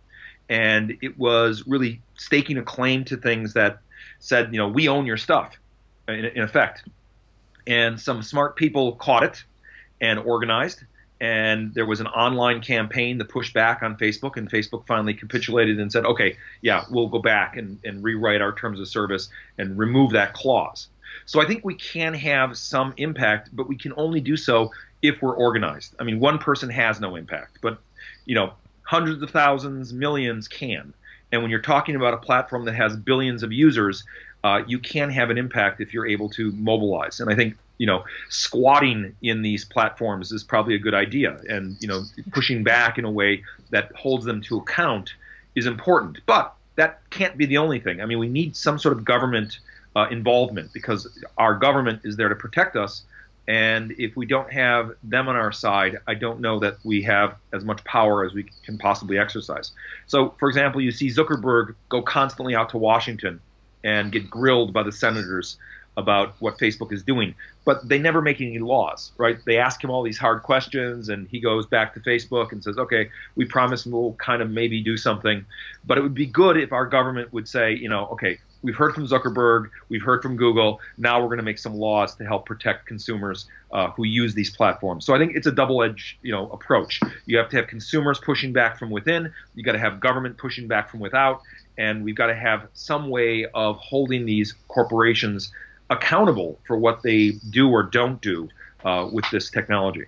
And 0.48 0.96
it 1.02 1.18
was 1.18 1.66
really 1.66 2.00
staking 2.16 2.58
a 2.58 2.62
claim 2.62 3.04
to 3.04 3.16
things 3.16 3.52
that 3.54 3.78
said, 4.18 4.52
you 4.52 4.58
know, 4.58 4.68
we 4.68 4.88
own 4.88 5.06
your 5.06 5.16
stuff, 5.16 5.56
in, 6.08 6.24
in 6.24 6.42
effect. 6.42 6.84
And 7.66 8.00
some 8.00 8.22
smart 8.22 8.56
people 8.56 8.92
caught 8.92 9.22
it 9.22 9.44
and 10.00 10.18
organized 10.18 10.84
and 11.20 11.74
there 11.74 11.87
was 11.87 12.00
an 12.00 12.06
online 12.08 12.61
campaign 12.61 13.18
to 13.18 13.24
push 13.24 13.52
back 13.52 13.82
on 13.82 13.96
Facebook, 13.96 14.37
and 14.37 14.48
Facebook 14.50 14.87
finally 14.87 15.14
capitulated 15.14 15.80
and 15.80 15.90
said, 15.90 16.04
okay, 16.04 16.37
yeah, 16.62 16.84
we'll 16.90 17.08
go 17.08 17.18
back 17.18 17.56
and, 17.56 17.78
and 17.84 18.05
rewrite 18.05 18.40
our 18.40 18.55
terms 18.55 18.78
of 18.78 18.86
service 18.86 19.28
and 19.59 19.76
remove 19.76 20.12
that 20.12 20.32
clause. 20.32 20.88
So 21.26 21.40
I 21.40 21.46
think 21.46 21.64
we 21.64 21.74
can 21.74 22.14
have 22.14 22.57
some 22.57 22.94
impact, 22.99 23.51
but 23.53 23.68
we 23.68 23.76
can 23.76 23.92
only 23.96 24.20
do 24.20 24.36
so 24.36 24.70
if 25.03 25.20
we're 25.20 25.34
organized. 25.34 25.94
I 25.99 26.05
mean, 26.05 26.20
one 26.20 26.38
person 26.38 26.70
has 26.70 27.01
no 27.01 27.16
impact, 27.16 27.59
but 27.62 27.78
you 28.24 28.34
know, 28.34 28.53
hundreds 28.89 29.22
of 29.22 29.28
thousands, 29.30 29.93
millions 29.93 30.49
can. 30.49 30.95
And 31.30 31.43
when 31.43 31.51
you're 31.51 31.61
talking 31.61 31.95
about 31.95 32.14
a 32.14 32.16
platform 32.16 32.64
that 32.64 32.74
has 32.74 32.97
billions 32.97 33.43
of 33.43 33.53
users, 33.53 34.03
uh, 34.43 34.62
you 34.66 34.78
can 34.78 35.11
have 35.11 35.28
an 35.28 35.36
impact 35.36 35.82
if 35.82 35.93
you're 35.93 36.07
able 36.07 36.30
to 36.30 36.53
mobilize. 36.53 37.20
And 37.20 37.30
I 37.30 37.34
think 37.34 37.55
you 37.76 37.86
know, 37.86 38.05
squatting 38.30 39.14
in 39.22 39.43
these 39.43 39.64
platforms 39.64 40.32
is 40.32 40.43
probably 40.43 40.74
a 40.74 40.78
good 40.78 40.95
idea, 40.95 41.39
and 41.49 41.76
you 41.80 41.86
know, 41.86 42.03
pushing 42.32 42.64
back 42.64 42.99
in 42.99 43.05
a 43.05 43.11
way 43.11 43.45
that 43.70 43.93
holds 43.95 44.24
them 44.24 44.41
to 44.43 44.57
account 44.57 45.12
is 45.55 45.66
important. 45.66 46.18
But 46.24 46.55
that 46.76 47.01
can't 47.11 47.36
be 47.36 47.45
the 47.45 47.59
only 47.59 47.78
thing. 47.78 48.01
I 48.01 48.07
mean, 48.07 48.18
we 48.18 48.28
need 48.28 48.57
some 48.57 48.78
sort 48.78 48.97
of 48.97 49.05
government 49.05 49.59
uh, 49.95 50.09
involvement 50.11 50.72
because 50.72 51.07
our 51.36 51.55
government 51.55 52.01
is 52.05 52.16
there 52.16 52.28
to 52.28 52.34
protect 52.34 52.74
us. 52.74 53.03
And 53.49 53.92
if 53.92 54.14
we 54.14 54.26
don't 54.26 54.53
have 54.53 54.92
them 55.03 55.26
on 55.26 55.34
our 55.34 55.53
side, 55.53 55.96
I 56.07 56.12
don't 56.12 56.40
know 56.40 56.59
that 56.59 56.76
we 56.84 57.01
have 57.03 57.34
as 57.55 57.64
much 57.64 57.82
power 57.84 58.24
as 58.26 58.34
we 58.34 58.44
can 58.62 58.76
possibly 58.76 59.18
exercise. 59.18 59.72
So, 60.07 60.34
for 60.38 60.51
example, 60.51 60.82
you 60.82 60.90
see 60.92 61.09
Zuckerberg 61.09 61.74
go 61.88 62.03
constantly 62.03 62.55
out 62.55 62.68
to 62.70 62.78
Washington 62.78 63.40
and 63.82 64.12
get 64.12 64.28
grilled 64.28 64.74
by 64.74 64.82
the 64.82 64.92
senators 64.92 65.57
about 65.96 66.34
what 66.40 66.59
Facebook 66.59 66.92
is 66.92 67.03
doing, 67.03 67.34
but 67.64 67.88
they 67.88 67.99
never 67.99 68.20
make 68.22 68.40
any 68.40 68.59
laws, 68.59 69.12
right? 69.16 69.38
They 69.46 69.57
ask 69.57 69.82
him 69.82 69.90
all 69.90 70.03
these 70.03 70.18
hard 70.18 70.42
questions, 70.42 71.09
and 71.09 71.26
he 71.26 71.40
goes 71.40 71.66
back 71.66 71.94
to 71.94 72.01
Facebook 72.01 72.53
and 72.53 72.62
says, 72.62 72.78
"Okay, 72.78 73.11
we 73.34 73.46
promise 73.46 73.84
we'll 73.84 74.12
kind 74.12 74.40
of 74.40 74.49
maybe 74.49 74.80
do 74.80 74.96
something." 74.96 75.44
But 75.84 75.99
it 75.99 76.03
would 76.03 76.14
be 76.14 76.26
good 76.26 76.57
if 76.57 76.72
our 76.72 76.86
government 76.86 77.32
would 77.32 77.49
say, 77.49 77.72
you 77.72 77.88
know, 77.88 78.07
okay, 78.12 78.38
we've 78.62 78.76
heard 78.76 78.94
from 78.94 79.06
Zuckerberg, 79.06 79.70
we've 79.88 80.02
heard 80.02 80.22
from 80.22 80.36
Google. 80.36 80.80
Now 80.96 81.20
we're 81.20 81.28
going 81.28 81.38
to 81.38 81.44
make 81.44 81.59
some 81.59 81.74
laws 81.74 82.14
to 82.16 82.24
help 82.24 82.46
protect 82.46 82.86
consumers 82.86 83.46
uh, 83.72 83.90
who 83.90 84.04
use 84.04 84.34
these 84.34 84.54
platforms. 84.54 85.04
So 85.04 85.14
I 85.14 85.18
think 85.18 85.36
it's 85.36 85.46
a 85.46 85.52
double-edged, 85.52 86.16
you 86.22 86.32
know, 86.32 86.48
approach. 86.50 87.00
You 87.26 87.38
have 87.38 87.48
to 87.50 87.56
have 87.56 87.66
consumers 87.66 88.18
pushing 88.18 88.52
back 88.52 88.78
from 88.78 88.90
within. 88.90 89.32
You 89.54 89.62
got 89.62 89.72
to 89.72 89.78
have 89.78 90.00
government 90.00 90.38
pushing 90.38 90.68
back 90.68 90.90
from 90.90 91.00
without, 91.00 91.42
and 91.76 92.04
we've 92.04 92.16
got 92.16 92.26
to 92.26 92.34
have 92.34 92.68
some 92.74 93.09
way 93.11 93.46
of 93.54 93.76
holding 93.76 94.26
these 94.26 94.54
corporations 94.68 95.52
accountable 95.90 96.59
for 96.66 96.76
what 96.76 97.02
they 97.02 97.32
do 97.50 97.68
or 97.70 97.82
don't 97.82 98.20
do 98.20 98.48
uh, 98.84 99.09
with 99.12 99.24
this 99.30 99.50
technology. 99.50 100.04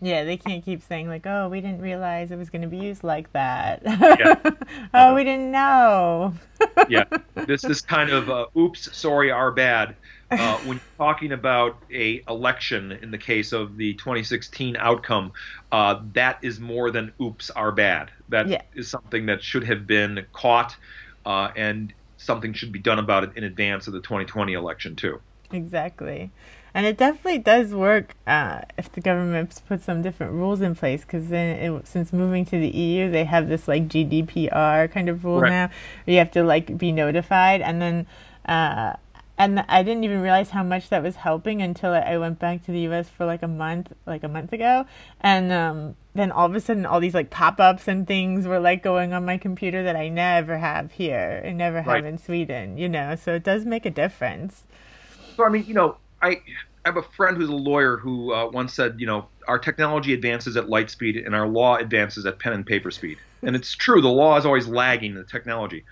Yeah, 0.00 0.24
they 0.24 0.36
can't 0.36 0.64
keep 0.64 0.82
saying 0.82 1.08
like, 1.08 1.26
"Oh, 1.26 1.48
we 1.48 1.60
didn't 1.60 1.80
realize 1.80 2.30
it 2.30 2.36
was 2.36 2.50
going 2.50 2.62
to 2.62 2.68
be 2.68 2.78
used 2.78 3.04
like 3.04 3.32
that." 3.32 3.82
Yeah. 3.84 4.34
oh, 4.44 4.50
uh-huh. 4.92 5.14
we 5.14 5.24
didn't 5.24 5.50
know. 5.50 6.34
yeah, 6.88 7.04
this 7.34 7.64
is 7.64 7.80
kind 7.80 8.10
of 8.10 8.28
uh, 8.28 8.46
"oops, 8.56 8.94
sorry, 8.96 9.30
our 9.30 9.52
bad." 9.52 9.94
Uh, 10.30 10.56
when 10.64 10.76
you're 10.78 10.96
talking 10.98 11.32
about 11.32 11.78
a 11.92 12.22
election, 12.28 12.92
in 12.92 13.10
the 13.10 13.18
case 13.18 13.52
of 13.52 13.76
the 13.76 13.94
2016 13.94 14.76
outcome, 14.76 15.32
uh, 15.70 16.00
that 16.12 16.38
is 16.42 16.58
more 16.58 16.90
than 16.90 17.12
"oops, 17.20 17.50
our 17.50 17.72
bad." 17.72 18.10
That 18.28 18.48
yeah. 18.48 18.62
is 18.74 18.88
something 18.88 19.26
that 19.26 19.42
should 19.42 19.64
have 19.64 19.86
been 19.86 20.26
caught, 20.32 20.76
uh, 21.24 21.50
and 21.56 21.92
something 22.16 22.52
should 22.52 22.72
be 22.72 22.78
done 22.78 22.98
about 22.98 23.24
it 23.24 23.30
in 23.36 23.44
advance 23.44 23.86
of 23.86 23.92
the 23.92 24.00
2020 24.00 24.54
election 24.54 24.96
too. 24.96 25.20
Exactly. 25.52 26.30
And 26.74 26.86
it 26.86 26.96
definitely 26.96 27.38
does 27.38 27.72
work 27.72 28.16
uh, 28.26 28.62
if 28.76 28.90
the 28.90 29.00
government 29.00 29.62
puts 29.68 29.84
some 29.84 30.02
different 30.02 30.32
rules 30.32 30.60
in 30.60 30.74
place. 30.74 31.02
Because 31.02 31.28
then, 31.28 31.56
it, 31.56 31.86
since 31.86 32.12
moving 32.12 32.44
to 32.46 32.58
the 32.58 32.68
EU, 32.68 33.10
they 33.10 33.24
have 33.24 33.48
this 33.48 33.68
like 33.68 33.86
GDPR 33.86 34.90
kind 34.90 35.08
of 35.08 35.24
rule 35.24 35.40
right. 35.40 35.50
now, 35.50 35.70
where 36.04 36.12
you 36.12 36.18
have 36.18 36.32
to 36.32 36.42
like 36.42 36.76
be 36.76 36.92
notified, 36.92 37.62
and 37.62 37.80
then. 37.80 38.06
Uh, 38.44 38.96
and 39.36 39.64
I 39.68 39.82
didn't 39.82 40.04
even 40.04 40.20
realize 40.20 40.50
how 40.50 40.62
much 40.62 40.90
that 40.90 41.02
was 41.02 41.16
helping 41.16 41.60
until 41.60 41.92
I 41.92 42.16
went 42.18 42.38
back 42.38 42.64
to 42.66 42.70
the 42.70 42.80
U.S. 42.80 43.08
for 43.08 43.26
like 43.26 43.42
a 43.42 43.48
month, 43.48 43.92
like 44.06 44.22
a 44.22 44.28
month 44.28 44.52
ago, 44.52 44.86
and 45.20 45.50
um, 45.50 45.96
then 46.14 46.30
all 46.30 46.46
of 46.46 46.54
a 46.54 46.60
sudden, 46.60 46.86
all 46.86 47.00
these 47.00 47.14
like 47.14 47.30
pop-ups 47.30 47.88
and 47.88 48.06
things 48.06 48.46
were 48.46 48.60
like 48.60 48.84
going 48.84 49.12
on 49.12 49.24
my 49.24 49.36
computer 49.36 49.82
that 49.82 49.96
I 49.96 50.08
never 50.08 50.58
have 50.58 50.92
here, 50.92 51.42
and 51.44 51.58
never 51.58 51.82
have 51.82 52.04
in 52.04 52.16
Sweden. 52.16 52.78
You 52.78 52.88
know, 52.88 53.16
so 53.16 53.34
it 53.34 53.42
does 53.42 53.64
make 53.64 53.84
a 53.84 53.90
difference. 53.90 54.64
So 55.36 55.44
I 55.44 55.48
mean, 55.48 55.64
you 55.66 55.74
know, 55.74 55.96
I 56.24 56.42
have 56.84 56.96
a 56.96 57.02
friend 57.02 57.36
who's 57.36 57.48
a 57.48 57.52
lawyer 57.52 57.96
who 57.96 58.32
uh, 58.32 58.48
once 58.50 58.74
said, 58.74 58.96
you 58.98 59.06
know, 59.06 59.28
our 59.46 59.58
technology 59.58 60.14
advances 60.14 60.56
at 60.56 60.68
light 60.68 60.90
speed 60.90 61.16
and 61.16 61.34
our 61.34 61.46
law 61.46 61.76
advances 61.76 62.24
at 62.26 62.38
pen 62.38 62.52
and 62.52 62.66
paper 62.66 62.90
speed. 62.90 63.18
And 63.42 63.54
it's 63.54 63.74
true, 63.74 64.00
the 64.00 64.08
law 64.08 64.36
is 64.36 64.46
always 64.46 64.66
lagging 64.66 65.14
the 65.14 65.24
technology. 65.24 65.84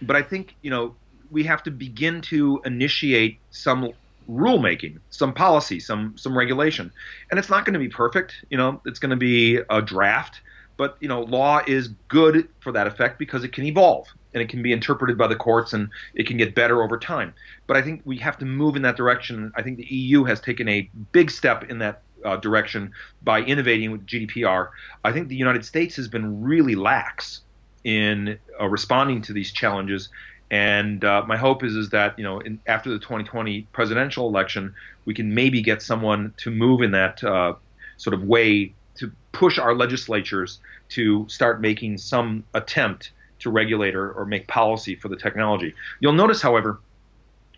But 0.00 0.16
I 0.16 0.22
think, 0.22 0.56
you 0.62 0.70
know, 0.70 0.94
we 1.30 1.44
have 1.44 1.62
to 1.64 1.70
begin 1.70 2.20
to 2.22 2.60
initiate 2.64 3.38
some 3.50 3.92
rulemaking, 4.30 5.00
some 5.10 5.34
policy, 5.34 5.80
some 5.80 6.16
some 6.16 6.36
regulation. 6.36 6.90
And 7.30 7.38
it's 7.38 7.50
not 7.50 7.64
going 7.66 7.74
to 7.74 7.80
be 7.80 7.88
perfect, 7.88 8.34
you 8.48 8.56
know, 8.56 8.80
it's 8.86 8.98
going 8.98 9.10
to 9.10 9.16
be 9.16 9.60
a 9.68 9.82
draft, 9.82 10.40
but 10.76 10.96
you 11.00 11.08
know, 11.08 11.22
law 11.22 11.60
is 11.66 11.88
good 12.08 12.48
for 12.60 12.72
that 12.72 12.86
effect 12.86 13.18
because 13.18 13.44
it 13.44 13.52
can 13.52 13.64
evolve 13.64 14.06
and 14.34 14.42
it 14.42 14.48
can 14.48 14.62
be 14.62 14.72
interpreted 14.72 15.16
by 15.16 15.26
the 15.26 15.36
courts 15.36 15.72
and 15.72 15.88
it 16.14 16.26
can 16.26 16.36
get 16.36 16.54
better 16.54 16.82
over 16.82 16.98
time. 16.98 17.32
But 17.66 17.76
I 17.76 17.82
think 17.82 18.02
we 18.04 18.18
have 18.18 18.36
to 18.38 18.44
move 18.44 18.76
in 18.76 18.82
that 18.82 18.96
direction. 18.96 19.52
I 19.54 19.62
think 19.62 19.78
the 19.78 19.86
EU 19.86 20.24
has 20.24 20.40
taken 20.40 20.68
a 20.68 20.90
big 21.12 21.30
step 21.30 21.64
in 21.70 21.78
that 21.78 22.02
uh, 22.24 22.36
direction 22.36 22.92
by 23.22 23.40
innovating 23.42 23.92
with 23.92 24.06
GDPR. 24.06 24.70
I 25.04 25.12
think 25.12 25.28
the 25.28 25.36
United 25.36 25.64
States 25.64 25.96
has 25.96 26.08
been 26.08 26.42
really 26.42 26.74
lax 26.74 27.42
in 27.84 28.38
uh, 28.60 28.66
responding 28.66 29.22
to 29.22 29.32
these 29.32 29.52
challenges. 29.52 30.08
And 30.50 31.04
uh, 31.04 31.24
my 31.26 31.36
hope 31.36 31.64
is 31.64 31.74
is 31.74 31.90
that 31.90 32.18
you 32.18 32.24
know 32.24 32.40
in, 32.40 32.60
after 32.66 32.90
the 32.90 32.98
2020 32.98 33.62
presidential 33.72 34.28
election, 34.28 34.74
we 35.04 35.14
can 35.14 35.34
maybe 35.34 35.62
get 35.62 35.82
someone 35.82 36.34
to 36.38 36.50
move 36.50 36.82
in 36.82 36.92
that 36.92 37.22
uh, 37.22 37.54
sort 37.96 38.14
of 38.14 38.22
way 38.24 38.74
to 38.96 39.10
push 39.32 39.58
our 39.58 39.74
legislatures 39.74 40.60
to 40.90 41.26
start 41.28 41.60
making 41.60 41.98
some 41.98 42.44
attempt 42.54 43.10
to 43.44 43.50
regulate 43.50 43.94
or, 43.94 44.10
or 44.12 44.26
make 44.26 44.48
policy 44.48 44.96
for 44.96 45.08
the 45.08 45.16
technology. 45.16 45.74
You'll 46.00 46.12
notice, 46.12 46.42
however, 46.42 46.80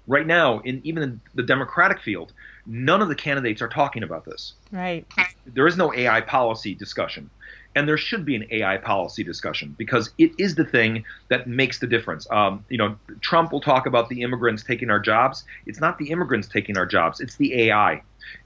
right 0.07 0.27
now, 0.27 0.61
in 0.61 0.81
even 0.85 1.03
in 1.03 1.21
the 1.35 1.43
Democratic 1.43 2.01
field, 2.01 2.33
none 2.67 3.03
of 3.03 3.09
the 3.09 3.15
candidates 3.15 3.63
are 3.63 3.69
talking 3.69 4.03
about 4.03 4.25
this. 4.25 4.55
Right. 4.71 5.07
There 5.47 5.67
is 5.67 5.77
no 5.77 5.95
AI 5.95 6.21
policy 6.21 6.75
discussion. 6.75 7.31
And 7.75 7.87
there 7.87 7.99
should 7.99 8.25
be 8.25 8.35
an 8.35 8.47
AI 8.51 8.79
policy 8.79 9.23
discussion 9.23 9.75
because 9.77 10.11
it 10.17 10.33
is 10.39 10.55
the 10.55 10.65
thing 10.65 11.05
that 11.29 11.47
makes 11.47 11.79
the 11.79 11.87
difference. 11.87 12.27
Um, 12.31 12.65
you 12.71 12.79
know, 12.79 12.97
Trump 13.21 13.53
will 13.53 13.61
talk 13.61 13.85
about 13.85 14.09
the 14.09 14.23
immigrants 14.23 14.65
taking 14.65 14.89
our 14.89 14.99
jobs. 14.99 15.45
It's 15.67 15.79
not 15.79 15.99
the 15.99 16.09
immigrants 16.11 16.49
taking 16.49 16.79
our 16.79 16.87
jobs, 16.87 17.21
it's 17.21 17.37
the 17.37 17.69
AI. 17.69 18.01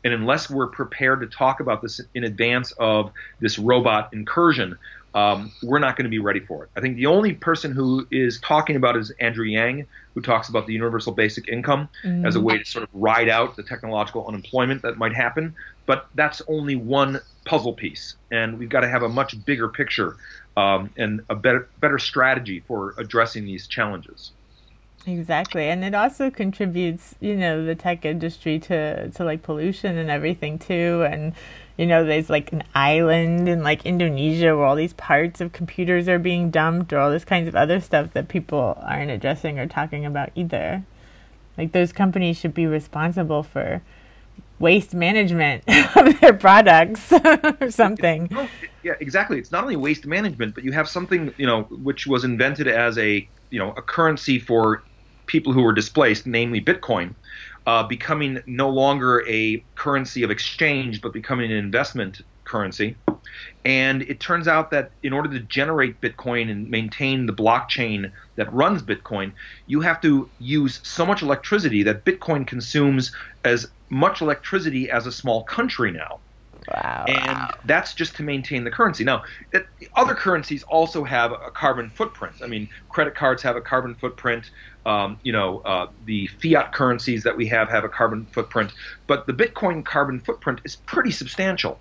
And 0.04 0.12
unless 0.12 0.50
we're 0.50 0.66
prepared 0.66 1.20
to 1.20 1.26
talk 1.26 1.60
about 1.60 1.80
this 1.80 2.00
in 2.14 2.24
advance 2.24 2.72
of 2.72 3.12
this 3.40 3.58
robot 3.58 4.10
incursion, 4.12 4.76
um, 5.14 5.52
we're 5.62 5.78
not 5.78 5.96
going 5.96 6.04
to 6.04 6.10
be 6.10 6.18
ready 6.18 6.40
for 6.40 6.64
it. 6.64 6.70
I 6.76 6.80
think 6.80 6.96
the 6.96 7.06
only 7.06 7.32
person 7.32 7.72
who 7.72 8.06
is 8.10 8.38
talking 8.40 8.76
about 8.76 8.96
is 8.96 9.10
Andrew 9.20 9.44
Yang, 9.44 9.86
who 10.14 10.20
talks 10.20 10.48
about 10.48 10.66
the 10.66 10.72
universal 10.72 11.12
basic 11.12 11.48
income 11.48 11.88
mm-hmm. 12.04 12.26
as 12.26 12.36
a 12.36 12.40
way 12.40 12.58
to 12.58 12.64
sort 12.64 12.84
of 12.84 12.88
ride 12.92 13.28
out 13.28 13.56
the 13.56 13.62
technological 13.62 14.26
unemployment 14.26 14.82
that 14.82 14.98
might 14.98 15.14
happen. 15.14 15.54
But 15.86 16.06
that's 16.14 16.40
only 16.46 16.76
one 16.76 17.20
puzzle 17.44 17.72
piece, 17.72 18.14
and 18.30 18.58
we've 18.58 18.68
got 18.68 18.80
to 18.80 18.88
have 18.88 19.02
a 19.02 19.08
much 19.08 19.44
bigger 19.44 19.68
picture 19.68 20.16
um, 20.56 20.90
and 20.96 21.22
a 21.28 21.34
better 21.34 21.68
better 21.80 21.98
strategy 21.98 22.62
for 22.68 22.94
addressing 22.98 23.44
these 23.44 23.66
challenges. 23.66 24.32
Exactly. 25.06 25.68
And 25.68 25.82
it 25.82 25.94
also 25.94 26.30
contributes, 26.30 27.14
you 27.20 27.34
know, 27.34 27.64
the 27.64 27.74
tech 27.74 28.04
industry 28.04 28.58
to, 28.60 29.10
to 29.10 29.24
like 29.24 29.42
pollution 29.42 29.96
and 29.96 30.10
everything 30.10 30.58
too. 30.58 31.06
And, 31.10 31.32
you 31.80 31.86
know, 31.86 32.04
there's 32.04 32.28
like 32.28 32.52
an 32.52 32.62
island 32.74 33.48
in 33.48 33.62
like 33.62 33.86
Indonesia 33.86 34.54
where 34.54 34.66
all 34.66 34.76
these 34.76 34.92
parts 34.92 35.40
of 35.40 35.54
computers 35.54 36.08
are 36.08 36.18
being 36.18 36.50
dumped 36.50 36.92
or 36.92 36.98
all 36.98 37.10
this 37.10 37.24
kinds 37.24 37.48
of 37.48 37.56
other 37.56 37.80
stuff 37.80 38.12
that 38.12 38.28
people 38.28 38.78
aren't 38.82 39.10
addressing 39.10 39.58
or 39.58 39.66
talking 39.66 40.04
about 40.04 40.28
either. 40.34 40.84
Like 41.56 41.72
those 41.72 41.90
companies 41.90 42.36
should 42.36 42.52
be 42.52 42.66
responsible 42.66 43.42
for 43.42 43.80
waste 44.58 44.92
management 44.92 45.64
of 45.96 46.20
their 46.20 46.34
products 46.34 47.10
or 47.62 47.70
something. 47.70 48.28
Yeah, 48.82 48.92
exactly. 49.00 49.38
It's 49.38 49.50
not 49.50 49.62
only 49.62 49.76
waste 49.76 50.04
management, 50.04 50.54
but 50.54 50.64
you 50.64 50.72
have 50.72 50.86
something, 50.86 51.32
you 51.38 51.46
know, 51.46 51.62
which 51.62 52.06
was 52.06 52.24
invented 52.24 52.68
as 52.68 52.98
a, 52.98 53.26
you 53.48 53.58
know, 53.58 53.70
a 53.70 53.80
currency 53.80 54.38
for 54.38 54.82
people 55.24 55.54
who 55.54 55.62
were 55.62 55.72
displaced, 55.72 56.26
namely 56.26 56.60
Bitcoin, 56.60 57.14
uh, 57.70 57.84
becoming 57.84 58.42
no 58.46 58.68
longer 58.68 59.24
a 59.28 59.62
currency 59.76 60.24
of 60.24 60.30
exchange, 60.32 61.00
but 61.00 61.12
becoming 61.12 61.52
an 61.52 61.56
investment 61.56 62.20
currency. 62.42 62.96
And 63.64 64.02
it 64.02 64.18
turns 64.18 64.48
out 64.48 64.72
that 64.72 64.90
in 65.04 65.12
order 65.12 65.30
to 65.30 65.38
generate 65.38 66.00
Bitcoin 66.00 66.50
and 66.50 66.68
maintain 66.68 67.26
the 67.26 67.32
blockchain 67.32 68.10
that 68.34 68.52
runs 68.52 68.82
Bitcoin, 68.82 69.30
you 69.68 69.82
have 69.82 70.00
to 70.00 70.28
use 70.40 70.80
so 70.82 71.06
much 71.06 71.22
electricity 71.22 71.84
that 71.84 72.04
Bitcoin 72.04 72.44
consumes 72.44 73.12
as 73.44 73.68
much 73.88 74.20
electricity 74.20 74.90
as 74.90 75.06
a 75.06 75.12
small 75.12 75.44
country 75.44 75.92
now. 75.92 76.18
Wow. 76.70 77.04
And 77.08 77.54
that's 77.64 77.94
just 77.94 78.16
to 78.16 78.22
maintain 78.22 78.64
the 78.64 78.70
currency. 78.70 79.04
Now, 79.04 79.24
it, 79.52 79.66
other 79.94 80.14
currencies 80.14 80.62
also 80.64 81.04
have 81.04 81.32
a 81.32 81.50
carbon 81.50 81.90
footprint. 81.90 82.36
I 82.42 82.46
mean, 82.46 82.68
credit 82.88 83.14
cards 83.14 83.42
have 83.42 83.56
a 83.56 83.60
carbon 83.60 83.94
footprint. 83.94 84.50
Um, 84.86 85.18
you 85.22 85.32
know, 85.32 85.58
uh, 85.60 85.88
the 86.06 86.26
fiat 86.28 86.72
currencies 86.72 87.22
that 87.24 87.36
we 87.36 87.46
have 87.48 87.68
have 87.68 87.84
a 87.84 87.88
carbon 87.88 88.26
footprint, 88.32 88.72
but 89.06 89.26
the 89.26 89.32
Bitcoin 89.32 89.84
carbon 89.84 90.20
footprint 90.20 90.60
is 90.64 90.76
pretty 90.76 91.10
substantial. 91.10 91.78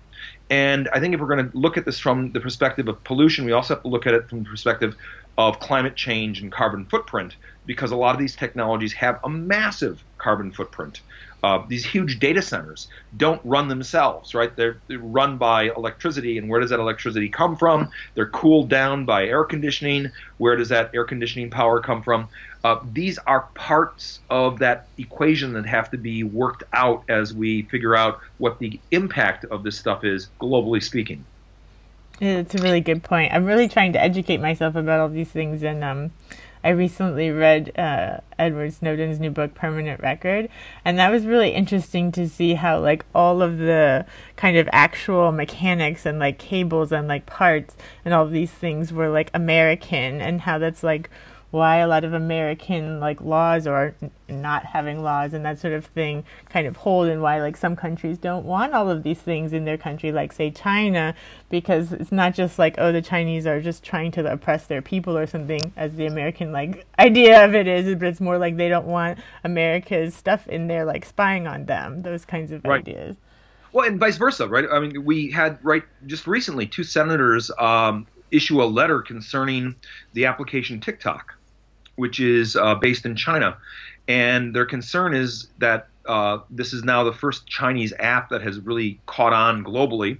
And 0.50 0.88
I 0.92 1.00
think 1.00 1.14
if 1.14 1.20
we're 1.20 1.34
going 1.34 1.50
to 1.50 1.56
look 1.56 1.78
at 1.78 1.86
this 1.86 1.98
from 1.98 2.32
the 2.32 2.40
perspective 2.40 2.88
of 2.88 3.02
pollution, 3.04 3.46
we 3.46 3.52
also 3.52 3.74
have 3.74 3.82
to 3.84 3.88
look 3.88 4.06
at 4.06 4.12
it 4.12 4.28
from 4.28 4.42
the 4.42 4.50
perspective 4.50 4.96
of 5.38 5.60
climate 5.60 5.96
change 5.96 6.42
and 6.42 6.52
carbon 6.52 6.84
footprint, 6.86 7.36
because 7.64 7.90
a 7.90 7.96
lot 7.96 8.14
of 8.14 8.18
these 8.18 8.36
technologies 8.36 8.92
have 8.92 9.18
a 9.24 9.28
massive 9.30 10.02
carbon 10.18 10.52
footprint. 10.52 11.00
Uh, 11.42 11.64
these 11.68 11.84
huge 11.84 12.18
data 12.18 12.42
centers 12.42 12.88
don't 13.16 13.40
run 13.44 13.68
themselves, 13.68 14.34
right? 14.34 14.54
They're, 14.56 14.78
they're, 14.88 14.98
run 14.98 15.38
by 15.38 15.70
electricity, 15.70 16.38
and 16.38 16.48
where 16.48 16.60
does 16.60 16.70
that 16.70 16.78
electricity 16.78 17.28
come 17.28 17.56
from? 17.56 17.90
They're 18.14 18.28
cooled 18.28 18.68
down 18.68 19.06
by 19.06 19.26
air 19.26 19.44
conditioning. 19.44 20.10
Where 20.38 20.56
does 20.56 20.68
that 20.68 20.90
air 20.94 21.04
conditioning 21.04 21.50
power 21.50 21.80
come 21.80 22.02
from? 22.02 22.28
Uh, 22.62 22.78
these 22.92 23.18
are 23.26 23.48
parts 23.54 24.20
of 24.28 24.58
that 24.58 24.86
equation 24.98 25.54
that 25.54 25.64
have 25.64 25.90
to 25.90 25.96
be 25.96 26.22
worked 26.22 26.62
out 26.74 27.04
as 27.08 27.32
we 27.32 27.62
figure 27.62 27.96
out 27.96 28.20
what 28.38 28.58
the 28.58 28.78
impact 28.90 29.46
of 29.46 29.62
this 29.62 29.78
stuff 29.78 30.04
is, 30.04 30.28
globally 30.40 30.82
speaking. 30.82 31.24
It's 32.20 32.54
a 32.54 32.58
really 32.58 32.82
good 32.82 33.02
point. 33.02 33.32
I'm 33.32 33.46
really 33.46 33.66
trying 33.66 33.94
to 33.94 34.00
educate 34.00 34.40
myself 34.40 34.74
about 34.76 35.00
all 35.00 35.08
these 35.08 35.30
things, 35.30 35.62
and 35.62 35.82
um, 35.82 36.10
I 36.62 36.70
recently 36.70 37.30
read 37.30 37.78
uh, 37.78 38.18
Edward 38.38 38.74
Snowden's 38.74 39.18
new 39.18 39.30
book, 39.30 39.54
Permanent 39.54 40.00
Record, 40.00 40.50
and 40.84 40.98
that 40.98 41.10
was 41.10 41.24
really 41.24 41.50
interesting 41.50 42.12
to 42.12 42.28
see 42.28 42.54
how 42.54 42.80
like 42.80 43.04
all 43.14 43.40
of 43.40 43.56
the 43.58 44.04
kind 44.36 44.58
of 44.58 44.68
actual 44.72 45.32
mechanics 45.32 46.04
and 46.04 46.18
like 46.18 46.38
cables 46.38 46.92
and 46.92 47.08
like 47.08 47.24
parts 47.24 47.76
and 48.04 48.12
all 48.12 48.24
of 48.24 48.30
these 48.30 48.50
things 48.50 48.92
were 48.92 49.08
like 49.08 49.30
American, 49.32 50.20
and 50.20 50.42
how 50.42 50.58
that's 50.58 50.82
like 50.82 51.08
why 51.50 51.78
a 51.78 51.88
lot 51.88 52.04
of 52.04 52.12
American 52.12 53.00
like 53.00 53.20
laws 53.20 53.66
or 53.66 53.94
not 54.28 54.64
having 54.64 55.02
laws 55.02 55.32
and 55.32 55.44
that 55.44 55.58
sort 55.58 55.72
of 55.72 55.84
thing 55.86 56.24
kind 56.48 56.66
of 56.66 56.76
hold 56.76 57.08
and 57.08 57.20
why 57.20 57.40
like 57.40 57.56
some 57.56 57.74
countries 57.74 58.18
don't 58.18 58.44
want 58.44 58.72
all 58.72 58.88
of 58.88 59.02
these 59.02 59.18
things 59.18 59.52
in 59.52 59.64
their 59.64 59.76
country 59.76 60.12
like 60.12 60.32
say 60.32 60.50
China 60.50 61.14
because 61.48 61.92
it's 61.92 62.12
not 62.12 62.34
just 62.34 62.58
like 62.58 62.76
oh 62.78 62.92
the 62.92 63.02
Chinese 63.02 63.46
are 63.46 63.60
just 63.60 63.82
trying 63.82 64.12
to 64.12 64.30
oppress 64.30 64.66
their 64.66 64.82
people 64.82 65.16
or 65.18 65.26
something 65.26 65.72
as 65.76 65.94
the 65.96 66.06
American 66.06 66.52
like 66.52 66.86
idea 66.98 67.44
of 67.44 67.54
it 67.54 67.66
is 67.66 67.94
but 67.96 68.08
it's 68.08 68.20
more 68.20 68.38
like 68.38 68.56
they 68.56 68.68
don't 68.68 68.86
want 68.86 69.18
America's 69.42 70.14
stuff 70.14 70.46
in 70.48 70.68
there 70.68 70.84
like 70.84 71.04
spying 71.04 71.46
on 71.46 71.66
them 71.66 72.02
those 72.02 72.24
kinds 72.24 72.52
of 72.52 72.64
right. 72.64 72.80
ideas. 72.80 73.16
Well 73.72 73.88
and 73.88 73.98
vice 73.98 74.16
versa 74.16 74.46
right? 74.46 74.66
I 74.70 74.78
mean 74.78 75.04
we 75.04 75.32
had 75.32 75.58
right 75.64 75.82
just 76.06 76.28
recently 76.28 76.66
two 76.66 76.84
senators 76.84 77.50
um, 77.58 78.06
issue 78.30 78.62
a 78.62 78.64
letter 78.64 79.02
concerning 79.02 79.74
the 80.12 80.26
application 80.26 80.80
TikTok 80.80 81.34
which 82.00 82.18
is 82.18 82.56
uh, 82.56 82.74
based 82.74 83.04
in 83.04 83.14
China. 83.14 83.56
And 84.08 84.56
their 84.56 84.64
concern 84.64 85.14
is 85.14 85.48
that 85.58 85.88
uh, 86.06 86.38
this 86.48 86.72
is 86.72 86.82
now 86.82 87.04
the 87.04 87.12
first 87.12 87.46
Chinese 87.46 87.92
app 87.98 88.30
that 88.30 88.40
has 88.42 88.58
really 88.58 88.98
caught 89.04 89.34
on 89.34 89.62
globally, 89.62 90.18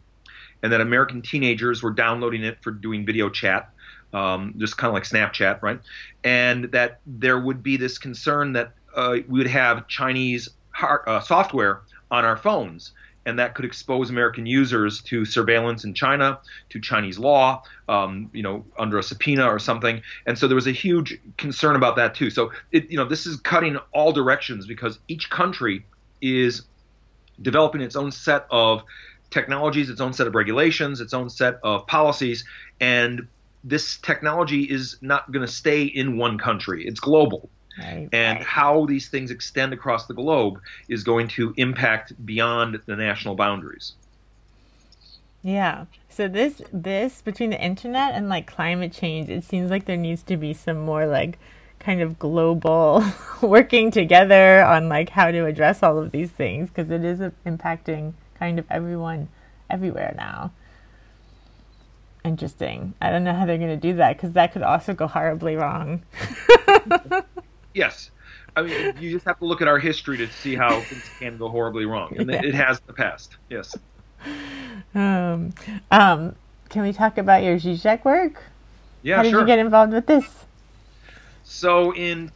and 0.62 0.70
that 0.72 0.82
American 0.82 1.22
teenagers 1.22 1.82
were 1.82 1.90
downloading 1.90 2.44
it 2.44 2.58
for 2.62 2.70
doing 2.70 3.06
video 3.06 3.30
chat, 3.30 3.70
um, 4.12 4.54
just 4.58 4.76
kind 4.76 4.90
of 4.90 4.94
like 4.94 5.04
Snapchat, 5.04 5.62
right? 5.62 5.80
And 6.22 6.64
that 6.72 7.00
there 7.06 7.40
would 7.40 7.62
be 7.62 7.78
this 7.78 7.96
concern 7.96 8.52
that 8.52 8.72
uh, 8.94 9.16
we 9.26 9.38
would 9.38 9.46
have 9.46 9.88
Chinese 9.88 10.50
hard, 10.72 11.00
uh, 11.08 11.20
software 11.20 11.80
on 12.10 12.24
our 12.24 12.36
phones 12.36 12.92
and 13.30 13.38
that 13.38 13.54
could 13.54 13.64
expose 13.64 14.10
American 14.10 14.44
users 14.44 15.00
to 15.02 15.24
surveillance 15.24 15.84
in 15.84 15.94
China, 15.94 16.38
to 16.68 16.80
Chinese 16.80 17.18
law, 17.18 17.62
um, 17.88 18.28
you 18.34 18.42
know, 18.42 18.64
under 18.78 18.98
a 18.98 19.02
subpoena 19.02 19.46
or 19.46 19.58
something. 19.58 20.02
And 20.26 20.36
so 20.36 20.46
there 20.48 20.56
was 20.56 20.66
a 20.66 20.72
huge 20.72 21.18
concern 21.38 21.76
about 21.76 21.96
that 21.96 22.14
too. 22.14 22.28
So 22.28 22.50
it, 22.72 22.90
you 22.90 22.98
know, 22.98 23.06
this 23.06 23.24
is 23.26 23.36
cutting 23.36 23.78
all 23.92 24.12
directions 24.12 24.66
because 24.66 24.98
each 25.08 25.30
country 25.30 25.86
is 26.20 26.62
developing 27.40 27.80
its 27.80 27.96
own 27.96 28.12
set 28.12 28.46
of 28.50 28.82
technologies, 29.30 29.88
its 29.88 30.00
own 30.00 30.12
set 30.12 30.26
of 30.26 30.34
regulations, 30.34 31.00
its 31.00 31.14
own 31.14 31.30
set 31.30 31.60
of 31.62 31.86
policies, 31.86 32.44
and 32.80 33.28
this 33.62 33.98
technology 33.98 34.62
is 34.64 34.98
not 35.00 35.30
going 35.30 35.46
to 35.46 35.52
stay 35.52 35.84
in 35.84 36.16
one 36.16 36.38
country. 36.38 36.84
It's 36.86 37.00
global. 37.00 37.48
Right, 37.80 38.08
and 38.12 38.38
right. 38.38 38.46
how 38.46 38.86
these 38.86 39.08
things 39.08 39.30
extend 39.30 39.72
across 39.72 40.06
the 40.06 40.14
globe 40.14 40.60
is 40.88 41.02
going 41.02 41.28
to 41.28 41.54
impact 41.56 42.12
beyond 42.24 42.80
the 42.86 42.96
national 42.96 43.34
boundaries. 43.34 43.94
Yeah. 45.42 45.86
So 46.08 46.28
this 46.28 46.60
this 46.72 47.22
between 47.22 47.50
the 47.50 47.60
internet 47.60 48.14
and 48.14 48.28
like 48.28 48.46
climate 48.46 48.92
change, 48.92 49.30
it 49.30 49.44
seems 49.44 49.70
like 49.70 49.86
there 49.86 49.96
needs 49.96 50.22
to 50.24 50.36
be 50.36 50.52
some 50.52 50.78
more 50.78 51.06
like 51.06 51.38
kind 51.78 52.02
of 52.02 52.18
global 52.18 53.02
working 53.40 53.90
together 53.90 54.62
on 54.62 54.88
like 54.88 55.10
how 55.10 55.30
to 55.30 55.46
address 55.46 55.82
all 55.82 55.98
of 55.98 56.12
these 56.12 56.30
things 56.30 56.68
because 56.68 56.90
it 56.90 57.04
is 57.04 57.20
impacting 57.46 58.12
kind 58.38 58.58
of 58.58 58.66
everyone 58.70 59.28
everywhere 59.70 60.14
now. 60.16 60.52
Interesting. 62.22 62.92
I 63.00 63.10
don't 63.10 63.24
know 63.24 63.32
how 63.32 63.46
they're 63.46 63.56
going 63.56 63.70
to 63.70 63.76
do 63.76 63.94
that 63.94 64.16
because 64.16 64.32
that 64.32 64.52
could 64.52 64.62
also 64.62 64.92
go 64.92 65.06
horribly 65.06 65.56
wrong. 65.56 66.02
Yes. 67.74 68.10
I 68.56 68.62
mean, 68.62 68.94
you 68.98 69.12
just 69.12 69.24
have 69.26 69.38
to 69.38 69.44
look 69.44 69.62
at 69.62 69.68
our 69.68 69.78
history 69.78 70.16
to 70.18 70.28
see 70.28 70.54
how 70.54 70.80
things 70.80 71.08
can 71.18 71.36
go 71.36 71.48
horribly 71.48 71.84
wrong, 71.84 72.16
and 72.18 72.28
yeah. 72.30 72.42
it 72.42 72.54
has 72.54 72.78
in 72.78 72.84
the 72.88 72.92
past. 72.92 73.36
Yes. 73.48 73.76
Um, 74.94 75.54
um, 75.90 76.34
can 76.68 76.82
we 76.82 76.92
talk 76.92 77.16
about 77.16 77.42
your 77.42 77.56
Zizek 77.56 78.04
work? 78.04 78.42
Yeah, 79.02 79.16
How 79.16 79.22
did 79.22 79.30
sure. 79.30 79.40
you 79.40 79.46
get 79.46 79.58
involved 79.58 79.92
with 79.92 80.06
this? 80.06 80.44
So 81.44 81.94
in 81.94 82.30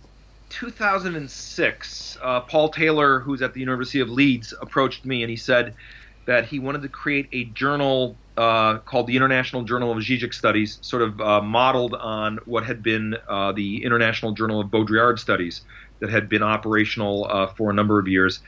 2006, 0.50 2.18
uh, 2.22 2.40
Paul 2.40 2.68
Taylor, 2.68 3.20
who's 3.20 3.42
at 3.42 3.54
the 3.54 3.60
University 3.60 4.00
of 4.00 4.08
Leeds, 4.08 4.54
approached 4.60 5.04
me 5.04 5.22
and 5.22 5.30
he 5.30 5.36
said 5.36 5.74
that 6.26 6.46
he 6.46 6.58
wanted 6.58 6.82
to 6.82 6.88
create 6.88 7.28
a 7.32 7.44
journal 7.46 8.16
uh, 8.36 8.78
called 8.78 9.06
the 9.06 9.16
International 9.16 9.62
Journal 9.62 9.92
of 9.92 9.98
Zizek 9.98 10.34
Studies, 10.34 10.78
sort 10.80 11.02
of 11.02 11.20
uh, 11.20 11.40
modeled 11.40 11.94
on 11.94 12.38
what 12.46 12.64
had 12.64 12.82
been 12.82 13.16
uh, 13.28 13.52
the 13.52 13.84
International 13.84 14.32
Journal 14.32 14.60
of 14.60 14.68
Baudrillard 14.68 15.18
Studies 15.18 15.62
that 16.00 16.10
had 16.10 16.28
been 16.28 16.42
operational 16.42 17.26
uh, 17.30 17.46
for 17.46 17.70
a 17.70 17.74
number 17.74 17.98
of 17.98 18.08
years. 18.08 18.40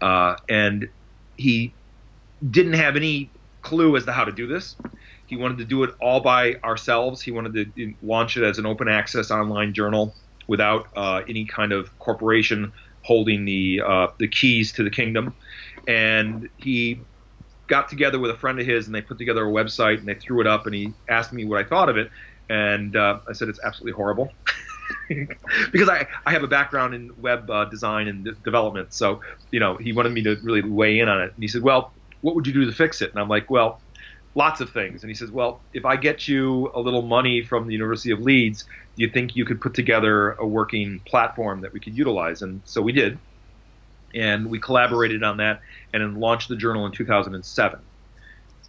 Uh, 0.00 0.36
and 0.48 0.88
he 1.36 1.72
didn't 2.50 2.74
have 2.74 2.96
any 2.96 3.30
clue 3.62 3.96
as 3.96 4.04
to 4.04 4.12
how 4.12 4.24
to 4.24 4.32
do 4.32 4.46
this. 4.46 4.76
He 5.26 5.36
wanted 5.36 5.58
to 5.58 5.64
do 5.64 5.82
it 5.82 5.94
all 6.00 6.20
by 6.20 6.54
ourselves. 6.64 7.20
He 7.20 7.30
wanted 7.32 7.74
to 7.74 7.94
launch 8.02 8.36
it 8.36 8.44
as 8.44 8.58
an 8.58 8.66
open 8.66 8.88
access 8.88 9.30
online 9.30 9.74
journal 9.74 10.14
without 10.46 10.86
uh, 10.96 11.22
any 11.28 11.44
kind 11.44 11.72
of 11.72 11.96
corporation 11.98 12.72
holding 13.02 13.44
the 13.44 13.80
the 14.18 14.28
keys 14.28 14.72
to 14.72 14.84
the 14.84 14.90
kingdom. 14.90 15.34
And 15.86 16.48
he 16.56 17.00
got 17.68 17.88
together 17.88 18.18
with 18.18 18.30
a 18.30 18.36
friend 18.36 18.60
of 18.60 18.66
his 18.66 18.86
and 18.86 18.94
they 18.94 19.02
put 19.02 19.18
together 19.18 19.46
a 19.46 19.50
website 19.50 19.98
and 19.98 20.06
they 20.06 20.14
threw 20.14 20.40
it 20.40 20.46
up 20.46 20.66
and 20.66 20.74
he 20.74 20.92
asked 21.08 21.32
me 21.32 21.44
what 21.44 21.64
I 21.64 21.68
thought 21.68 21.88
of 21.88 21.96
it 21.96 22.10
and 22.48 22.96
uh, 22.96 23.18
I 23.28 23.32
said 23.32 23.48
it's 23.48 23.60
absolutely 23.64 23.96
horrible. 23.96 24.32
Because 25.72 25.88
I, 25.88 26.06
I 26.26 26.30
have 26.30 26.44
a 26.44 26.46
background 26.46 26.94
in 26.94 27.10
web 27.16 27.50
uh, 27.50 27.64
design 27.64 28.06
and 28.06 28.28
development 28.44 28.92
so 28.92 29.20
you 29.50 29.58
know 29.58 29.76
he 29.76 29.92
wanted 29.92 30.12
me 30.12 30.22
to 30.22 30.36
really 30.44 30.62
weigh 30.62 31.00
in 31.00 31.08
on 31.08 31.20
it. 31.20 31.32
And 31.34 31.42
he 31.42 31.48
said 31.48 31.62
well 31.62 31.92
what 32.20 32.36
would 32.36 32.46
you 32.46 32.52
do 32.52 32.64
to 32.64 32.72
fix 32.72 33.02
it? 33.02 33.10
And 33.10 33.18
I'm 33.20 33.28
like 33.28 33.50
well 33.50 33.80
lots 34.36 34.60
of 34.60 34.70
things. 34.70 35.02
And 35.02 35.10
he 35.10 35.14
says 35.14 35.32
well 35.32 35.64
if 35.72 35.84
I 35.84 35.96
get 35.96 36.28
you 36.28 36.70
a 36.72 36.80
little 36.80 37.02
money 37.02 37.42
from 37.42 37.66
the 37.66 37.72
University 37.72 38.12
of 38.12 38.20
Leeds 38.20 38.64
do 38.96 39.02
you 39.02 39.10
think 39.10 39.36
you 39.36 39.44
could 39.44 39.60
put 39.60 39.74
together 39.74 40.32
a 40.32 40.46
working 40.46 41.00
platform 41.06 41.60
that 41.60 41.72
we 41.72 41.80
could 41.80 41.96
utilize? 41.96 42.42
And 42.42 42.62
so 42.64 42.80
we 42.80 42.92
did 42.92 43.18
and 44.14 44.48
we 44.48 44.58
collaborated 44.60 45.22
on 45.22 45.38
that 45.38 45.60
and 45.92 46.18
launched 46.18 46.48
the 46.48 46.56
journal 46.56 46.86
in 46.86 46.92
2007 46.92 47.80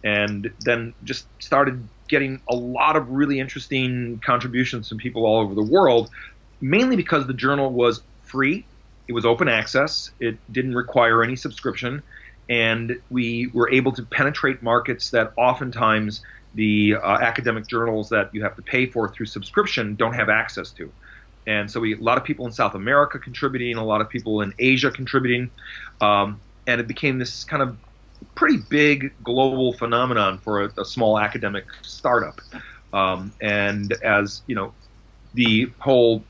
and 0.04 0.50
then 0.60 0.94
just 1.02 1.26
started 1.40 1.88
getting 2.08 2.40
a 2.48 2.54
lot 2.54 2.96
of 2.96 3.08
really 3.08 3.40
interesting 3.40 4.20
contributions 4.24 4.88
from 4.88 4.98
people 4.98 5.26
all 5.26 5.40
over 5.40 5.54
the 5.54 5.62
world 5.62 6.10
mainly 6.60 6.96
because 6.96 7.26
the 7.26 7.34
journal 7.34 7.72
was 7.72 8.02
free 8.22 8.66
it 9.08 9.12
was 9.12 9.24
open 9.24 9.48
access 9.48 10.10
it 10.20 10.38
didn't 10.50 10.74
require 10.74 11.22
any 11.22 11.36
subscription 11.36 12.02
and 12.48 12.92
we 13.10 13.50
were 13.52 13.70
able 13.70 13.92
to 13.92 14.02
penetrate 14.04 14.62
markets 14.62 15.10
that 15.10 15.32
oftentimes 15.36 16.22
the 16.54 16.94
uh, 17.02 17.18
academic 17.20 17.66
journals 17.66 18.08
that 18.08 18.30
you 18.32 18.42
have 18.42 18.56
to 18.56 18.62
pay 18.62 18.86
for 18.86 19.12
through 19.12 19.26
subscription 19.26 19.94
don't 19.96 20.14
have 20.14 20.28
access 20.28 20.72
to 20.72 20.92
and 21.48 21.70
so 21.70 21.80
we 21.80 21.94
a 21.94 21.98
lot 21.98 22.18
of 22.18 22.24
people 22.24 22.46
in 22.46 22.52
South 22.52 22.74
America 22.74 23.18
contributing, 23.18 23.76
a 23.76 23.84
lot 23.84 24.02
of 24.02 24.08
people 24.08 24.42
in 24.42 24.52
Asia 24.58 24.90
contributing, 24.90 25.50
um, 26.00 26.40
and 26.66 26.80
it 26.80 26.86
became 26.86 27.18
this 27.18 27.42
kind 27.42 27.62
of 27.62 27.76
pretty 28.34 28.58
big 28.68 29.12
global 29.24 29.72
phenomenon 29.72 30.38
for 30.38 30.64
a, 30.64 30.72
a 30.78 30.84
small 30.84 31.18
academic 31.18 31.64
startup. 31.82 32.40
Um, 32.92 33.32
and 33.40 33.92
as 34.04 34.42
you 34.46 34.54
know, 34.54 34.74
the 35.32 35.72
whole 35.78 36.22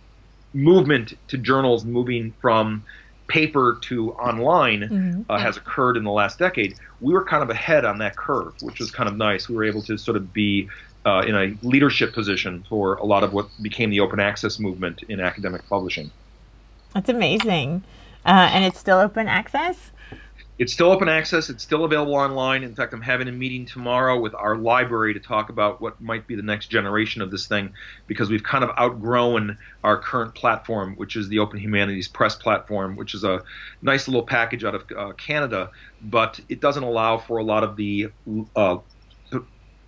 movement 0.54 1.14
to 1.28 1.36
journals 1.36 1.84
moving 1.84 2.32
from 2.40 2.84
paper 3.26 3.78
to 3.82 4.12
online 4.12 4.80
mm-hmm. 4.80 5.22
uh, 5.28 5.38
has 5.38 5.56
occurred 5.56 5.96
in 5.96 6.04
the 6.04 6.12
last 6.12 6.38
decade. 6.38 6.76
We 7.00 7.12
were 7.12 7.24
kind 7.24 7.42
of 7.42 7.50
ahead 7.50 7.84
on 7.84 7.98
that 7.98 8.16
curve, 8.16 8.54
which 8.62 8.78
was 8.78 8.92
kind 8.92 9.08
of 9.08 9.16
nice. 9.16 9.48
We 9.48 9.56
were 9.56 9.64
able 9.64 9.82
to 9.82 9.98
sort 9.98 10.16
of 10.16 10.32
be 10.32 10.68
uh, 11.08 11.22
in 11.22 11.34
a 11.34 11.56
leadership 11.66 12.12
position 12.12 12.64
for 12.68 12.96
a 12.96 13.04
lot 13.04 13.24
of 13.24 13.32
what 13.32 13.48
became 13.62 13.88
the 13.88 14.00
open 14.00 14.20
access 14.20 14.58
movement 14.58 15.02
in 15.08 15.20
academic 15.20 15.66
publishing. 15.68 16.10
That's 16.92 17.08
amazing. 17.08 17.82
Uh, 18.26 18.50
and 18.52 18.62
it's 18.64 18.78
still 18.78 18.98
open 18.98 19.26
access? 19.26 19.90
It's 20.58 20.72
still 20.72 20.90
open 20.90 21.08
access. 21.08 21.48
It's 21.48 21.62
still 21.62 21.84
available 21.84 22.16
online. 22.16 22.62
In 22.62 22.74
fact, 22.74 22.92
I'm 22.92 23.00
having 23.00 23.28
a 23.28 23.32
meeting 23.32 23.64
tomorrow 23.64 24.20
with 24.20 24.34
our 24.34 24.56
library 24.56 25.14
to 25.14 25.20
talk 25.20 25.48
about 25.48 25.80
what 25.80 25.98
might 26.00 26.26
be 26.26 26.34
the 26.34 26.42
next 26.42 26.66
generation 26.66 27.22
of 27.22 27.30
this 27.30 27.46
thing 27.46 27.72
because 28.06 28.28
we've 28.28 28.42
kind 28.42 28.64
of 28.64 28.70
outgrown 28.76 29.56
our 29.84 29.96
current 29.96 30.34
platform, 30.34 30.94
which 30.96 31.16
is 31.16 31.28
the 31.28 31.38
Open 31.38 31.58
Humanities 31.58 32.08
Press 32.08 32.34
platform, 32.34 32.96
which 32.96 33.14
is 33.14 33.24
a 33.24 33.42
nice 33.80 34.08
little 34.08 34.24
package 34.24 34.64
out 34.64 34.74
of 34.74 34.84
uh, 34.94 35.12
Canada, 35.12 35.70
but 36.02 36.40
it 36.48 36.60
doesn't 36.60 36.82
allow 36.82 37.16
for 37.16 37.38
a 37.38 37.44
lot 37.44 37.62
of 37.62 37.76
the 37.76 38.08
uh, 38.56 38.78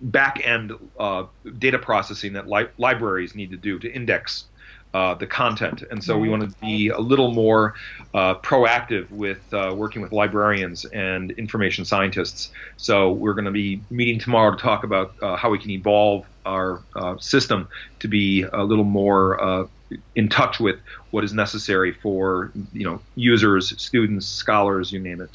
back 0.01 0.45
end 0.45 0.73
uh, 0.99 1.25
data 1.59 1.77
processing 1.77 2.33
that 2.33 2.47
li- 2.47 2.67
libraries 2.77 3.35
need 3.35 3.51
to 3.51 3.57
do 3.57 3.79
to 3.79 3.91
index 3.91 4.45
uh, 4.93 5.13
the 5.13 5.27
content. 5.27 5.83
And 5.89 6.03
so 6.03 6.17
we 6.17 6.27
want 6.27 6.41
to 6.41 6.59
be 6.59 6.89
a 6.89 6.99
little 6.99 7.31
more 7.31 7.75
uh, 8.13 8.35
proactive 8.35 9.09
with 9.09 9.41
uh, 9.53 9.73
working 9.75 10.01
with 10.01 10.11
librarians 10.11 10.83
and 10.85 11.31
information 11.31 11.85
scientists. 11.85 12.51
So 12.77 13.11
we're 13.11 13.33
going 13.33 13.45
to 13.45 13.51
be 13.51 13.81
meeting 13.89 14.19
tomorrow 14.19 14.51
to 14.51 14.57
talk 14.57 14.83
about 14.83 15.13
uh, 15.21 15.37
how 15.37 15.49
we 15.49 15.59
can 15.59 15.71
evolve 15.71 16.25
our 16.45 16.81
uh, 16.95 17.17
system 17.19 17.69
to 17.99 18.07
be 18.07 18.43
a 18.43 18.63
little 18.63 18.83
more 18.83 19.41
uh, 19.41 19.67
in 20.15 20.27
touch 20.27 20.59
with 20.59 20.77
what 21.11 21.23
is 21.23 21.33
necessary 21.33 21.93
for 21.93 22.51
you 22.73 22.83
know 22.83 22.99
users, 23.15 23.73
students, 23.81 24.27
scholars, 24.27 24.91
you 24.91 24.99
name 24.99 25.21
it. 25.21 25.31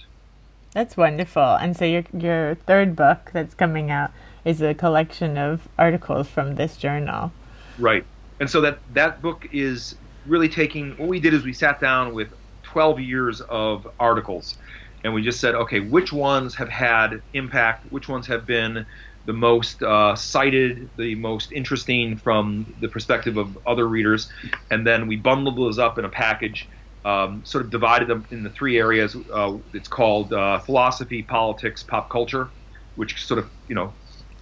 That's 0.73 0.97
wonderful. 0.97 1.43
And 1.43 1.77
so 1.77 1.85
your 1.85 2.05
your 2.13 2.57
third 2.67 2.95
book 2.97 3.31
that's 3.33 3.55
coming 3.55 3.91
out 3.91 4.11
is 4.47 4.63
a 4.63 4.73
collection 4.73 5.37
of 5.37 5.69
articles 5.77 6.29
from 6.29 6.55
this 6.55 6.77
journal. 6.77 7.33
Right. 7.79 8.07
And 8.41 8.49
so 8.49 8.61
that 8.63 8.79
that 8.95 9.21
book 9.21 9.47
is 9.53 9.97
really 10.25 10.49
taking 10.49 10.93
what 10.93 11.09
we 11.09 11.21
did 11.21 11.35
is 11.35 11.45
we 11.45 11.53
sat 11.53 11.81
down 11.81 12.15
with 12.15 12.29
12 12.63 13.01
years 13.01 13.41
of 13.43 13.89
articles 13.99 14.57
and 15.05 15.13
we 15.13 15.23
just 15.23 15.41
said, 15.41 15.55
okay, 15.55 15.81
which 15.81 16.13
ones 16.13 16.55
have 16.55 16.69
had 16.69 17.21
impact, 17.33 17.91
which 17.93 18.09
ones 18.09 18.27
have 18.29 18.47
been 18.47 18.87
the 19.25 19.33
most 19.33 19.83
uh, 19.83 20.15
cited, 20.15 20.89
the 20.97 21.17
most 21.17 21.51
interesting 21.53 22.17
from 22.17 22.73
the 22.81 22.89
perspective 22.89 23.37
of 23.37 23.59
other 23.67 23.89
readers, 23.89 24.31
and 24.71 24.87
then 24.87 25.09
we 25.09 25.17
bundled 25.17 25.57
those 25.57 25.79
up 25.79 25.99
in 25.99 26.05
a 26.05 26.09
package, 26.09 26.69
um, 27.05 27.45
sort 27.45 27.65
of 27.65 27.71
divided 27.71 28.07
them 28.09 28.25
in 28.31 28.45
the 28.45 28.51
three 28.51 28.79
areas. 28.79 29.17
Uh, 29.33 29.57
it's 29.73 29.89
called 29.89 30.33
uh, 30.33 30.61
philosophy, 30.61 31.23
politics, 31.23 31.83
pop 31.83 32.09
culture, 32.09 32.49
which 32.95 33.27
sort 33.27 33.39
of 33.39 33.51
you 33.69 33.75
know 33.75 33.93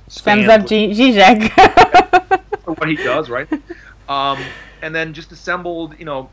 sums 0.09 0.49
up 0.49 0.63
Zizek. 0.63 1.51
what 2.65 2.89
he 2.89 2.97
does, 2.97 3.31
right? 3.31 3.49
Um, 4.09 4.39
and 4.83 4.95
then 4.95 5.15
just 5.15 5.33
assembled, 5.33 5.99
you 5.99 6.05
know, 6.05 6.29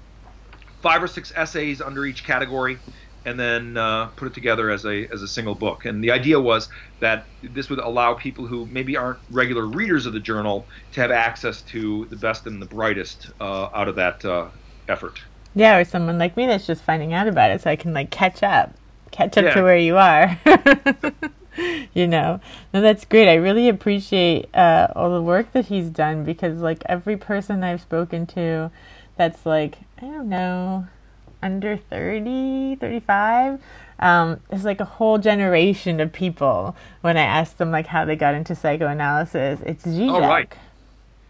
five 0.82 1.02
or 1.02 1.08
six 1.08 1.32
essays 1.36 1.82
under 1.82 2.06
each 2.06 2.24
category 2.24 2.80
and 3.26 3.40
then 3.40 3.78
uh, 3.78 4.08
put 4.16 4.28
it 4.28 4.34
together 4.34 4.70
as 4.70 4.86
a 4.86 5.08
as 5.08 5.22
a 5.22 5.28
single 5.28 5.56
book. 5.56 5.86
And 5.86 6.04
the 6.04 6.12
idea 6.12 6.40
was 6.40 6.70
that 7.00 7.26
this 7.44 7.70
would 7.70 7.80
allow 7.80 8.14
people 8.14 8.48
who 8.48 8.66
maybe 8.68 8.98
aren't 8.98 9.20
regular 9.30 9.66
readers 9.66 10.06
of 10.06 10.14
the 10.14 10.20
journal 10.20 10.66
to 10.94 11.02
have 11.02 11.12
access 11.12 11.62
to 11.64 12.06
the 12.06 12.16
best 12.16 12.48
and 12.48 12.62
the 12.62 12.66
brightest 12.66 13.30
uh, 13.40 13.70
out 13.74 13.88
of 13.88 13.96
that 13.96 14.26
uh, 14.26 14.48
effort. 14.88 15.22
Yeah, 15.54 15.78
or 15.78 15.84
someone 15.84 16.18
like 16.18 16.38
me 16.38 16.48
that's 16.48 16.66
just 16.66 16.84
finding 16.84 17.14
out 17.14 17.28
about 17.28 17.52
it, 17.52 17.62
so 17.62 17.70
I 17.70 17.76
can 17.76 17.94
like 17.94 18.10
catch 18.10 18.42
up, 18.42 18.74
catch 19.12 19.38
up 19.38 19.44
yeah. 19.46 19.54
to 19.54 19.64
where 19.64 19.78
you 19.78 19.98
are. 19.98 20.40
you 21.94 22.08
know, 22.08 22.40
no, 22.74 22.82
that's 22.82 23.06
great. 23.06 23.30
I 23.30 23.36
really 23.36 23.70
appreciate 23.70 24.54
uh, 24.56 24.88
all 24.96 25.14
the 25.14 25.22
work 25.22 25.52
that 25.54 25.66
he's 25.66 25.90
done 25.90 26.24
because 26.24 26.60
like 26.60 26.84
every 26.88 27.18
person 27.18 27.64
I've 27.64 27.82
spoken 27.82 28.26
to, 28.28 28.72
that's 29.18 29.46
like 29.46 29.80
I 29.98 30.02
don't 30.02 30.30
know 30.30 30.88
under 31.42 31.78
30, 31.78 32.76
35. 32.76 33.60
Um, 34.00 34.40
it's 34.50 34.64
like 34.64 34.80
a 34.80 34.86
whole 34.86 35.18
generation 35.18 36.00
of 36.00 36.12
people 36.12 36.76
when 37.02 37.18
I 37.18 37.22
ask 37.22 37.58
them 37.58 37.72
like 37.72 37.88
how 37.88 38.06
they 38.06 38.16
got 38.16 38.34
into 38.34 38.56
psychoanalysis. 38.56 39.60
It's 39.66 39.86
Zizek. 39.86 40.12
Oh, 40.12 40.20
right. 40.22 40.52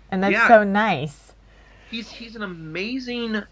And 0.09 0.23
that's 0.23 0.33
yeah. 0.33 0.47
so 0.47 0.63
nice. 0.63 1.33
He's 1.89 2.09
he's 2.09 2.35
an 2.35 2.43
amazing 2.43 3.43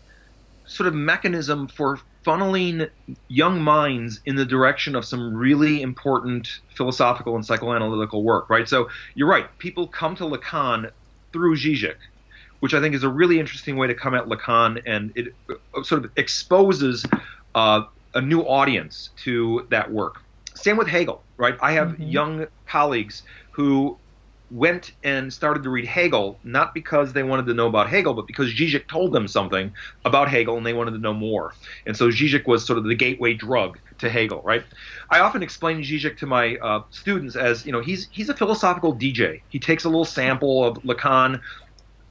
sort 0.65 0.87
of 0.87 0.93
mechanism 0.93 1.67
for 1.67 1.99
funneling 2.25 2.89
young 3.27 3.61
minds 3.61 4.19
in 4.25 4.35
the 4.35 4.45
direction 4.45 4.95
of 4.95 5.05
some 5.05 5.33
really 5.33 5.81
important 5.81 6.59
philosophical 6.75 7.35
and 7.35 7.45
psychoanalytical 7.45 8.23
work, 8.23 8.49
right? 8.49 8.67
So 8.67 8.89
you're 9.15 9.29
right. 9.29 9.45
People 9.57 9.87
come 9.87 10.15
to 10.17 10.23
Lacan 10.23 10.91
through 11.31 11.55
Zizek 11.55 11.95
which 12.59 12.73
I 12.73 12.81
think 12.81 12.95
is 12.95 13.03
a 13.03 13.09
really 13.09 13.39
interesting 13.39 13.77
way 13.77 13.87
to 13.87 13.93
come 13.93 14.13
at 14.13 14.25
Lacan, 14.25 14.81
and 14.85 15.11
it 15.15 15.33
uh, 15.49 15.83
sort 15.83 16.03
of 16.03 16.11
exposes 16.15 17.05
uh, 17.55 17.83
a 18.13 18.21
new 18.21 18.41
audience 18.41 19.09
to 19.23 19.65
that 19.69 19.91
work. 19.91 20.21
Same 20.55 20.77
with 20.77 20.87
Hegel, 20.87 21.23
right? 21.37 21.57
I 21.61 21.73
have 21.73 21.89
mm-hmm. 21.89 22.03
young 22.03 22.47
colleagues 22.67 23.23
who 23.51 23.97
went 24.51 24.93
and 25.03 25.31
started 25.31 25.63
to 25.63 25.69
read 25.69 25.85
Hegel 25.85 26.39
not 26.43 26.73
because 26.73 27.13
they 27.13 27.23
wanted 27.23 27.45
to 27.47 27.53
know 27.53 27.67
about 27.67 27.89
Hegel, 27.89 28.13
but 28.13 28.27
because 28.27 28.53
Zizek 28.53 28.87
told 28.87 29.13
them 29.13 29.27
something 29.27 29.71
about 30.05 30.27
Hegel 30.27 30.57
and 30.57 30.65
they 30.65 30.73
wanted 30.73 30.91
to 30.91 30.97
know 30.97 31.13
more. 31.13 31.53
And 31.85 31.95
so 31.95 32.09
Zizek 32.09 32.47
was 32.47 32.65
sort 32.65 32.79
of 32.79 32.85
the 32.85 32.95
gateway 32.95 33.33
drug 33.33 33.77
to 33.99 34.09
Hegel, 34.09 34.41
right? 34.43 34.63
I 35.09 35.19
often 35.19 35.43
explain 35.43 35.81
Zizek 35.81 36.17
to 36.17 36.25
my 36.25 36.55
uh, 36.57 36.83
students 36.89 37.35
as, 37.35 37.65
you 37.65 37.71
know, 37.71 37.81
he's 37.81 38.07
he's 38.11 38.29
a 38.29 38.35
philosophical 38.35 38.95
DJ. 38.95 39.41
He 39.49 39.59
takes 39.59 39.83
a 39.83 39.89
little 39.89 40.05
sample 40.05 40.65
of 40.65 40.77
Lacan, 40.83 41.41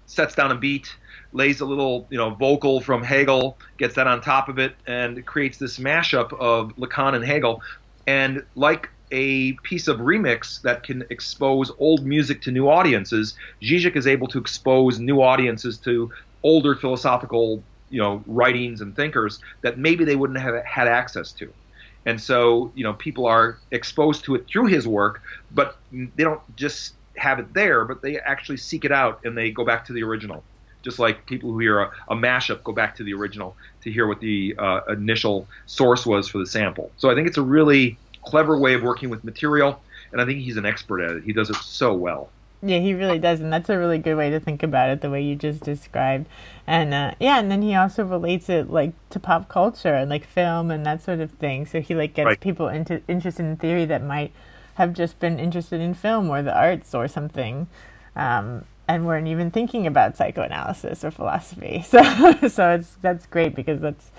sets 0.07 0.35
down 0.35 0.53
a 0.53 0.57
beat, 0.57 0.95
lays 1.33 1.61
a 1.61 1.65
little 1.65 2.07
you 2.11 2.19
know 2.19 2.31
vocal 2.31 2.81
from 2.81 3.03
Hegel, 3.03 3.59
gets 3.79 3.95
that 3.95 4.07
on 4.07 4.21
top 4.21 4.49
of 4.49 4.59
it, 4.59 4.75
and 4.87 5.25
creates 5.27 5.59
this 5.59 5.79
mashup 5.79 6.33
of 6.39 6.75
Lacan 6.77 7.15
and 7.15 7.25
Hegel. 7.25 7.63
And 8.07 8.45
like 8.55 8.89
a 9.11 9.53
piece 9.63 9.89
of 9.89 9.99
remix 9.99 10.61
that 10.63 10.83
can 10.83 11.05
expose 11.11 11.71
old 11.79 12.05
music 12.05 12.43
to 12.43 12.51
new 12.51 12.69
audiences, 12.69 13.35
Zizek 13.63 13.97
is 13.97 14.07
able 14.07 14.29
to 14.29 14.39
expose 14.39 14.99
new 14.99 15.23
audiences 15.23 15.79
to 15.79 16.11
older 16.43 16.75
philosophical 16.75 17.63
you 17.91 18.01
know 18.01 18.23
writings 18.27 18.81
and 18.81 18.95
thinkers 18.95 19.41
that 19.63 19.79
maybe 19.79 20.05
they 20.05 20.17
wouldn't 20.17 20.39
have 20.39 20.63
had 20.65 20.89
access 20.89 21.33
to. 21.33 21.53
And 22.07 22.21
so, 22.21 22.73
you 22.75 22.85
know, 22.85 22.95
people 22.95 23.27
are 23.27 23.59
exposed 23.71 24.25
to 24.25 24.35
it 24.35 24.47
through 24.51 24.67
his 24.67 24.89
work, 24.89 25.21
but 25.51 25.77
they 25.93 26.25
don't 26.25 26.41
just 26.57 26.95
have 27.17 27.39
it 27.39 27.53
there, 27.53 27.85
but 27.85 28.01
they 28.01 28.19
actually 28.19 28.57
seek 28.57 28.85
it 28.85 28.93
out 28.93 29.21
and 29.25 29.37
they 29.37 29.51
go 29.51 29.65
back 29.65 29.85
to 29.87 29.93
the 29.93 30.03
original. 30.03 30.43
Just 30.83 30.99
like 30.99 31.27
people 31.27 31.51
who 31.51 31.59
hear 31.59 31.81
a, 31.81 31.91
a 32.09 32.15
mashup 32.15 32.63
go 32.63 32.73
back 32.73 32.97
to 32.97 33.05
the 33.05 33.13
original 33.13 33.57
to 33.83 33.91
hear 33.91 34.07
what 34.07 34.21
the 34.21 34.55
uh, 34.59 34.81
initial 34.89 35.49
source 35.67 36.07
was 36.07 36.29
for 36.29 36.39
the 36.39 36.47
sample. 36.47 36.91
So 36.97 37.11
I 37.11 37.15
think 37.15 37.27
it's 37.27 37.37
a 37.37 37.43
really 37.43 37.99
clever 38.23 38.59
way 38.59 38.75
of 38.75 38.83
working 38.83 39.11
with 39.11 39.25
material, 39.25 39.81
and 40.13 40.21
I 40.21 40.25
think 40.25 40.41
he's 40.41 40.57
an 40.57 40.67
expert 40.67 41.01
at 41.01 41.17
it. 41.17 41.25
He 41.25 41.33
does 41.33 41.51
it 41.51 41.57
so 41.57 41.95
well. 41.95 42.31
Yeah, 42.61 42.79
he 42.79 42.93
really 42.93 43.21
does, 43.21 43.41
and 43.41 43.53
that's 43.53 43.69
a 43.69 43.79
really 43.79 43.99
good 43.99 44.17
way 44.17 44.31
to 44.31 44.41
think 44.41 44.65
about 44.65 44.91
it, 44.91 45.01
the 45.01 45.11
way 45.11 45.23
you 45.23 45.37
just 45.37 45.63
described. 45.63 46.27
And 46.67 46.93
uh, 46.93 47.15
yeah, 47.21 47.39
and 47.39 47.51
then 47.51 47.63
he 47.63 47.75
also 47.75 48.05
relates 48.05 48.49
it 48.49 48.69
like 48.69 48.93
to 49.11 49.21
pop 49.21 49.49
culture 49.49 49.95
and 49.95 50.11
like 50.11 50.25
film 50.25 50.73
and 50.73 50.85
that 50.85 51.03
sort 51.03 51.21
of 51.21 51.31
thing. 51.33 51.67
So 51.67 51.81
he 51.81 51.95
like 51.95 52.15
gets 52.15 52.27
right. 52.27 52.41
people 52.41 52.67
into 52.67 53.01
interested 53.07 53.45
in 53.47 53.57
theory 53.57 53.85
that 53.85 54.03
might 54.03 54.33
have 54.75 54.93
just 54.93 55.21
been 55.21 55.39
interested 55.39 55.81
in 55.81 55.95
film 55.95 56.31
or 56.31 56.43
the 56.43 56.57
arts 56.57 56.95
or 56.97 57.07
something, 57.07 57.69
um, 58.17 58.65
and 58.89 59.07
weren't 59.07 59.29
even 59.29 59.53
thinking 59.53 59.87
about 59.87 60.17
psychoanalysis 60.17 61.05
or 61.05 61.13
philosophy. 61.13 61.85
So, 61.87 62.03
so 62.49 62.71
it's 62.75 62.97
that's 63.01 63.27
great 63.27 63.55
because 63.55 63.81
that's. 63.81 64.11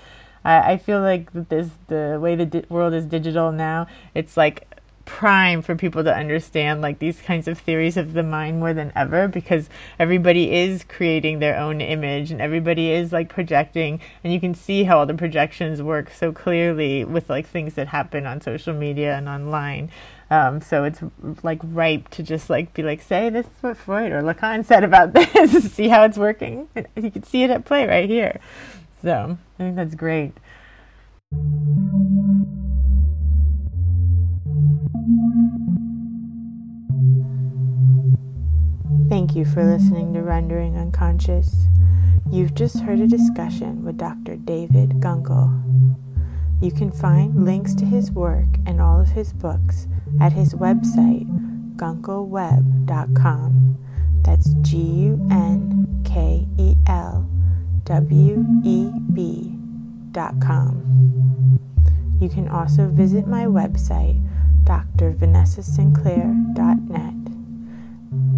I, 0.44 0.72
I 0.72 0.76
feel 0.78 1.00
like 1.00 1.32
this 1.32 1.70
the 1.88 2.18
way 2.20 2.36
the 2.36 2.46
di- 2.46 2.64
world 2.68 2.94
is 2.94 3.06
digital 3.06 3.52
now. 3.52 3.86
It's 4.14 4.36
like 4.36 4.66
prime 5.04 5.60
for 5.60 5.74
people 5.74 6.04
to 6.04 6.14
understand 6.14 6.80
like 6.80 7.00
these 7.00 7.20
kinds 7.20 7.48
of 7.48 7.58
theories 7.58 7.96
of 7.96 8.12
the 8.12 8.22
mind 8.22 8.60
more 8.60 8.72
than 8.72 8.92
ever 8.94 9.26
because 9.26 9.68
everybody 9.98 10.52
is 10.52 10.84
creating 10.84 11.40
their 11.40 11.58
own 11.58 11.80
image 11.80 12.30
and 12.30 12.40
everybody 12.40 12.90
is 12.90 13.12
like 13.12 13.28
projecting 13.28 14.00
and 14.22 14.32
you 14.32 14.38
can 14.38 14.54
see 14.54 14.84
how 14.84 14.98
all 14.98 15.06
the 15.06 15.14
projections 15.14 15.82
work 15.82 16.10
so 16.10 16.30
clearly 16.30 17.04
with 17.04 17.28
like 17.28 17.44
things 17.44 17.74
that 17.74 17.88
happen 17.88 18.24
on 18.24 18.40
social 18.40 18.72
media 18.72 19.16
and 19.16 19.28
online 19.28 19.90
um, 20.30 20.60
so 20.60 20.84
it's 20.84 21.00
like 21.42 21.58
ripe 21.64 22.08
to 22.10 22.22
just 22.22 22.48
like 22.48 22.72
be 22.72 22.84
like, 22.84 23.02
say 23.02 23.30
this 23.30 23.46
is 23.46 23.52
what 23.62 23.76
Freud 23.76 24.12
or 24.12 24.22
Lacan 24.22 24.64
said 24.64 24.84
about 24.84 25.12
this. 25.14 25.72
see 25.72 25.88
how 25.88 26.04
it's 26.04 26.16
working. 26.16 26.68
You 26.94 27.10
can 27.10 27.24
see 27.24 27.42
it 27.42 27.50
at 27.50 27.64
play 27.64 27.84
right 27.86 28.08
here. 28.08 28.38
So 29.02 29.38
I 29.58 29.62
think 29.62 29.76
that's 29.76 29.94
great. 29.94 30.32
Thank 39.08 39.34
you 39.34 39.44
for 39.44 39.64
listening 39.64 40.12
to 40.14 40.22
Rendering 40.22 40.76
Unconscious. 40.76 41.66
You've 42.30 42.54
just 42.54 42.80
heard 42.80 43.00
a 43.00 43.06
discussion 43.06 43.84
with 43.84 43.96
Dr. 43.96 44.36
David 44.36 45.00
Gunkel. 45.00 45.56
You 46.60 46.70
can 46.70 46.92
find 46.92 47.44
links 47.44 47.74
to 47.76 47.86
his 47.86 48.12
work 48.12 48.48
and 48.66 48.80
all 48.80 49.00
of 49.00 49.08
his 49.08 49.32
books 49.32 49.88
at 50.20 50.32
his 50.32 50.54
website, 50.54 51.26
gunkelweb.com. 51.76 53.78
That's 54.22 54.54
G 54.60 54.76
U 54.76 55.26
N 55.30 56.02
K 56.04 56.46
E 56.58 56.76
L 56.86 57.28
W 57.90 58.46
E 58.62 58.90
B.com. 59.12 60.78
You 62.20 62.28
can 62.28 62.46
also 62.46 62.86
visit 62.86 63.26
my 63.26 63.46
website, 63.46 64.22
drvanessasinclair.net, 64.64 67.14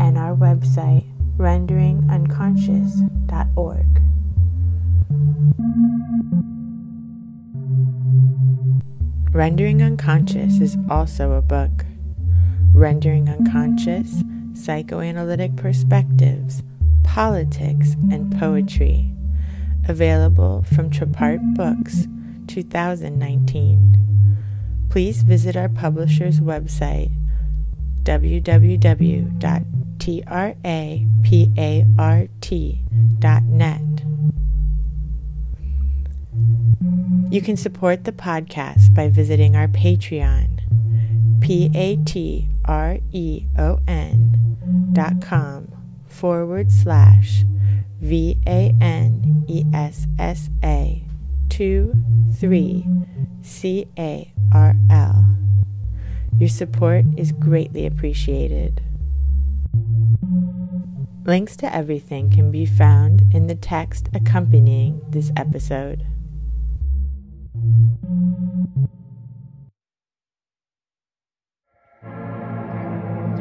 and 0.01 0.17
our 0.17 0.35
website, 0.35 1.05
renderingunconscious.org. 1.37 4.01
Rendering 9.35 9.83
Unconscious 9.83 10.61
is 10.61 10.79
also 10.89 11.33
a 11.33 11.43
book. 11.43 11.85
Rendering 12.73 13.29
Unconscious 13.29 14.23
Psychoanalytic 14.55 15.57
Perspectives, 15.57 16.63
Politics, 17.03 17.97
and 18.11 18.35
Poetry 18.39 19.12
available 19.89 20.65
from 20.75 20.91
Trapart 20.91 21.55
Books 21.55 22.07
2019. 22.47 24.87
Please 24.91 25.23
visit 25.23 25.57
our 25.57 25.69
publisher's 25.69 26.41
website 26.41 27.11
www.trapart.net. 28.03 29.33
You 37.33 37.41
can 37.41 37.57
support 37.57 38.05
the 38.05 38.13
podcast 38.13 38.95
by 38.95 39.09
visiting 39.09 39.57
our 39.57 39.69
Patreon, 39.69 40.61
p-a-t-r-e-o-n 41.41 42.49
dot 44.93 45.23
com 45.23 45.73
forward 46.09 46.71
slash 46.71 47.45
v-a-n-e-s-s-a 48.03 48.75
2 51.49 51.95
3 52.35 52.87
c-a-r-l. 53.43 55.27
Your 56.37 56.49
support 56.49 57.05
is 57.17 57.31
greatly 57.31 57.87
appreciated. 57.87 58.83
Links 61.25 61.57
to 61.59 61.73
everything 61.73 62.29
can 62.31 62.51
be 62.51 62.67
found 62.67 63.33
in 63.33 63.47
the 63.47 63.55
text 63.55 64.09
accompanying 64.13 65.01
this 65.11 65.31
episode. 65.37 66.05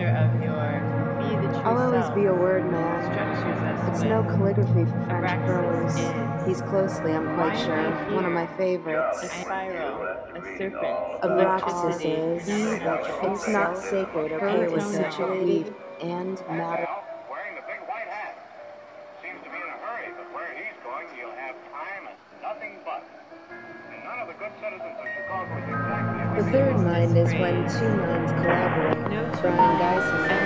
Of 0.01 0.41
your 0.43 0.51
be 1.17 1.35
the 1.35 1.53
true 1.53 1.61
I'll 1.63 1.77
always 1.77 2.09
be 2.11 2.25
a 2.25 2.33
word 2.33 2.69
man. 2.69 2.80
Structures 4.01 4.07
us 4.07 4.07
It's 4.07 4.07
with 4.07 4.09
no 4.09 4.23
calligraphy 4.23 4.85
for 4.85 5.05
French 5.05 5.41
Abraxas 5.41 6.13
prose. 6.25 6.47
He's 6.47 6.61
closely, 6.61 7.11
I'm 7.13 7.35
quite 7.35 7.53
why 7.53 7.65
sure, 7.65 8.15
one 8.15 8.25
of 8.25 8.31
my 8.31 8.47
favorites. 8.57 9.23
a 9.23 9.27
spiral, 9.27 10.01
a 10.01 10.41
serpent, 10.57 11.21
Abraxas 11.21 12.01
is. 12.01 12.49
It's 12.49 13.47
not 13.47 13.77
sacred, 13.77 14.31
okay? 14.33 14.67
We're 14.67 14.69
Proton 14.69 14.91
situated 14.91 15.73
and 16.01 16.39
matter. 16.49 16.87
wearing 17.29 17.55
the 17.55 17.61
big 17.67 17.81
white 17.87 18.07
hat. 18.07 18.35
Seems 19.21 19.37
to 19.43 19.49
be 19.49 19.55
in 19.55 19.69
a 19.69 19.77
hurry, 19.85 20.09
but 20.17 20.33
where 20.33 20.53
he's 20.55 20.77
going, 20.83 21.07
you'll 21.17 21.37
have 21.37 21.55
time 21.69 22.07
and 22.09 22.17
nothing 22.41 22.79
but. 22.83 23.03
And 23.93 24.03
none 24.03 24.19
of 24.19 24.27
the 24.27 24.33
good 24.33 24.51
citizens 24.59 24.97
of 24.97 25.07
Chicago 25.13 25.57
is 25.57 25.69
exactly 25.69 26.41
The 26.43 26.51
third 26.51 26.77
mind 26.81 27.17
is 27.17 27.31
when 27.33 27.69
two 27.69 27.93
minds 28.01 28.31
collaborate. 28.31 29.01
Brion 29.41 29.79
Gysin. 29.79 30.40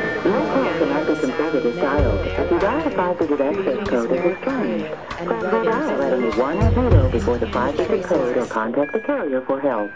No 0.56 0.64
call 0.64 0.80
cannot 0.80 1.08
be 1.08 1.16
completed 1.20 1.66
as 1.66 1.76
dialed. 1.76 2.26
If 2.26 2.52
you 2.52 2.60
dial 2.60 2.84
the 2.90 2.96
five-digit 2.96 3.42
access 3.42 3.88
code 3.90 4.10
this 4.10 4.44
time, 4.46 4.82
And 5.20 5.28
press 5.28 5.44
the 5.44 5.64
dial 5.64 6.02
at 6.02 6.14
only 6.14 6.38
one 6.38 6.58
or 6.58 6.74
zero 6.74 7.10
before 7.10 7.38
the 7.38 7.48
five-digit 7.48 8.04
code 8.06 8.38
or 8.38 8.46
contact 8.46 8.94
the 8.94 9.00
carrier 9.02 9.42
for 9.42 9.60
help. 9.60 9.92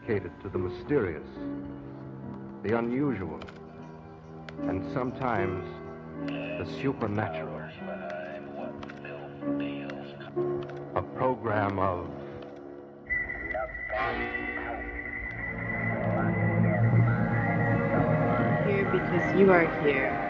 dedicated 0.00 0.32
to 0.42 0.48
the 0.48 0.58
mysterious, 0.58 1.26
the 2.62 2.78
unusual, 2.78 3.40
and 4.68 4.82
sometimes 4.94 5.64
the 6.26 6.66
supernatural. 6.80 7.60
A 10.94 11.02
program 11.02 11.78
of 11.78 12.08
because 18.98 19.38
you 19.38 19.50
are 19.50 19.66
here. 19.82 20.20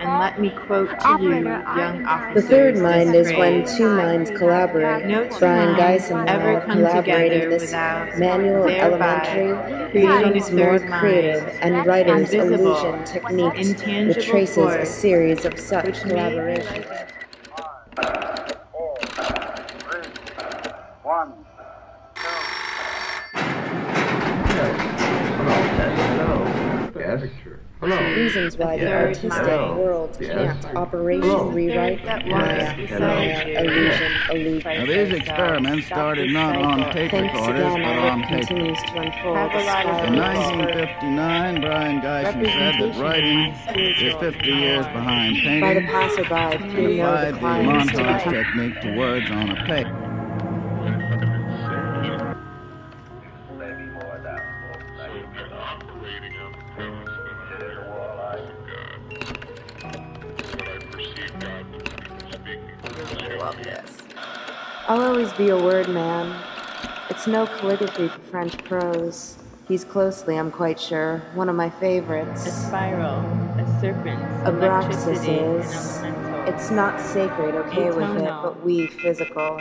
And 0.00 0.18
let 0.18 0.40
me 0.40 0.50
quote 0.50 0.88
to 0.88 1.18
you, 1.20 1.30
young 1.30 2.02
The 2.34 2.42
third 2.42 2.78
mind 2.78 3.14
is 3.14 3.30
when 3.32 3.66
two 3.66 3.94
minds 3.94 4.30
collaborate. 4.30 5.06
No 5.06 5.28
two 5.28 5.38
Brion 5.38 5.76
minds 5.76 6.08
Gysin 6.08 6.26
ever 6.26 6.52
now 6.54 6.60
come 6.60 6.76
collaborating 6.78 7.40
together 7.40 7.50
this 7.50 7.62
without 7.62 8.18
manual 8.18 8.64
thereby 8.64 9.26
elementary 9.26 9.90
creating 9.90 10.32
becomes 10.32 10.48
a 10.48 10.54
more 10.54 10.78
third 10.78 10.90
creative 11.00 11.58
and 11.60 11.86
writing's 11.86 12.32
illusion 12.32 13.04
techniques 13.04 13.68
intangible 13.68 14.14
which 14.14 14.26
traces 14.26 14.74
a 14.74 14.86
series 14.86 15.44
of 15.44 15.58
such 15.58 16.00
collaborations. 16.00 17.10
one. 21.10 21.32
Reasons 28.16 28.56
why 28.56 28.78
the 28.78 28.92
artistic 28.92 29.32
world 29.32 30.16
can't. 30.20 30.64
Operation 30.76 31.54
rewrite 31.54 32.04
That 32.04 32.26
Maya, 32.26 32.64
walks 32.66 32.80
beside 32.80 33.00
Maya, 33.00 33.64
illusion, 33.64 34.12
illusion. 34.30 34.78
Now, 34.78 34.86
these 34.86 35.12
uh, 35.12 35.16
experiments 35.16 35.86
started 35.86 36.30
not 36.32 36.56
on 36.56 36.92
tape 36.92 37.10
Thanks 37.10 37.34
recorders, 37.34 37.60
again, 37.60 37.82
but 37.82 37.98
on 38.10 38.22
paper. 38.22 38.46
continues 38.46 38.78
to 38.82 38.98
unfold. 38.98 39.36
Have 39.36 39.50
a 39.50 39.58
The 39.58 39.64
lot 39.64 39.86
of 39.86 39.90
spiral 39.90 40.04
In 40.06 40.12
people. 40.14 40.30
of 40.30 40.58
work. 40.58 40.76
1959, 40.76 41.60
Brion 41.60 42.00
Gysin 42.00 42.44
said 42.46 42.74
that 42.80 43.00
writing 43.00 43.38
is 43.76 44.14
50 44.20 44.48
years 44.50 44.86
behind 44.86 45.36
painting. 45.36 45.60
By 45.60 45.74
the 45.74 45.80
painting. 45.80 46.26
passerby, 46.28 46.80
He 46.80 46.86
the 46.96 47.00
applied 47.00 47.34
the 47.34 47.38
montage 47.40 48.22
technique 48.30 48.80
to 48.82 48.96
words 48.96 49.30
on 49.30 49.50
a 49.50 49.66
paper. 49.66 49.99
Be 65.40 65.48
a 65.48 65.56
word 65.56 65.88
man. 65.88 66.38
It's 67.08 67.26
no 67.26 67.46
calligraphy 67.46 68.08
for 68.08 68.20
French 68.30 68.62
prose. 68.64 69.38
He's 69.66 69.84
closely, 69.84 70.36
I'm 70.36 70.50
quite 70.50 70.78
sure, 70.78 71.22
one 71.32 71.48
of 71.48 71.56
my 71.56 71.70
favorites. 71.70 72.46
A 72.46 72.50
spiral, 72.50 73.20
a 73.58 73.80
serpent, 73.80 74.20
Abraxas 74.44 75.06
electricity, 75.06 75.36
is. 75.36 76.02
It's 76.46 76.70
not 76.70 77.00
sacred, 77.00 77.54
okay 77.54 77.90
with 77.90 78.18
it, 78.18 78.34
but 78.42 78.62
we 78.62 78.88
physical. 78.88 79.58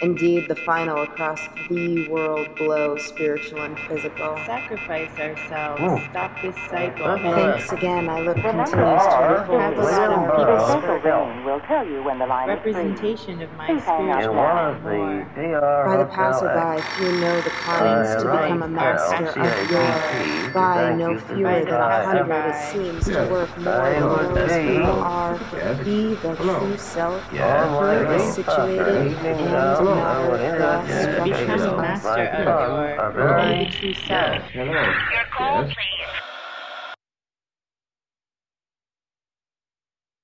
Indeed, 0.00 0.46
the 0.46 0.54
final 0.54 1.02
across 1.02 1.40
the 1.68 2.06
world 2.08 2.54
blow, 2.56 2.96
spiritual 2.98 3.62
and 3.62 3.76
physical. 3.80 4.36
Sacrifice 4.46 5.10
ourselves. 5.18 6.04
Stop 6.10 6.40
this 6.40 6.54
cycle. 6.70 7.18
Thanks 7.18 7.72
again, 7.72 8.08
I 8.08 8.20
look 8.20 8.36
continues 8.36 8.70
to 8.70 9.40
unfold. 9.40 9.60
Have 9.60 9.76
The 9.76 9.82
lot 9.82 9.88
of 9.88 9.92
spiral 9.92 10.36
people. 10.36 10.54
of 10.54 10.60
Special 10.68 10.88
work. 10.88 11.02
zone 11.02 11.44
will 11.44 11.60
tell 11.60 11.84
you 11.84 12.02
when 12.04 12.18
the 12.20 12.26
line 12.26 12.48
is 12.48 12.62
free. 12.62 12.72
Representation 12.74 13.42
of 13.42 13.52
my 13.54 13.66
Please 13.66 13.82
spiritual 13.82 14.34
now. 14.34 14.78
By 15.84 15.96
the 15.96 16.04
passerby, 16.04 16.82
few 16.96 17.12
know 17.20 17.40
the 17.40 17.50
climbs 17.50 18.22
to 18.22 18.30
become 18.30 18.62
a 18.62 18.68
master 18.68 19.26
of 19.26 19.70
your. 19.70 20.52
By 20.52 20.94
no 20.94 21.18
fewer 21.18 21.64
than 21.64 21.74
a 21.74 22.04
hundred, 22.04 22.50
it 22.50 22.72
seems 22.72 23.04
to 23.06 23.28
work 23.30 23.58
more 23.58 23.90
than 23.90 24.34
those 24.34 24.52
who 24.52 24.82
are. 24.84 25.38
Be 25.84 26.14
the 26.14 26.36
true 26.36 26.76
self, 26.78 27.20
who 27.24 27.34
is 28.12 28.34
situated 28.34 29.12
and 29.24 29.87
matter 29.94 30.30
the 30.30 31.24
Become 31.24 31.60
a 31.60 31.62
structures 31.62 31.72
master 31.76 32.20
of 32.98 33.14
your, 33.16 33.64
be 33.64 33.64
the 33.64 33.70
true 33.70 33.94
self. 34.06 34.54
Your 34.54 34.66
call, 35.32 35.64
please. 35.64 35.97